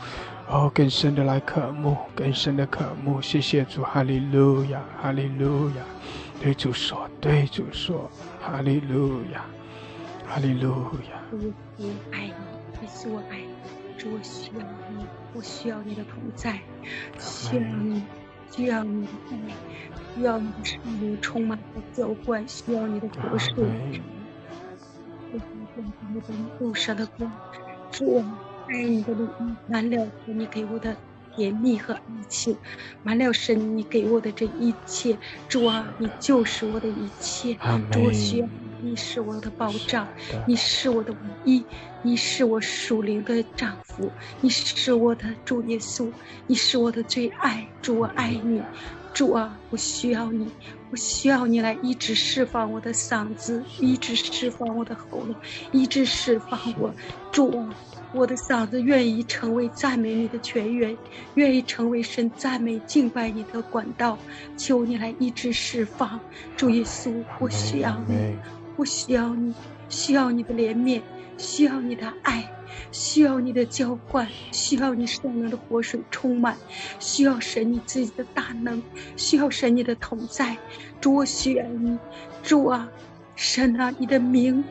[0.48, 5.82] 哦，更深的来渴慕，更深的渴慕，谢谢主，哈利路亚，哈利路亚，
[6.40, 8.08] 对主说，对主说，
[8.40, 9.44] 哈利路亚，
[10.28, 10.70] 哈利路
[11.10, 11.20] 亚。
[11.78, 12.32] 我爱你，
[12.80, 14.62] 也是我爱你，主，我需要
[14.96, 16.60] 你，我需要你的同在，
[17.18, 18.02] 需要你，
[18.52, 19.08] 需要你的
[19.48, 19.95] 爱。
[20.16, 23.52] 需要你的生命充满了浇灌，需要你的活水。
[25.30, 27.30] 我想变成那种路上的光，
[27.90, 28.38] 主啊，
[28.68, 29.28] 爱你的路
[29.68, 30.96] 满了你给我的
[31.34, 32.56] 甜蜜和爱情，
[33.02, 35.18] 满了神你给我的这一切。
[35.50, 37.54] 主啊，你就是我的一切。
[37.92, 38.48] 主，我需要
[38.80, 40.08] 你是我的保障，
[40.46, 41.62] 你是我的唯一，
[42.06, 44.08] 你是我属灵的丈夫，
[44.40, 46.08] 你是我的主耶稣，
[46.46, 47.66] 你是我的最爱。
[47.82, 48.62] 主，我爱你。
[49.12, 50.46] 主啊，我需要你，
[50.92, 55.34] 我需要你来一直释放我的嗓子，一直释放我的喉咙，
[55.72, 56.94] 一直释放我。
[57.32, 57.74] 主啊，
[58.12, 60.96] 我的嗓子愿意成为赞美你的泉源，
[61.34, 64.16] 愿意成为神赞美敬拜你的管道。
[64.56, 66.20] 求你来一直释放。
[66.56, 68.14] 主耶稣，我需要你，
[68.76, 69.52] 我需要你，
[69.88, 71.00] 需要你的怜悯，
[71.38, 72.50] 需要你的爱，
[72.90, 76.56] 需要你的浇灌，需要你圣灵的活水充满，
[76.98, 78.82] 需要神你自己的大能，
[79.16, 80.56] 需要神你的同在。
[81.00, 81.98] 主，我需要你，
[82.42, 82.88] 主啊，
[83.34, 84.64] 神啊，你的名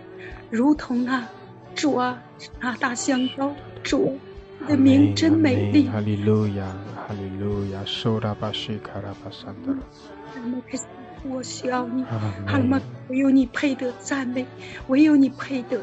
[0.50, 1.28] 如同那
[1.76, 2.22] 主啊
[2.60, 3.54] 那大香膏，
[3.84, 4.18] 主，
[4.60, 5.88] 你的名真美丽。
[5.88, 9.76] 哈利路亚，哈利路亚，苏拉巴西卡拉巴桑德。
[11.30, 12.04] 我需要你，
[12.46, 14.46] 哈利玛，唯有你配得赞美，
[14.88, 15.82] 唯有你配得。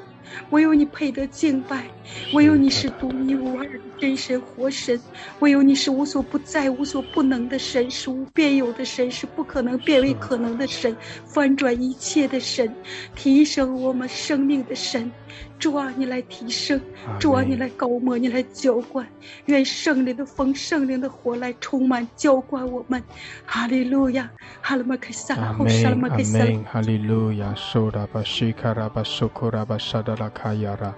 [0.48, 1.84] 唯有你配得敬拜，
[2.32, 4.98] 唯有你是独一无二的真神活神，
[5.40, 12.74] 唯有你是无所不在、无所不能的神，是无变有的神，是不可能变为可能的神，翻转一切的神，
[13.14, 15.10] 提升我们生命的神。
[15.58, 16.78] 主啊，你来提升；
[17.18, 19.06] 主啊，你来高摩，你来浇灌。
[19.46, 23.02] 愿圣灵的风、圣灵的火来充满浇灌我们。
[23.46, 24.30] 哈利路亚，
[24.60, 30.92] 哈利玛凯撒，阿门，阿门，哈利路亚，苏拉巴西卡拉巴苏库拉巴沙达拉卡亚拉。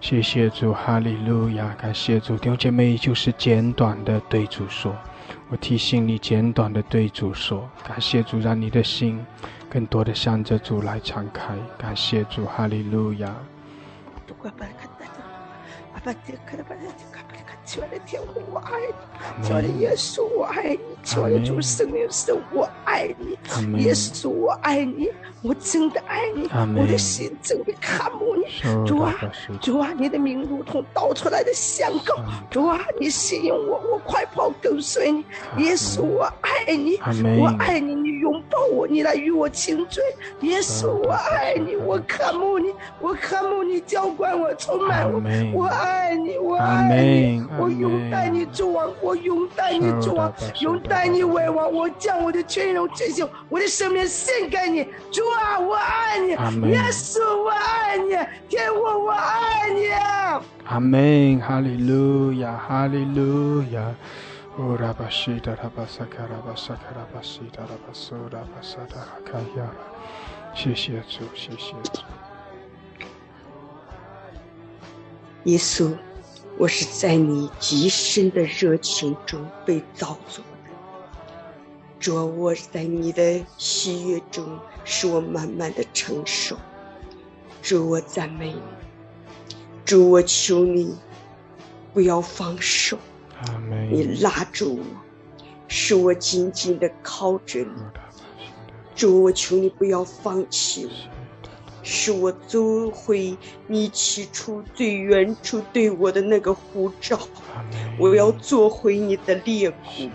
[0.00, 2.36] 谢谢主，哈利路亚，感谢主。
[2.36, 4.96] 弟兄姐妹，就是简短的对主说，
[5.50, 9.24] 我提醒你，简短的对主说，感谢主，让你的心
[9.68, 11.54] 更多的向着主来敞开。
[11.76, 13.34] 感谢主，哈利路亚。
[14.28, 15.06] 我把看到，
[15.94, 16.38] 阿爸天
[17.66, 18.70] 亲爱的天父，我爱
[19.40, 25.10] 你，亲爱的耶稣，我爱你，亲爱的主圣灵神，我爱你，耶稣，我爱你。
[25.42, 28.42] 我真的爱你，我的心真的看慕你。
[28.84, 29.14] 主啊，
[29.60, 32.16] 主啊，你的名如同倒出来的香膏。
[32.50, 35.24] 主啊，你吸引我，我快跑跟随你。
[35.58, 36.96] 耶稣，我爱你，
[37.38, 40.02] 我爱你，你拥抱我，你来与我亲嘴。
[40.40, 45.20] 耶稣，我爱你，我看慕你，我看慕你浇灌我，充满我。
[45.52, 51.72] 我爱你，我爱你，我拥戴你主王，我拥戴你主王，拥戴你为王。
[51.72, 55.22] 我将我的全容全心，我的生命献给你，主。
[55.36, 56.28] 啊，我爱你，
[56.70, 58.10] 耶稣，我爱你，
[58.48, 59.88] 天父，我爱你。
[60.64, 63.94] 阿门，哈利路亚，哈利路亚。
[64.58, 69.70] 乌拉巴西达拉巴萨卡拉巴萨卡拉巴西达拉巴苏拉巴萨达拉卡亚拉。
[70.54, 72.00] 谢谢主，谢谢主。
[75.44, 75.94] 耶稣，
[76.58, 80.70] 我是在你极深的热情中被造作的。
[82.00, 86.56] 主，我在你的喜悦中，使我慢慢的成熟。
[87.60, 88.60] 主，我赞美你。
[89.84, 90.96] 主，我求你
[91.92, 92.96] 不要放手，
[93.90, 94.84] 你拉住我，
[95.68, 97.82] 使我紧紧的靠着你。
[98.94, 100.90] 主，我求你不要放弃我，
[101.86, 103.36] 使我做回
[103.68, 107.16] 你起初最原初对我的那个护照。
[107.96, 110.10] 我要做回你的猎骨，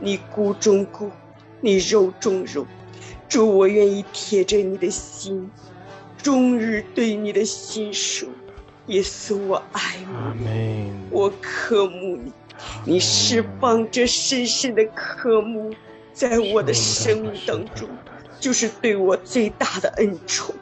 [0.00, 1.10] 你骨中骨。
[1.60, 2.66] 你肉中肉，
[3.28, 5.50] 主，我愿意贴着你的心，
[6.22, 8.28] 终日对你的心说：
[8.86, 9.96] 耶稣，我爱
[10.38, 12.32] 你，我渴慕你，
[12.84, 15.74] 你释放这深深的渴慕，
[16.12, 17.88] 在我的生命当中，
[18.38, 20.54] 就是对我最大的恩宠。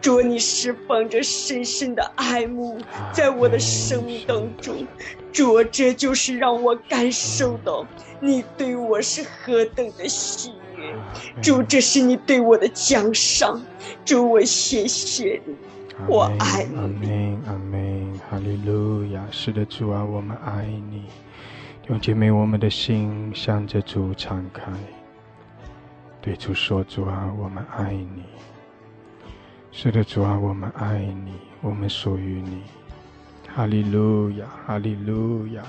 [0.00, 2.78] 主，你释放着深深的爱慕，
[3.12, 4.86] 在我的生命当中，
[5.32, 7.86] 主，这就是让我感受到。
[8.20, 10.94] 你对我是何等的喜悦，
[11.42, 13.60] 主，这是你对我的奖赏，
[14.04, 15.54] 主，我谢谢你，
[16.08, 16.76] 我爱你。
[16.76, 19.22] 阿门，阿门，哈利路亚！
[19.30, 21.02] 是的，主啊，我们爱你。
[21.82, 24.72] 弟兄姐妹，我们的心向着主敞开，
[26.22, 28.22] 对主说：“主啊，我们爱你。”
[29.76, 32.62] 是的，主啊，我们爱你，我们属于你。
[33.52, 35.64] 哈利路亚，哈利路亚。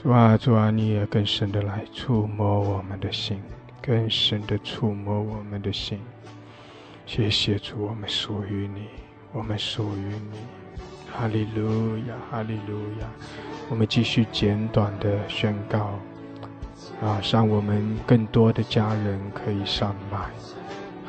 [0.00, 3.42] 主啊，主啊，你也更深的来触摸我们的心，
[3.82, 5.98] 更深的触摸我们的心。
[7.04, 8.86] 谢谢主，我们属于你，
[9.32, 10.38] 我们属于你。
[11.12, 13.08] 哈利路亚，哈利路亚。
[13.68, 15.98] 我们继续简短的宣告，
[17.02, 20.30] 啊，让我们更多的家人可以上麦。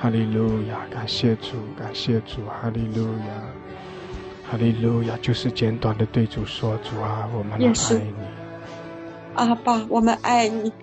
[0.02, 5.16] 哈利路亚，感谢主，感谢主，哈利路亚，哈利路亚。
[5.22, 8.14] 就是简短的对主说，主啊，我们来爱你。
[9.36, 10.74] 阿爸，我们爱你，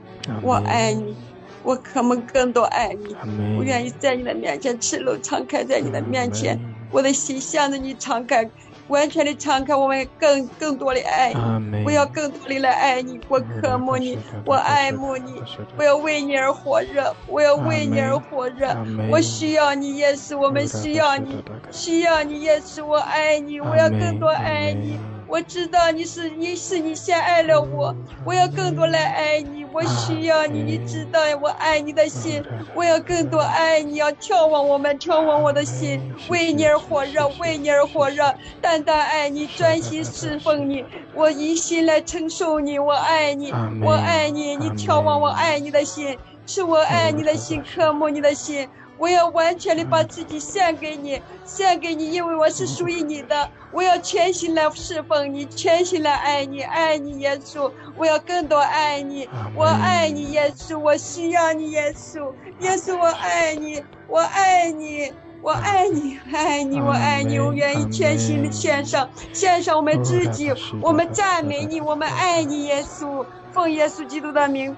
[0.41, 1.17] 我爱你，
[1.65, 3.17] 我可能更多爱你。
[3.59, 6.57] 我愿意在你的面前赤裸敞开，在你的面前，
[6.93, 8.49] 我的心向着你敞开，
[8.89, 9.75] 完全的敞开。
[9.75, 11.33] 我们更更多的爱。
[11.33, 13.21] 你，我要更多的来爱你。
[13.29, 15.43] 我渴慕你，我爱慕你，
[15.77, 18.77] 我要为你而火热，我要为你而火热。
[19.11, 24.99] 我需要你，耶稣，我们需要你，需要你，耶稣，我爱你，我要更多爱你。
[25.27, 32.43] 我知道你是你是你先爱了我，我要更多来爱你，我需要你，你知道呀，我爱你的心，
[32.75, 43.53] 我要更多爱你，要眺望我们，眺望我的心，为你而火热，为你而火热，单单爱你，专心侍奉你，我一心来承受你，我爱你，
[43.83, 48.69] 我爱你，你眺望我爱你的心，是我爱你的心，渴慕你的心。
[48.99, 53.49] 我要完全的把自己献给你，献给你，因为我是属于你的。
[53.71, 57.71] 我要全心来侍奉你，全心来爱你，爱你耶稣。
[57.97, 74.75] 我要更多爱你，我爱你耶稣，我需要你耶稣，耶稣我爱你，我爱你，我爱你，爱你，我爱你，我愿意全心的献上，献上我们自己，我们赞美你，我们爱你耶稣，奉耶稣基督的名，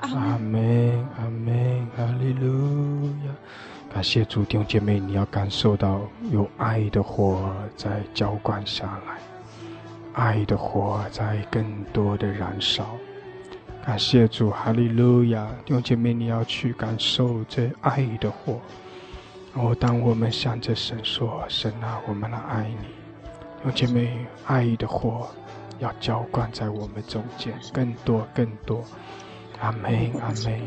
[0.00, 2.46] 阿门，阿门，哈利路
[2.82, 2.85] 亚。
[3.96, 9.16] 感谢主弟兄姐妹，你要感受到有爱的火在浇灌下来，
[10.12, 12.94] 爱的火在更多的燃烧。
[13.86, 15.48] 感谢主，哈利路亚！
[15.64, 18.60] 弟兄姐妹，你要去感受这爱的火。
[19.54, 22.88] 哦，当我们向着神说：“神啊，我们来爱你。”
[23.64, 25.26] 弟兄姐妹，爱的火
[25.78, 28.84] 要浇灌在我们中间，更多更多。
[29.58, 30.60] 阿门，阿门。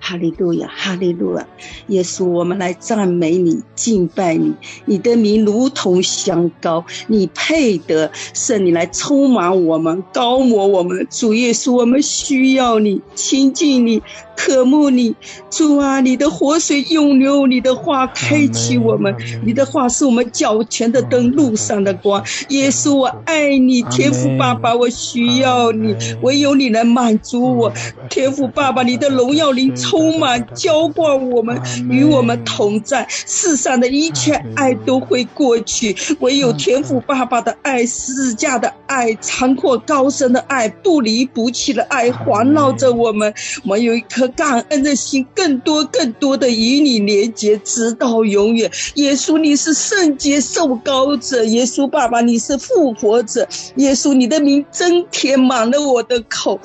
[0.00, 1.46] 哈利路亚，哈利路亚，
[1.88, 4.52] 耶稣，我们来赞美你，敬拜你，
[4.84, 11.06] 你的名如同香膏，你配得圣灵来充满我们，高摩我们。
[11.10, 14.02] 主耶稣，我们需要你，亲近你。
[14.36, 15.14] 渴慕你，
[15.50, 19.14] 主啊，你的活水涌流，你的话开启我们，
[19.44, 22.24] 你的话是我们脚前的灯，路上的光。
[22.48, 27.70] 耶稣，我爱你，天父爸爸，我需要你，唯有你能满足我。
[28.08, 33.06] 天父爸爸，你的荣耀灵充满浇灌我们，与我们同在。
[33.10, 43.32] 世上的一切爱都会过去，唯有天父爸爸的爱，施加的爱，长阔高深的爱，不离不弃的爱环绕着我们。
[43.64, 44.30] 我们有一颗。
[44.36, 48.70] 感恩的心，更多更多的与你连接，直到永远。
[48.94, 53.46] 耶稣，你是圣洁受膏者；耶稣爸爸，你是复活者。
[53.76, 56.58] 耶稣，你的名真填满了我的口。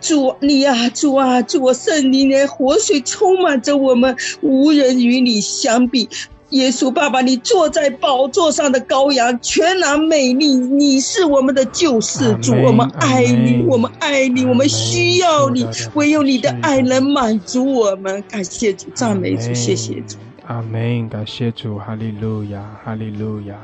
[0.00, 6.08] 主你啊，主啊，主啊，圣灵的活水充满着我们，无人与你相比。
[6.50, 10.48] 耶稣爸爸，你坐在宝座上的羔羊，全然美丽。
[10.48, 15.64] 你是我们的救世主，我们爱你，我们爱你，我们需要你。
[15.94, 18.20] 唯有你的爱能满足我们。
[18.28, 20.16] 感谢主，赞美主，谢谢主。
[20.46, 21.08] 阿门。
[21.08, 23.54] 感谢主，哈利路亚，哈利路亚。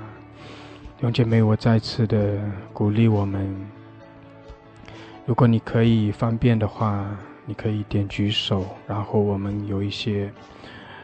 [0.99, 2.39] 弟兄姐妹，我再次的
[2.73, 3.53] 鼓励我们。
[5.27, 7.05] 如果你可以方便的话，
[7.45, 10.33] 你可以点举手，然后我们有一些。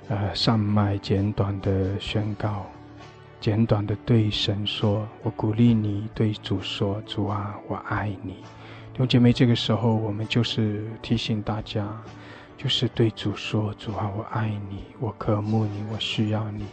[0.08, 2.66] 呃，上麦简短的宣告，
[3.40, 8.32] 简短的对神说：“我鼓励你对主说，主啊，我爱你。”
[8.92, 11.88] 弟兄姐妹，这个时候我们就是提醒大家，
[12.58, 16.66] 就是对主说：“主啊，我爱你，我渴慕你，我需要你。”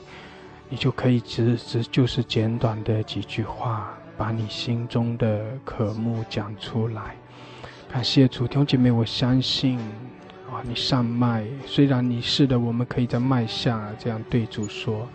[0.67, 7.15] 你就可以只只就是简短的几句话，把你心中的渴慕讲出来。
[7.91, 9.79] 感谢主，弟兄姐妹，我相信。
[10.51, 15.07] 啊，你上麦，虽然你是的，我们可以在麦下这样对主说。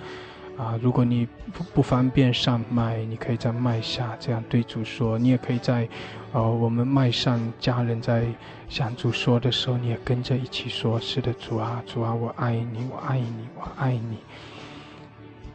[0.56, 5.16] 啊，如果你不不方便上麦，你可以在麦下这样对主说。
[5.16, 5.88] 你也可以在，
[6.32, 8.24] 呃，我们麦上家人在
[8.68, 14.18] 向主说的时候，你也跟着一起说：是的，主啊，主啊，我爱你，我爱你，我爱你。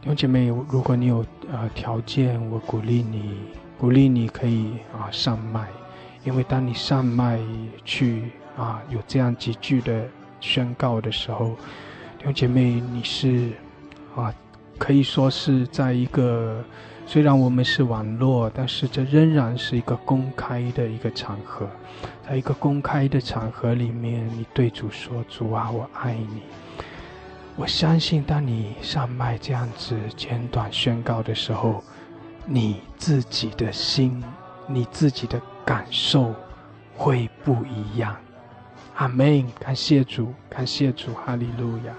[0.00, 3.34] 弟兄姐妹，如果你有呃条件，我鼓励你，
[3.78, 5.66] 鼓励你可以啊上麦，
[6.24, 7.38] 因为当你上麦
[7.84, 8.30] 去。
[8.56, 10.04] 啊，有这样几句的
[10.38, 11.56] 宣告的时候，
[12.18, 13.52] 弟兄姐妹，你是
[14.14, 14.34] 啊，
[14.76, 16.62] 可以说是在一个
[17.06, 21.66] 虽然我们是网络，但是这仍然是一个公开的一个场合，
[22.28, 26.42] 在一个公开的场合里面，你对主说：“主啊，我爱你。”
[27.56, 31.82] 我相信，当你上麦这样子简短宣告的时候，
[32.44, 34.22] 你自己的心，
[34.66, 35.40] 你自己的
[35.70, 36.34] 感受
[36.96, 38.16] 会不一样。
[38.96, 39.46] 阿门！
[39.60, 41.94] 感谢主，感谢主，哈利路亚。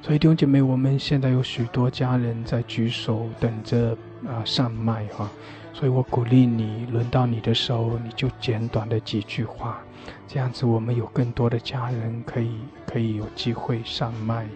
[0.00, 3.94] 所以弟兄姐妹，我们现在有许多家人在举手等着
[4.26, 5.28] 啊上麦哈。
[5.74, 9.82] 所以我鼓励你，轮到你的时候，你就简短的几句话，
[10.26, 12.56] 这样子我们有更多的家人可以
[12.86, 14.46] 可以有机会上麦，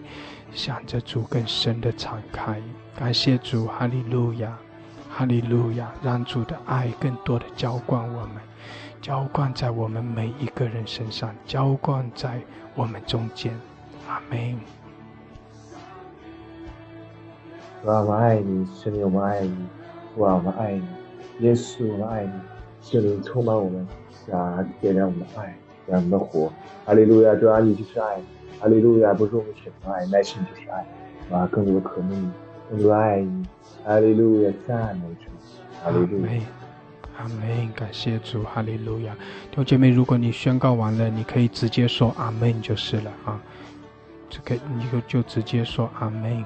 [0.55, 2.59] 想着主更深的敞开。
[2.95, 4.57] 感谢主，哈利路亚，
[5.19, 8.35] 哈利路亚，让主的爱更多的浇灌我们。
[9.01, 12.39] 浇灌在我们每一个人身上，浇灌在
[12.73, 13.53] 我们中间，
[14.07, 14.57] 阿门。
[17.83, 19.57] 主啊，我爱你，是你我们爱你，
[20.15, 20.87] 主啊，我们爱你。
[21.39, 22.31] 耶稣，我们爱你，
[22.81, 23.85] 圣灵充满我们，
[24.31, 25.53] 啊，点亮我们的爱，
[25.85, 26.49] 让我们的火。
[26.85, 28.21] 哈利路亚，主啊，你就是爱。
[28.61, 30.85] 哈利路亚，不是我们选择爱，乃是你就是爱。
[31.29, 32.31] 啊，更多的渴慕你，
[32.69, 33.45] 更多的爱你。
[33.85, 35.29] 哈利路亚，赞美主。
[35.83, 36.41] 哈利路亚。
[37.17, 39.13] 阿门，感谢主，哈利路亚。
[39.49, 43.41] 弟兄姐妹，如果你宣告完了，你可以直接说阿门就是了啊。
[44.29, 46.43] 这个你就就直接说阿门。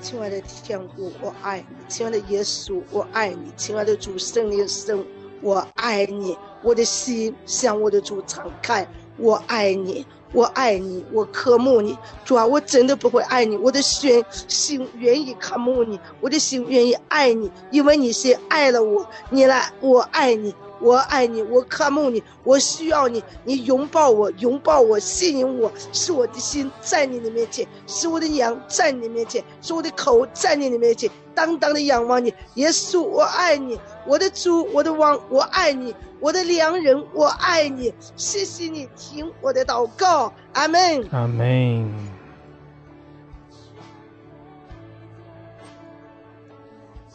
[0.00, 5.04] 亲爱的天父，我爱你；亲爱的耶稣，我爱你；亲爱的主圣灵圣，
[5.40, 6.36] 我爱你。
[6.62, 8.86] 我的心向我的主敞开，
[9.16, 10.06] 我爱你。
[10.34, 11.94] 我爱你，我渴慕你，
[12.24, 13.54] 主啊，我真的不会爱你。
[13.58, 19.06] 我的心心愿意渴慕你，我的心愿意爱你，因为你先爱了我。
[19.28, 35.94] 你来，我爱你，我爱你，我渴慕你，我需要你，你拥抱我，拥抱我，吸引我，使我的心在你的面前，使我的羊在你的面前，使我的口在你的面前，当当的仰望你，耶稣，我爱你，我的主，我的王，我爱你。
[36.20, 41.92] 我的良人，我爱你，谢谢你听我的祷告，阿门，阿门。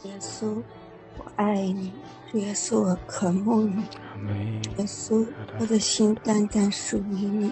[0.04, 0.62] 耶稣，
[1.18, 1.94] 我爱你，
[2.34, 3.82] 耶稣，我渴慕你，
[4.78, 5.26] 耶稣，
[5.60, 7.48] 我的心单单属于你，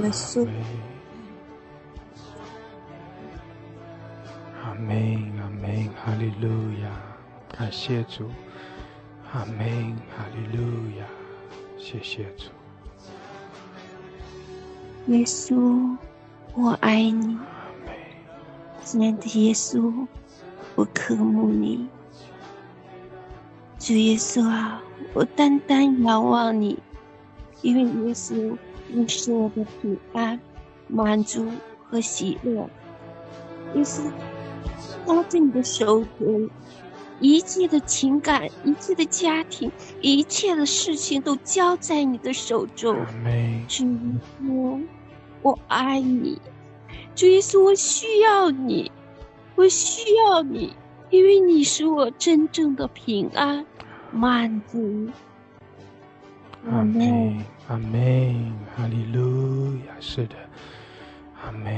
[0.00, 0.46] 耶稣。
[4.62, 6.48] 阿门，阿门，哈利路
[6.82, 6.90] 亚，
[7.56, 8.28] 感谢主。
[9.32, 10.62] 阿门，哈利路
[10.98, 11.06] 亚，
[11.78, 12.50] 谢谢主。
[15.06, 15.96] 耶稣，
[16.54, 17.38] 我爱你。
[18.84, 20.06] 亲爱的耶稣，
[20.74, 21.88] 我渴慕你。
[23.84, 24.82] 主耶稣啊，
[25.12, 26.78] 我单单仰望你，
[27.60, 28.56] 因为耶稣，
[28.88, 30.40] 你是我的平安、
[30.88, 31.46] 满足
[31.90, 32.66] 和喜乐。
[33.74, 34.10] 耶稣，
[35.06, 36.48] 拉着你的手中。
[37.20, 39.70] 一切的情感，一切的家庭，
[40.00, 42.96] 一切的事情都交在你的手中。
[43.68, 43.90] 主耶
[44.42, 44.82] 稣，
[45.42, 46.40] 我爱你。
[47.14, 48.90] 主耶稣，我需要你，
[49.56, 50.72] 我需要你，
[51.10, 53.64] 因为你是我真正的平安、
[54.14, 55.08] 满足。
[56.70, 60.36] 阿门，阿门，哈利路亚，是的，
[61.44, 61.72] 阿门。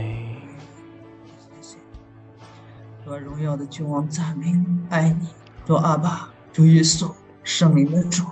[3.05, 5.29] 主荣耀的君王赞美你，爱你，
[5.65, 7.11] 主阿爸，主耶稣，
[7.43, 8.25] 圣灵的主，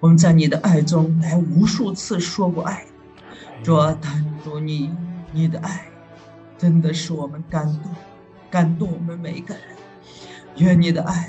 [0.00, 2.86] 我们在你的爱中来无数次说过爱，
[3.62, 4.90] 主啊，但主你
[5.32, 5.86] 你的爱，
[6.56, 7.92] 真的使我们感动，
[8.50, 9.64] 感动我们每一个人。
[10.58, 11.28] 愿你的爱，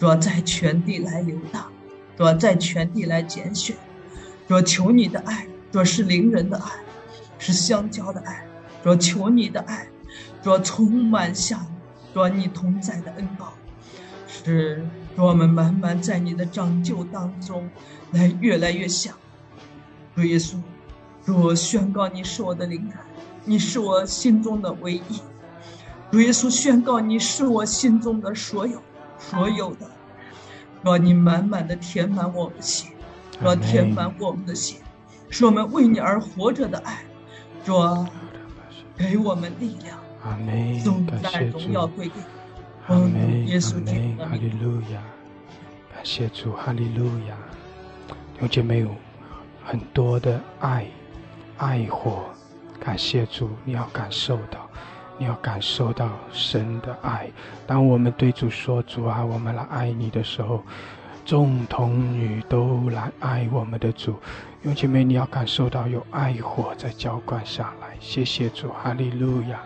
[0.00, 1.70] 主啊，在全地来流荡，
[2.16, 3.76] 主啊，在全地来拣选，
[4.48, 6.70] 主求你的爱，主是灵人的爱，
[7.38, 8.46] 是相交的爱，
[8.82, 9.86] 主求你的爱，
[10.42, 11.66] 主充满下。
[12.14, 13.52] 若你同在的恩报，
[14.26, 17.70] 是若我们慢慢在你的拯救当中
[18.12, 19.14] 来越来越像
[20.16, 20.56] 主耶稣。
[21.24, 23.04] 若宣告你是我的灵感，
[23.44, 25.20] 你是我心中的唯一。
[26.10, 28.82] 主耶稣宣告你是我心中的所有，
[29.20, 29.88] 所有的。
[30.82, 32.90] 若你满满的填满我们的心，
[33.38, 34.80] 若填满我们的心，
[35.28, 37.04] 是我们为你而活着的爱。
[37.64, 38.08] 若
[38.96, 39.98] 给我们力量。
[40.22, 42.10] 阿门，感谢主，阿门，
[42.86, 45.02] 阿门，哈利路亚，
[45.94, 47.36] 感谢主，哈利路亚。
[48.40, 48.94] 有姐妹有
[49.64, 50.86] 很多的爱，
[51.58, 52.24] 爱火，
[52.78, 54.68] 感谢主，你要感受到，
[55.20, 57.28] 你要感受到神的爱。
[57.66, 60.62] 当我们对主说主啊，我们来爱你的时候，
[61.26, 64.16] 众童女都来爱我们的主。
[64.62, 67.94] 有姐妹，你要感受到有爱火在浇灌下来。
[68.00, 69.60] 谢谢主，哈利路亚。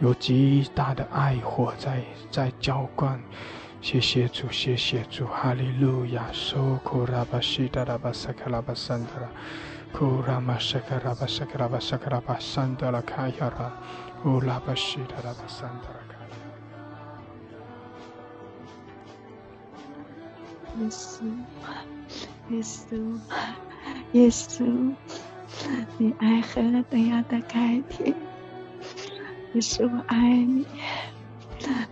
[0.00, 3.20] 有极大的爱火在在浇灌，
[3.80, 6.24] 谢谢主，谢谢主，哈利路亚。
[6.32, 9.28] 苏库拉巴西达拉巴萨克拉巴桑德拉，
[9.92, 13.72] 库拉玛萨克拉巴萨克拉巴萨克拉巴桑德拉卡亚拉，
[14.26, 16.18] 乌拉巴西达拉巴桑德拉卡。
[20.80, 21.22] 耶稣，
[22.50, 23.20] 耶稣，
[24.10, 24.92] 耶稣，
[25.96, 28.16] 你爱何等样的改变？
[29.52, 30.66] 你是我爱你，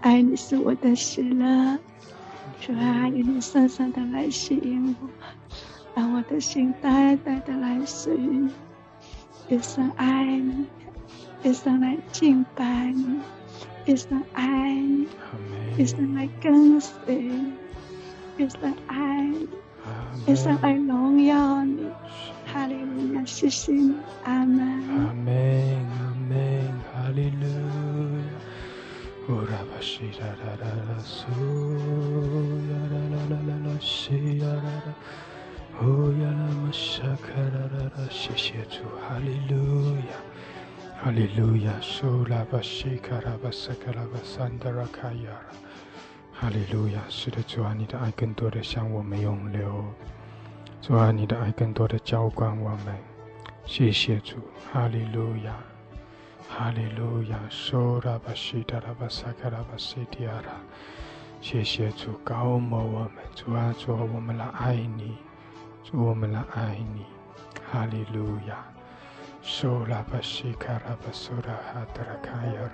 [0.01, 1.78] 爱你是我的喜乐，
[2.61, 5.09] 主啊，愿你深深的来吸引我，
[5.94, 8.52] 让我的心呆呆的来随你，
[9.48, 10.66] 一生爱你，
[11.44, 13.20] 一生来敬拜你，
[13.84, 15.06] 一生爱你，
[15.76, 17.52] 一生来跟随你，
[18.38, 19.46] 一生爱你，
[20.26, 21.84] 一生来荣耀你，
[22.46, 25.86] 哈利路亚，谢谢你，阿门，阿门。
[25.90, 31.28] 阿门，哈利路亚，乌拉巴西哒哒哒啦苏
[32.70, 34.94] 呀啦啦啦啦啦西呀啦啦，
[35.82, 37.34] 乌呀啦玛沙卡
[41.02, 45.38] 哈利路亚，哈利路亚，苏拉巴西卡拉巴萨卡拉巴桑达拉卡亚拉，
[46.32, 49.84] 哈利路亚，是的主啊，你的爱更多的向我们涌流，
[50.80, 52.96] 主啊，你的爱更多的浇灌我们，
[53.66, 54.36] 谢谢主，
[54.72, 55.54] 哈利路亚。
[56.46, 60.60] 哈利路亚，苏拉巴西达拉巴萨卡拉巴西迪亚拉，
[61.40, 65.16] 谢谢主高摩我们，主啊主，我们来爱你，
[65.82, 67.04] 主我们来爱你，
[67.70, 68.64] 哈利路亚，
[69.46, 72.70] 苏拉巴西卡拉巴苏拉哈达拉卡亚拉。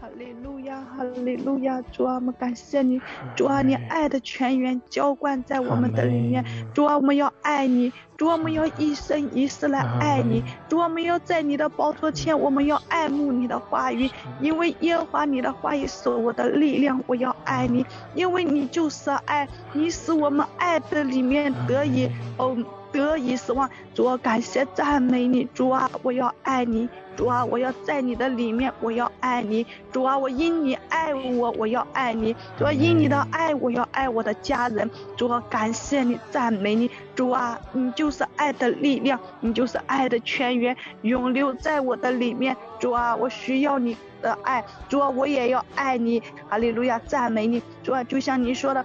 [0.00, 3.00] 哈利路亚，哈利路亚，主啊，我们感谢你，
[3.36, 6.44] 主啊，你爱的泉源浇灌在我们的里面，
[6.74, 14.10] 主啊，我们要爱你，主啊，我们要一生一世来爱你，主啊，我们要在你的宝座前，我们要爱慕你的话语，
[14.40, 17.86] 因为耶和华你的话语是我的力量，我要爱你，
[18.16, 22.56] 因为你就是爱，你使我们爱的里面得以哦。
[22.92, 48.84] 得以死亡，主啊，感谢赞美你，主啊，我要爱你，主啊，我要在你的里面，我要爱你，主啊，我因你爱我，我要爱你，主啊，因你的爱，我要爱我的家人，主啊，感谢你，赞美你，主啊，你就是爱的力量，你就是爱的泉源，永留在我的里面，主啊，我需要你的爱，主啊，我也要爱你，哈利路亚，赞美你，主啊，就像你说的。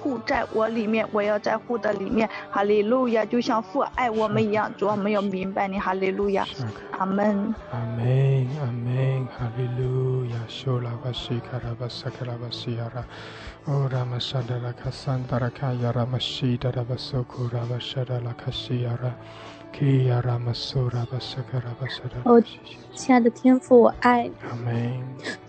[0.00, 2.28] 护在我里面，我要在护的里面。
[2.50, 4.72] 哈利路亚，就像父爱我们一样。
[4.76, 5.78] 主，我们要明白你。
[5.78, 6.46] 哈利路亚，
[6.92, 7.54] 阿门。
[7.70, 9.26] 阿门，阿门。
[9.26, 13.04] 哈利路亚，修拉巴西卡拉巴萨卡拉巴西亚拉，
[13.66, 19.12] 欧拉玛沙达拉卡桑达拉卡亚拉玛西达拉巴苏库拉巴沙达拉卡西亚拉，
[19.78, 22.30] 基亚拉玛苏拉巴萨卡拉巴沙达。
[22.30, 22.42] 哦，
[22.94, 24.32] 亲爱的天父，我爱你。
[24.48, 25.02] 阿门。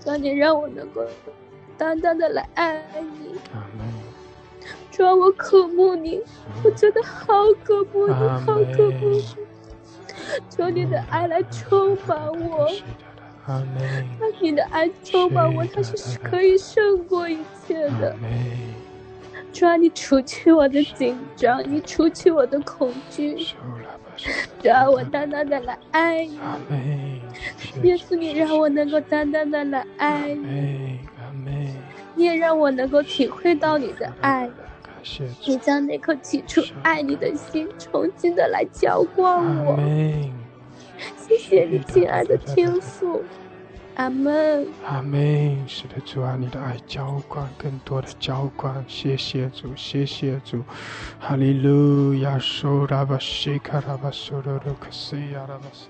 [0.04, 1.02] 求你让我能够
[1.78, 3.40] 单单的来爱你。
[3.54, 4.11] 阿门。
[4.92, 6.22] 主啊，我渴慕你，
[6.64, 7.34] 我真的好
[7.64, 9.26] 渴慕你，好渴慕你。
[10.50, 12.18] 求你的爱来充满
[12.50, 12.70] 我，
[13.48, 13.64] 让
[14.40, 18.16] 你的爱充满我，它是可以胜过一切的。
[19.52, 23.48] 主啊，你除去我的紧张，你除去我的恐惧。
[24.62, 26.40] 主啊，我单单的来爱你。
[27.84, 31.00] 耶稣，你让我能够单单的来爱你。
[32.16, 34.50] 你也让我能够体会到你的爱。
[35.48, 39.76] 你将那颗起初爱你的心重新的来浇灌我，
[41.18, 43.24] 谢谢你，亲爱的天父，
[43.96, 44.68] 阿门。
[44.86, 45.68] 阿门。
[45.68, 50.62] 是的，主啊，你的爱浇灌，更多的浇灌，谢谢主，谢谢主，
[51.20, 55.90] 哈利路亚，苏拉巴西卡拉巴苏罗罗克西亚拉巴桑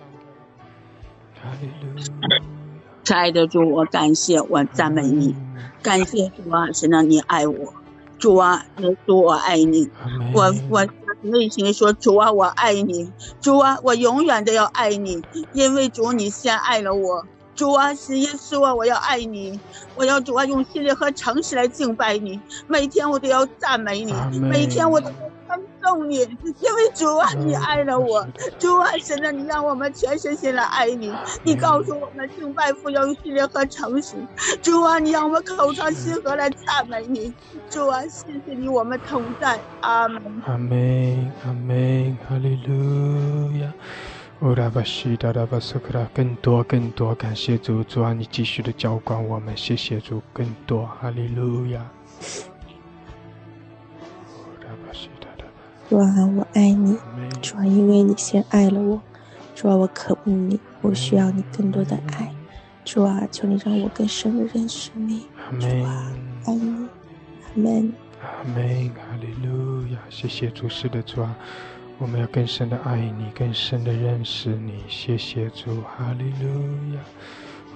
[1.43, 2.60] 哈利路亚。
[3.03, 5.35] 亲爱的主，我感谢，我赞美你，
[5.81, 7.73] 感谢主啊，神让你爱我。
[8.19, 9.89] 主啊，耶稣，我爱你，
[10.35, 10.85] 我我
[11.21, 13.11] 内心说，主啊，我爱你，
[13.41, 15.21] 主啊，我永远都要爱你，
[15.53, 17.25] 因为主你先爱了我，
[17.55, 19.59] 主啊，是耶稣啊，我要爱你，
[19.95, 25.09] 我要主啊，用心灵和诚实来敬拜你，每天我都要赞美你，每天我都。
[25.51, 26.19] 尊重你，
[26.59, 28.25] 因为主啊，你爱了我，
[28.57, 31.13] 主啊，神啊，你让我们全身心来爱你。
[31.43, 34.15] 你告诉我们敬拜父要用心灵和诚实，
[34.61, 37.33] 主啊，你让我们口唱心和来赞美你。
[37.69, 39.59] 主啊，谢谢你，我们同在。
[39.81, 40.21] 阿门。
[40.45, 41.31] 阿门。
[41.45, 42.17] 阿门。
[42.29, 43.73] 哈利路亚。
[44.41, 50.89] 乌拉巴西达拉巴苏克拉，更多更多，感谢主，主啊，你继续的浇灌我们，谢谢主，更多。
[50.99, 51.85] 哈利路亚。
[55.91, 56.07] 主啊，
[56.37, 56.97] 我爱你，
[57.41, 59.01] 主啊，因为你先爱了我，
[59.53, 62.33] 主啊，我渴慕你，我需要你更多的爱，
[62.85, 65.25] 主啊，求你让我更深的认识你，
[65.59, 66.13] 主啊，
[66.45, 66.87] 爱你，
[67.43, 71.35] 阿门，阿门，哈利路亚，谢谢主，是的主啊，
[71.97, 77.01] 我们要更深的爱你，更深的认识你，谢谢主，哈利路亚，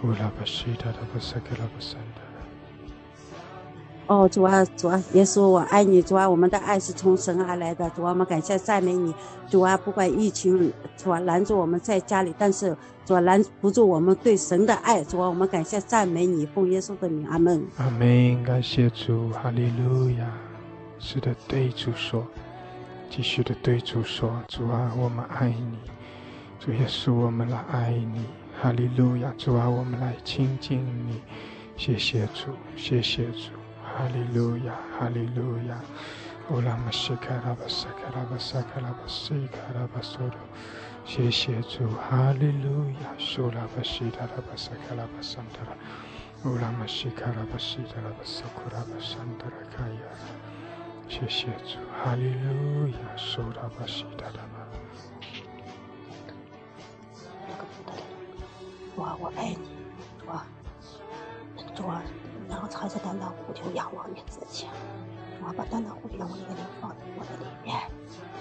[0.05, 2.24] 乌拉巴西达达巴萨克拉巴萨达。
[4.07, 9.11] 哦，主啊，主啊，耶稣，我爱你，主啊，我们的爱是从神而来的，主啊，我们感谢赞美你，
[9.49, 17.65] 主啊，不管疫情，主啊，拦住我们在家里，但是主啊，拦不住我们对神的爱，主啊，我们感谢赞美你，奉耶稣的名，阿门。
[17.77, 20.31] 阿门，感谢主，哈利路亚。
[20.99, 22.23] 是的，对主说，
[23.09, 25.79] 继续的对主说，主啊，我们爱你，
[26.59, 28.23] 主耶稣，我们来爱你，
[28.61, 31.21] 哈利路亚，主啊，我们来亲近你，
[31.75, 33.64] 谢谢主，谢谢主。
[33.97, 35.79] 哈利路亚，哈利路亚，
[36.49, 40.35] 乌拉玛西卡拉巴萨卡拉巴萨卡拉巴西卡拉巴索罗，
[41.05, 45.77] 谢谢主，哈利路亚，苏拉巴西达拉巴萨卡拉巴桑达拉，
[46.51, 50.01] 乌拉玛西卡拉巴西达拉巴萨库拉巴山达拉卡亚，
[51.07, 54.67] 谢谢主，哈利路亚，苏拉巴西达拉巴。
[58.93, 59.57] 主啊，我爱你，
[60.19, 60.45] 主啊，
[61.75, 62.01] 主啊，
[62.55, 64.65] 然后孩子单单呼求仰望你自己，
[65.37, 67.77] 主啊，把单单呼求仰望你的人放在我的里面，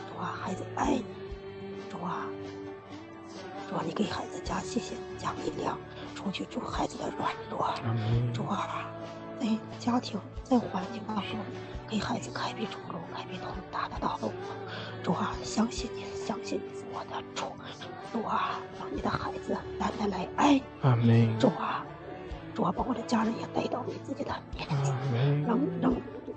[0.08, 1.04] 主啊，孩子爱你，
[1.90, 2.24] 主啊，
[3.68, 5.76] 主啊，你给孩子加信心，加力量。
[6.14, 7.74] 除去主孩子的软弱，
[8.32, 8.86] 主啊，
[9.40, 9.48] 在
[9.80, 11.36] 家庭在环境当中
[11.88, 14.32] 给孩子开辟出路，开辟通达的道路。
[15.02, 17.46] 主啊，相信你，相信你是我的主。
[18.12, 20.62] 主啊，让你的孩子单单来爱
[21.02, 21.36] 你。
[21.38, 21.84] 主啊，
[22.54, 25.94] 主啊，把我的家人也带到你自己的面前，让让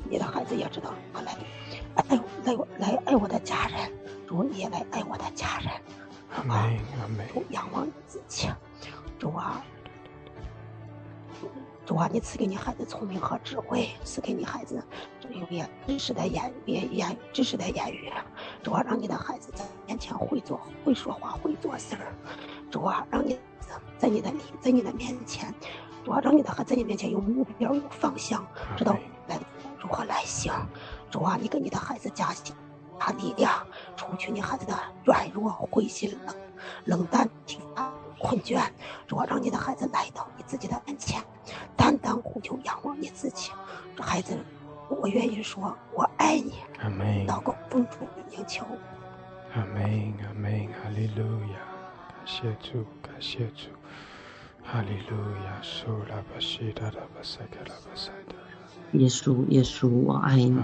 [0.10, 1.38] 你的孩子也知道我来
[1.96, 2.04] 爱
[2.44, 3.92] 来来爱我的家人，
[4.28, 5.72] 主你也来爱我的家人。
[6.50, 6.70] 啊，
[7.34, 8.50] 主仰望你自己，
[9.20, 9.64] 主啊。
[11.86, 14.84] 主啊，你赐给你孩子聪明和智慧，赐给你孩子
[15.22, 18.12] 这有言知识的言言言知识的言语。
[18.62, 22.14] 主啊，让你的孩子在面前会做会说话会做事儿。
[22.70, 23.40] 主啊，让你
[23.98, 25.54] 在你的里在你的面前，
[26.08, 28.42] 主要，让你的孩子在你面前有目标有方向，
[28.78, 28.96] 知道
[29.28, 29.38] 来
[29.78, 30.54] 如何来行。
[31.12, 32.56] 主啊，你给你的孩子加心
[32.98, 33.52] 加力量，
[33.98, 34.74] 除去你孩子的
[35.04, 36.36] 软弱灰心冷
[36.86, 37.92] 冷淡平安。
[38.18, 38.64] 困倦，
[39.06, 41.22] 主啊，让你的孩子来到你自己的面前，
[41.76, 43.52] 单单呼求仰望你自己。
[43.94, 44.40] 这孩子，
[44.88, 46.54] 我愿意说，我爱你。
[46.80, 47.28] 阿门。
[47.28, 47.98] 祷告奉主
[48.32, 48.66] 名求。
[49.54, 51.60] 阿门，阿门，哈利路亚，
[52.08, 53.68] 感谢主，感谢主，
[54.70, 55.16] 哈利路
[55.46, 55.88] 亚，苏
[58.94, 60.56] 耶稣，耶稣，我爱你。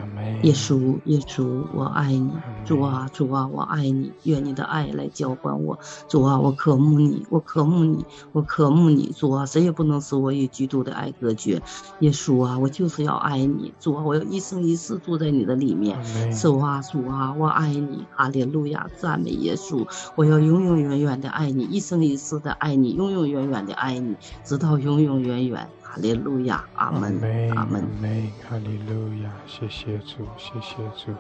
[0.44, 2.32] 耶稣，耶稣，我爱你。
[2.66, 4.12] 主啊，主啊，我爱你。
[4.24, 5.78] 愿你的爱来浇灌我。
[6.08, 9.12] 主啊，我渴慕你，我渴慕你，我渴慕你。
[9.16, 11.62] 主啊，谁也不能使我与基督的爱隔绝。
[12.00, 13.74] 耶稣啊，我就是要爱你。
[13.80, 16.00] 主啊，我要一生一世住在你的里面。
[16.32, 18.06] 主啊，主啊，我爱你。
[18.16, 19.86] 哈利路亚，赞美耶稣。
[20.16, 25.70] 我要永永远远的爱你，一生一世的爱你，永永远远的爱你，直到永永远远。
[25.94, 27.22] 哈利路亚，阿门，
[27.56, 31.14] 阿门，阿门哈利路亚，谢谢主，谢谢主，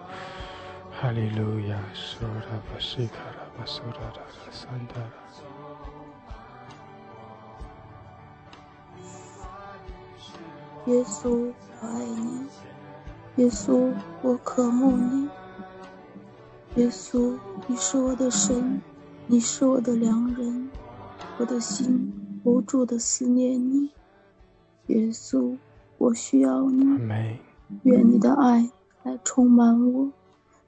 [1.00, 5.08] 哈利路亚，苏拉巴西卡拉巴苏拉达拉桑达拉。
[10.88, 12.48] 耶稣，我爱你，
[13.36, 13.94] 耶稣，
[14.24, 15.30] 我渴慕你，
[16.78, 17.38] 耶稣，
[17.68, 18.82] 你是我的神，
[19.28, 20.68] 你是我的良人，
[21.38, 22.12] 我的心
[22.44, 23.92] 无助的思念你。
[24.94, 25.58] 耶稣，
[25.98, 26.86] 我需要你。
[27.82, 28.70] 愿你的爱
[29.02, 30.12] 来充满我，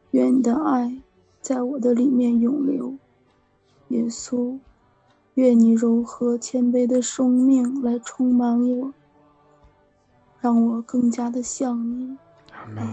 [0.09, 0.99] 愿你的爱
[1.41, 2.97] 在我的里面永流。
[3.89, 4.57] 耶稣，
[5.35, 8.91] 愿你柔和谦卑的生命来充满我，
[10.41, 12.17] 让我更加的像你。
[12.51, 12.83] 阿门。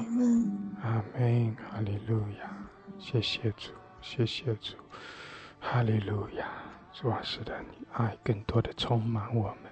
[0.83, 1.57] 阿门。
[1.57, 2.69] 哈利路亚。
[2.99, 3.73] 谢谢主，
[4.03, 4.75] 谢谢主。
[5.59, 6.47] 哈利路亚。
[6.93, 9.72] 主啊，使得你爱更多的充满我们。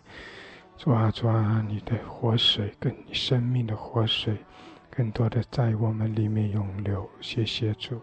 [0.82, 4.38] 主啊，主啊，你的活水，跟你生命的活水，
[4.88, 7.06] 更多的在我们里面涌流。
[7.20, 8.00] 谢谢主，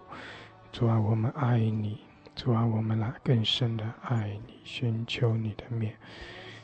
[0.71, 1.99] 主啊，我们爱你，
[2.35, 5.95] 主啊，我们来更深的爱你，寻求你的面。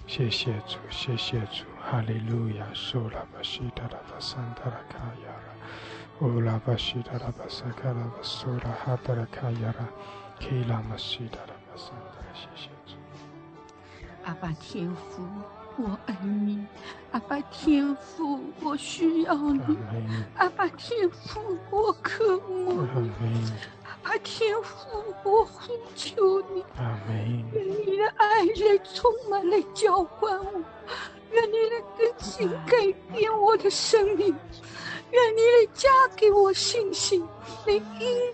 [0.05, 5.31] 谢谢主，谢谢主，哈利路亚，苏拉巴西达拉巴桑达拉卡亚
[6.21, 9.87] 拉，乌拉巴西达拉巴萨卡拉巴苏拉哈达拉卡亚拉，
[10.39, 12.97] 基拉玛西达拉巴桑达拉，谢谢主，
[14.25, 15.23] 阿爸天父。
[15.75, 16.63] 我爱你，
[17.11, 19.77] 阿爸天父，我需要你，
[20.37, 21.41] 阿爸天父，
[21.71, 22.83] 我渴慕
[23.19, 23.51] 你，
[23.83, 24.87] 阿爸天父，
[25.23, 26.63] 我呼求你，
[27.53, 30.63] 愿你的爱来充满来浇灌我，
[31.31, 34.27] 愿你的更新改变我的生命，
[35.11, 37.27] 愿你来加给我信心，
[37.65, 37.81] 来医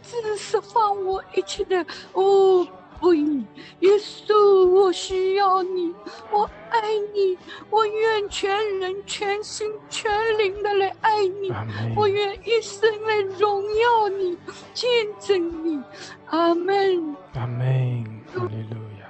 [0.04, 2.68] 治释放我一切的哦。
[3.02, 3.46] 为你，
[3.80, 5.94] 耶稣，我需要你，
[6.32, 6.82] 我爱
[7.14, 7.38] 你，
[7.70, 11.52] 我愿全人、全心、全灵的来爱你，
[11.96, 14.38] 我愿一生来荣耀你、
[14.74, 14.90] 见
[15.20, 15.82] 证你。
[16.28, 17.16] 阿门。
[17.34, 18.04] 阿门。
[18.34, 19.10] 哈利路亚。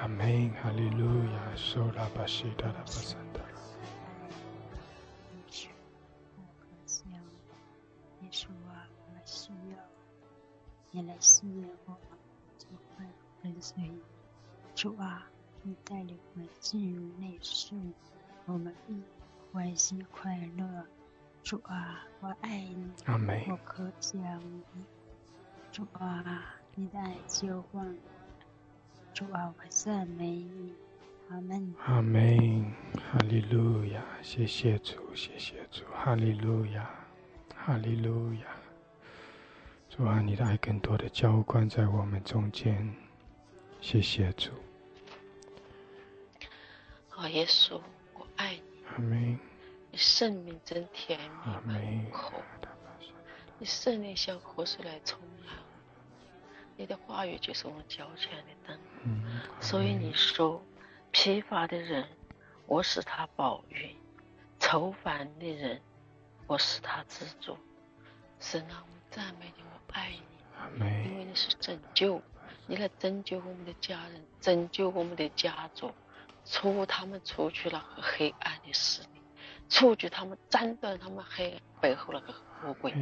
[0.00, 0.50] 阿门。
[0.62, 1.40] 哈利路亚。
[1.56, 3.16] 苏拉巴西达拉巴萨
[10.92, 11.00] 达。
[11.00, 11.96] 你来思念我，
[12.58, 13.04] 就会
[13.42, 13.90] 跟随
[14.74, 15.26] 主啊！
[15.62, 17.74] 你带领我们进入内室，
[18.46, 19.00] 我们必
[19.52, 20.86] 欢喜快乐。
[21.44, 22.92] 主啊，我爱你，
[23.48, 24.62] 我可想你。
[25.70, 27.96] 主啊，你的爱浇灌
[29.14, 30.74] 主啊，我赞美你。
[31.28, 31.74] 阿门。
[31.84, 32.72] 阿门。
[33.12, 36.90] 哈利路亚，谢谢主，谢谢主，哈利路亚，
[37.54, 38.59] 哈利路亚。
[39.90, 42.94] 主啊，你的爱更多的浇灌在我们中间，
[43.80, 44.52] 谢谢主。
[47.08, 47.80] 好，耶稣，
[48.14, 48.84] 我爱你。
[48.86, 49.38] 阿门。
[49.90, 52.40] 你生命真甜蜜美口，
[53.58, 55.56] 你圣灵像河水来冲浪，
[56.76, 58.78] 你的话语就是我们脚前的灯。
[59.60, 60.62] 所以你说，
[61.10, 62.06] 疲乏的人，
[62.66, 63.96] 我使他保孕；
[64.60, 65.82] 愁烦的人，
[66.46, 67.58] 我使他知足。
[68.38, 70.12] 神啊，我赞美你，我爱
[70.74, 72.20] 你，因为你是拯救，
[72.66, 75.90] 你来拯救我们的家人，拯救我们的家族，
[76.44, 79.20] 出他们出去了黑暗的势力。
[79.68, 82.92] 出去，他们斩断他们黑背后那个魔鬼。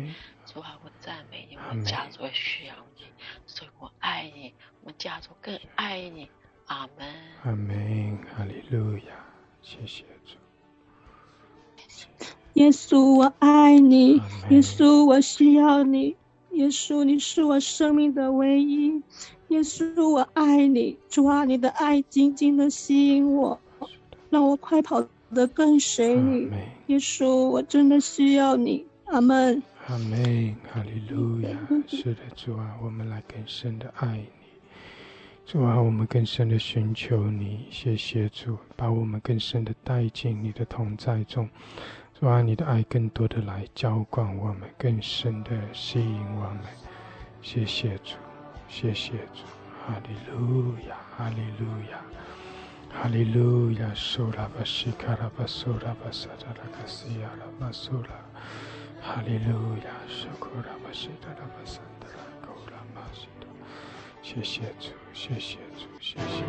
[0.45, 3.05] 主啊，我赞美你，我们家族需要你，
[3.47, 6.31] 所以我爱你，我们家族更爱你。
[6.67, 7.15] 阿门。
[7.45, 8.19] 阿门。
[8.37, 9.25] 哈利路亚，
[9.63, 10.37] 谢谢主。
[12.55, 14.17] 耶稣，我爱你。
[14.51, 16.17] 耶稣，我需要你。
[16.53, 19.03] 耶稣，你是我生命的唯一。
[19.49, 20.97] 耶稣，我爱你。
[21.09, 23.59] 主啊，你的爱紧紧的吸引我，
[24.31, 25.07] 让我快跑。
[25.31, 26.49] 的跟随你，
[26.87, 29.63] 耶稣，我真的需要你，阿门。
[29.87, 31.51] 阿门，哈利路亚。
[31.87, 34.27] 是的，主啊，我们来更深的爱你，
[35.45, 37.67] 主啊，我们更深的寻求你。
[37.71, 41.47] 谢谢主，把我们更深的带进你的同在中，
[42.21, 46.63] 主啊，你的爱更多的来浇灌我们，更深的吸引我们。
[47.41, 48.17] 谢谢主，
[48.67, 49.45] 谢谢主，
[49.87, 52.03] 哈利路亚，哈利路亚。
[52.91, 58.09] 哈利路亚，苏拉巴西卡拉巴苏拉巴萨达拉卡西亚拉巴苏拉，
[59.01, 62.15] 哈利路亚，苏库拉巴西达拉巴萨达拉
[62.45, 63.47] 库拉马西达，
[64.25, 66.43] 谢谢主，谢谢主，谢谢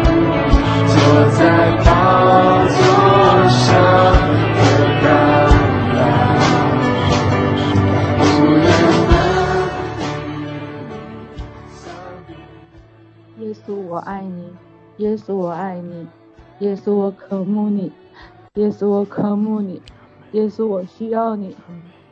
[0.00, 0.05] 主。
[13.38, 14.52] 耶稣，我爱你，
[14.96, 16.06] 耶稣，我爱你，
[16.58, 17.92] 耶稣，我渴慕你，
[18.54, 19.80] 耶稣，我渴慕你，
[20.32, 21.56] 耶稣，我需要你，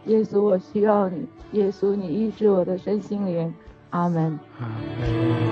[0.06, 3.52] 耶稣，我需要你，耶稣，你医治我的身心灵，
[3.94, 4.40] 阿门。
[4.58, 5.44] 阿门。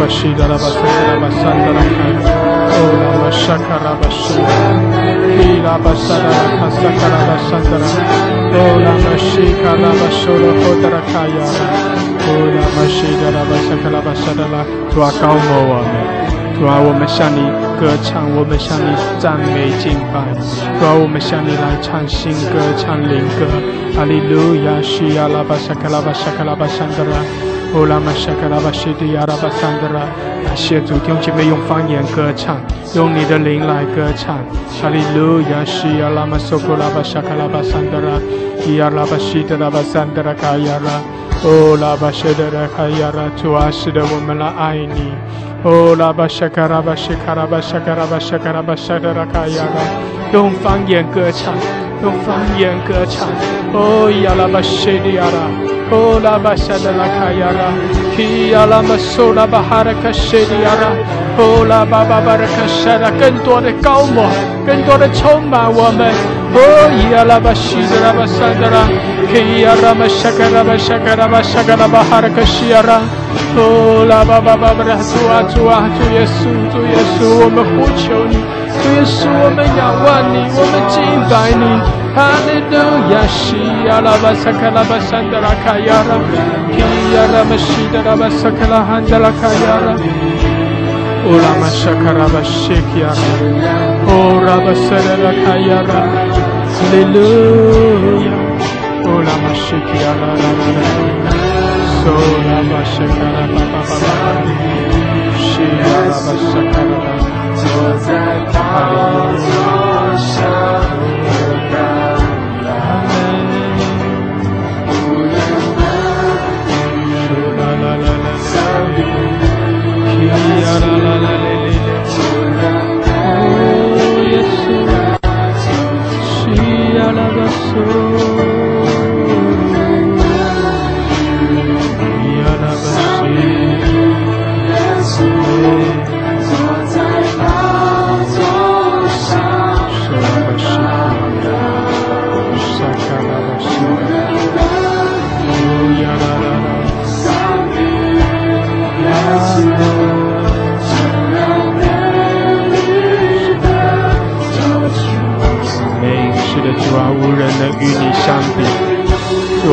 [0.00, 2.22] La basaka la basanda la kaya.
[2.80, 4.58] Ola mashaka la bashida.
[5.36, 7.90] Kila basada la kasaka la basanda la.
[8.64, 11.46] Ola mashika la bashola kodara kaya.
[12.32, 14.62] Ola mashida la basaka la basada la.
[14.90, 15.92] 主啊，高摩我们，
[16.58, 17.40] 主啊，我们向你
[17.78, 20.34] 歌唱，我们向你赞美敬拜，
[20.80, 23.46] 主啊，我们向你来唱新歌，唱灵歌，
[23.94, 27.49] 哈利路亚，西亚拉巴萨卡拉巴萨卡拉巴桑德拉。
[27.72, 30.02] 哦，拉玛沙卡拉巴西迪亚拉巴桑德拉，
[30.44, 32.56] 感谢主，弟兄姐妹用方言歌唱，
[32.96, 34.38] 用你的灵来歌唱。
[34.82, 38.18] 哈利路亚，西亚拉玛苏库拉巴沙卡拉巴桑德拉，
[38.66, 40.98] 伊亚拉巴西德拉巴桑德拉卡亚拉，
[41.44, 45.14] 哦，拉巴西德拉卡亚拉，主啊，是的，我们来爱你。
[45.62, 49.78] 哦，拉巴沙卡拉巴西卡拉巴沙卡拉巴沙卡拉巴沙德拉卡亚拉，
[50.32, 51.54] 用方言歌唱，
[52.02, 53.28] 用方言歌唱。
[53.72, 55.79] 哦，亚拉巴西迪亚拉。
[55.92, 57.74] 哦，拉巴沙的拉卡亚拉，
[58.16, 60.94] 基亚拉玛苏拉巴哈拉卡谢里亚拉，
[61.36, 64.30] 哦，拉巴巴巴拉卡沙拉，更多的高摩，
[64.64, 66.14] 更多的充满我们。
[66.54, 66.58] 哦，
[67.12, 68.86] 亚拉巴西的拉巴沙的拉，
[69.34, 73.02] 基亚拉玛沙卡拉巴沙卡拉巴沙卡拉巴哈拉卡西亚拉，
[73.58, 78.38] 哦，拉巴巴巴巴拉主啊主啊主耶稣主耶稣，我们呼求你，
[78.78, 81.99] 主耶稣我们仰望你，我们敬拜你。
[82.14, 82.76] 哈利路
[83.12, 83.56] 亚，西
[83.88, 86.18] 亚拉巴萨卡拉巴山德拉卡亚拉，
[86.72, 86.78] 基
[87.14, 88.66] 亚拉玛西德拉巴萨卡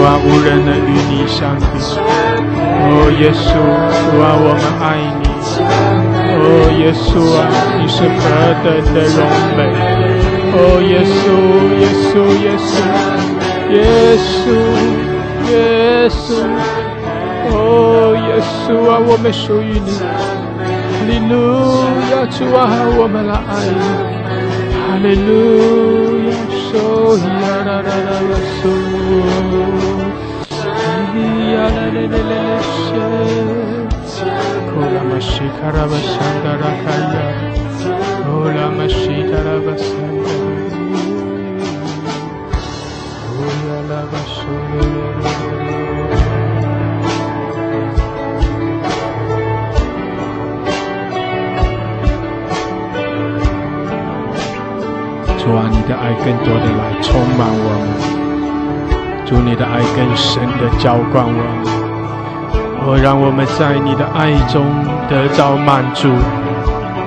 [0.07, 1.63] 啊，无人能与你相比。
[2.79, 5.27] 哦，耶稣，主啊，我们爱你。
[6.39, 6.47] 哦，
[6.79, 7.39] 耶稣啊，
[7.77, 8.17] 你是何
[8.63, 8.65] 等
[8.95, 9.19] 的荣
[9.57, 9.59] 美。
[10.55, 11.27] 哦，耶稣，
[11.83, 12.79] 耶稣，耶稣，
[13.75, 13.75] 耶
[14.23, 14.47] 稣，
[15.51, 15.51] 耶
[16.07, 16.25] 稣。
[17.51, 19.91] 哦，耶稣啊，我们属于你。
[19.99, 21.35] 哈利路
[22.11, 22.59] 亚，主啊，
[22.97, 23.83] 我们来爱你。
[24.87, 26.16] Hallelujah,
[26.77, 28.73] so ya la la la la so
[31.53, 33.07] ya la la la la la she
[34.69, 37.25] kola mashika raba sandara kaya
[38.25, 40.45] kola mashita raba sandara
[43.25, 45.66] kola raba sandara
[55.87, 61.39] 的爱更多的来充满我们，主你的爱更深的浇灌我们，
[62.85, 64.65] 哦，让我们在你的爱中
[65.09, 66.09] 得着满足，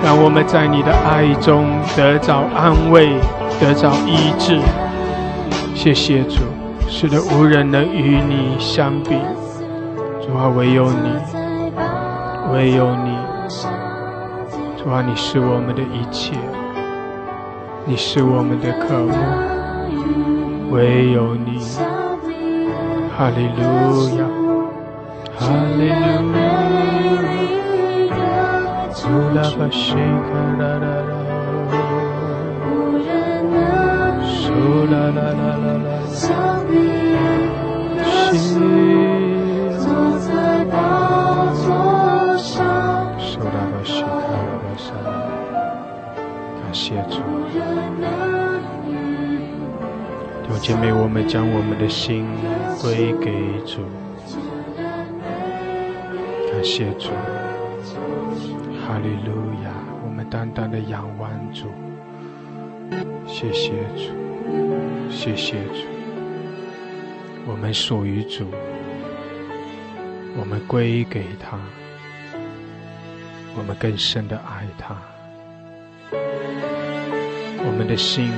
[0.03, 1.67] 让我们在你的爱中
[1.97, 3.11] 得着安慰，
[3.61, 4.59] 得着医治。
[5.75, 6.41] 谢谢主，
[6.89, 9.17] 是的，无人能与你相比。
[10.21, 11.13] 主啊，唯有你，
[12.53, 13.17] 唯有你。
[14.83, 16.35] 主啊，你是我们的一切。
[17.91, 19.13] 你是我们的渴慕，
[20.71, 21.59] 唯有你，
[23.19, 23.61] 哈利路
[24.17, 24.23] 亚，
[25.37, 25.99] 哈利路
[28.07, 28.09] 亚，
[28.93, 30.31] 苏拉巴西卡
[30.61, 31.11] 拉拉拉，
[34.23, 34.39] 苏
[34.87, 35.91] 拉拉拉拉拉，
[38.31, 38.47] 西，
[50.71, 52.25] 姐妹，我们将我们的心
[52.81, 53.33] 归给
[53.67, 53.83] 主，
[56.53, 57.09] 感谢主，
[58.79, 59.75] 哈利路亚！
[60.05, 61.67] 我们单单的仰望主，
[63.27, 64.13] 谢谢主，
[65.11, 65.89] 谢谢主，
[67.49, 68.47] 我们属于主，
[70.39, 71.59] 我们归给他，
[73.59, 74.97] 我们更深的爱他。
[76.13, 78.31] 我们的心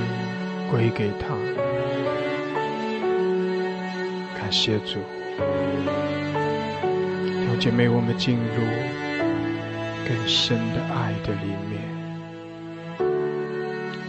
[0.71, 1.35] 归给他，
[4.53, 4.99] 谢主，
[7.25, 8.61] 弟兄姐妹，我们进入
[10.07, 11.81] 更深的爱的里面。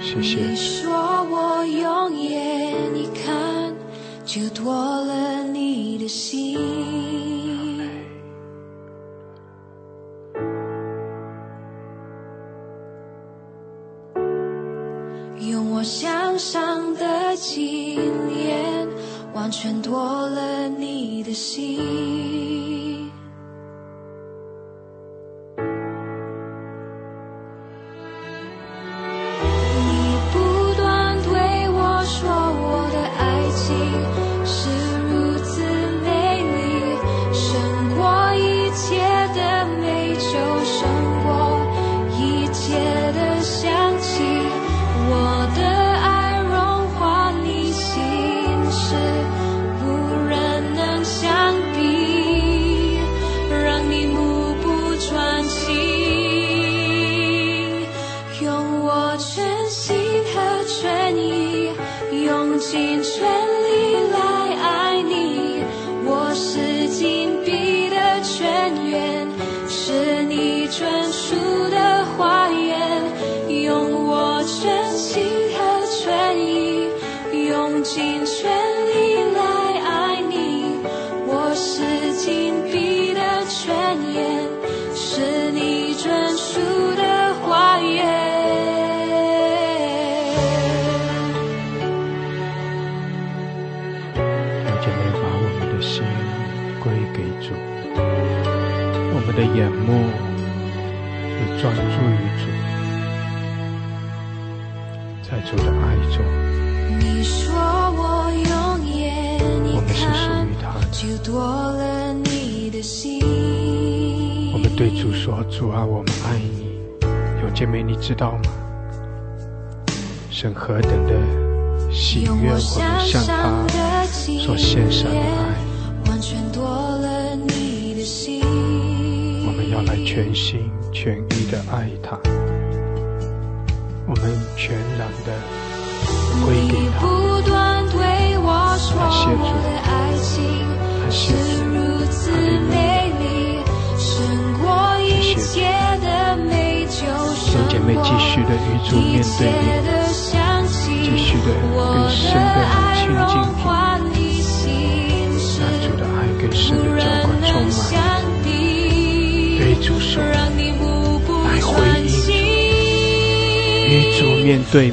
[0.03, 0.93] 谢谢你说
[1.31, 3.73] 我用眼一看
[4.27, 7.24] 就多了你的心。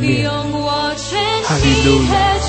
[0.01, 0.29] 对面，
[1.43, 2.40] 哈利路亚。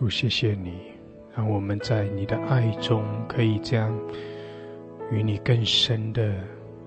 [0.00, 0.72] 主，谢谢你，
[1.36, 3.94] 让我们在你的爱中可以这样
[5.10, 6.36] 与你更深的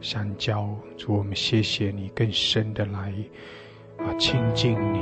[0.01, 0.67] 相交。
[0.97, 3.13] 主，我们谢谢你更深的来
[3.99, 4.99] 啊亲近你。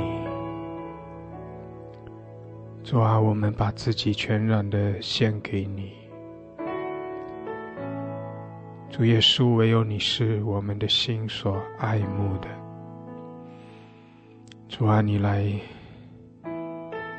[2.84, 5.94] 主啊，我们把自己全然的献给你。
[8.90, 12.48] 主耶稣，唯有你是我们的心所爱慕的。
[14.68, 15.50] 主啊，你来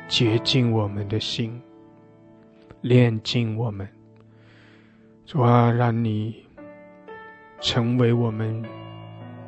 [0.08, 1.60] 洁净我们的心，
[2.82, 3.88] 炼净我们。
[5.24, 6.44] 主啊，让你
[7.60, 8.62] 成为我们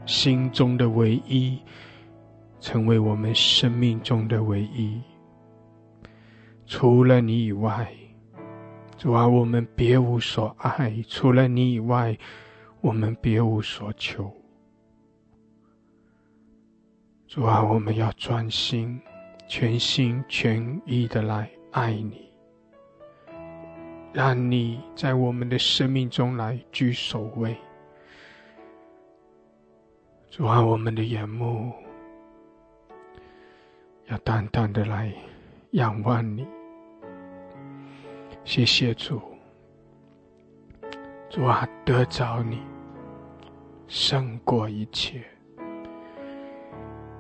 [0.06, 1.58] 心中的唯一，
[2.60, 5.00] 成为我们生命中的唯一。
[6.66, 7.92] 除了你以外，
[8.96, 12.16] 主啊，我们别无所爱；除了你以外，
[12.80, 14.32] 我们别无所求。
[17.28, 18.98] 主啊，我们要专心、
[19.48, 22.32] 全心全意的来爱你，
[24.12, 27.56] 让你在我们的生命中来居首位。
[30.30, 31.72] 主啊，我们的眼目
[34.06, 35.12] 要淡淡的来
[35.70, 36.46] 仰望你。
[38.44, 39.20] 谢谢主，
[41.30, 42.60] 主啊，得着你
[43.86, 45.22] 胜过一切。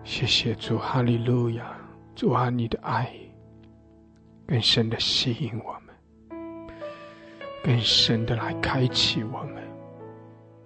[0.02, 1.75] 谢谢主，哈利路亚！
[2.16, 3.14] 主啊，你的爱
[4.46, 5.94] 更深的吸引我们，
[7.62, 9.62] 更深的来开启我们，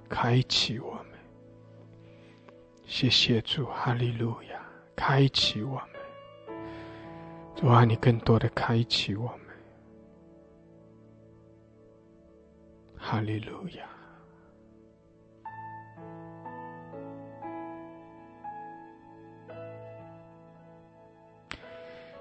[0.09, 1.07] 开启我们。
[2.87, 4.65] 谢谢主，哈利路亚！
[4.95, 6.57] 开启我们，
[7.57, 9.41] 主啊，你更多的开启我们。
[12.97, 13.89] 哈利路亚！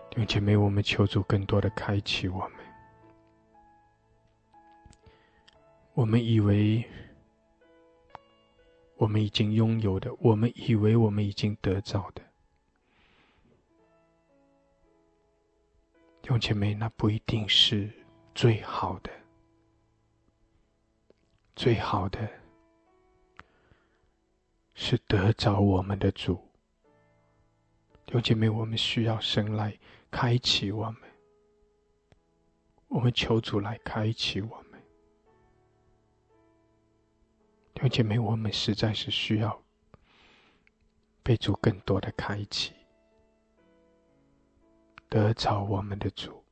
[0.09, 2.51] 弟兄姐妹，我们求助更多的开启我们。
[5.93, 6.83] 我们以为
[8.95, 12.23] 我们已经拥有的，我们以为我们已经得着的，
[16.21, 17.91] 弟兄姐妹，那不一定是
[18.33, 19.11] 最好的。
[21.55, 22.27] 最好的
[24.73, 26.35] 是得着我们的主，
[28.05, 29.77] 弟兄姐妹，我们需要生来
[30.11, 31.01] 开启我们，
[32.87, 34.81] 我们求主来开启我们，
[37.73, 39.63] 弟兄姐妹，我们实在是需要
[41.23, 42.73] 被主更多的开启，
[45.07, 46.43] 得着我们的主，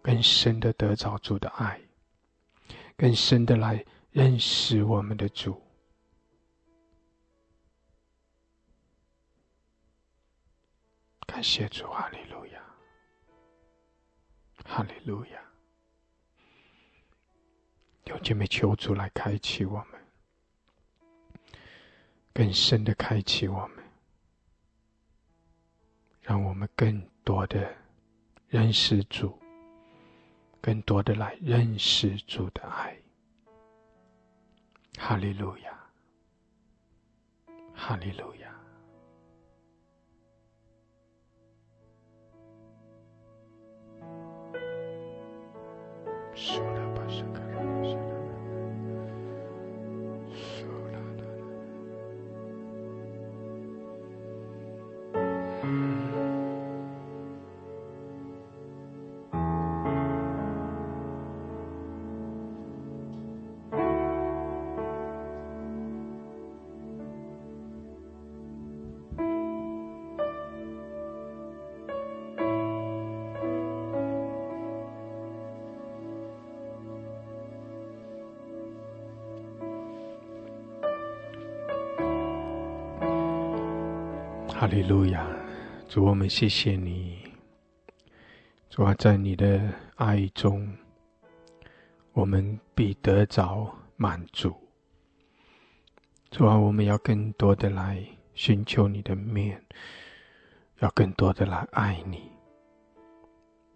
[0.00, 1.80] 更深的得着主的爱。
[2.96, 5.62] 更深的来认识我们的主，
[11.38, 12.60] 感谢主，哈利路亚，
[14.64, 15.40] 哈利路亚，
[18.06, 20.00] 有姐妹求主来开启我们，
[22.32, 23.84] 更深的开启我们，
[26.22, 27.72] 让我们更多的
[28.48, 29.38] 认识主。
[30.60, 33.00] 更多的来认识主的爱，
[34.98, 35.88] 哈利路亚，
[37.76, 38.57] 哈利路亚。
[46.38, 46.62] 哈
[84.68, 85.26] 哈利路亚，
[85.88, 87.20] 主我们谢谢你，
[88.68, 90.70] 主啊，在你的爱中，
[92.12, 94.54] 我们必得着满足。
[96.30, 99.58] 主啊，我们要更多的来寻求你的面，
[100.80, 102.30] 要更多的来爱你。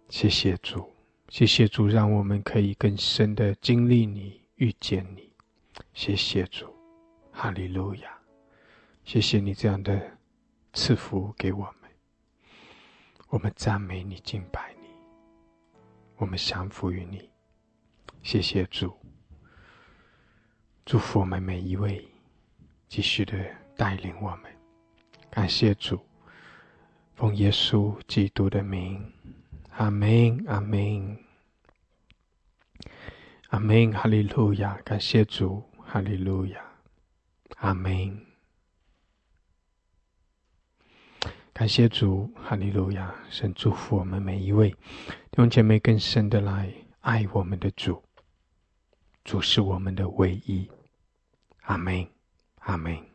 [0.09, 0.87] 谢谢主，
[1.27, 5.27] 谢谢主，让我们可以更深的经历你，遇见你。
[5.95, 6.71] 谢谢主，
[7.31, 8.15] 哈利路亚，
[9.03, 9.99] 谢谢你这样的。
[10.75, 11.91] 赐福给我们，
[13.29, 14.87] 我们赞美你，敬拜你，
[16.15, 17.29] 我们降服于你。
[18.23, 18.91] 谢谢主，
[20.83, 22.03] 祝福我们每一位，
[22.87, 23.37] 继续的
[23.77, 24.51] 带领我们。
[25.29, 26.03] 感谢主，
[27.13, 29.13] 奉耶稣基督的名，
[29.77, 31.19] 阿门，阿门，
[33.49, 36.65] 阿门，哈利路亚，感谢主，哈利路亚，
[37.57, 38.32] 阿门。
[41.53, 43.13] 感谢主，哈利路亚！
[43.29, 44.75] 神祝福我们每一位
[45.37, 48.01] 用姐妹更深的来爱我们的主，
[49.23, 50.67] 主是我们的唯一。
[51.61, 52.07] 阿门，
[52.61, 53.12] 阿门。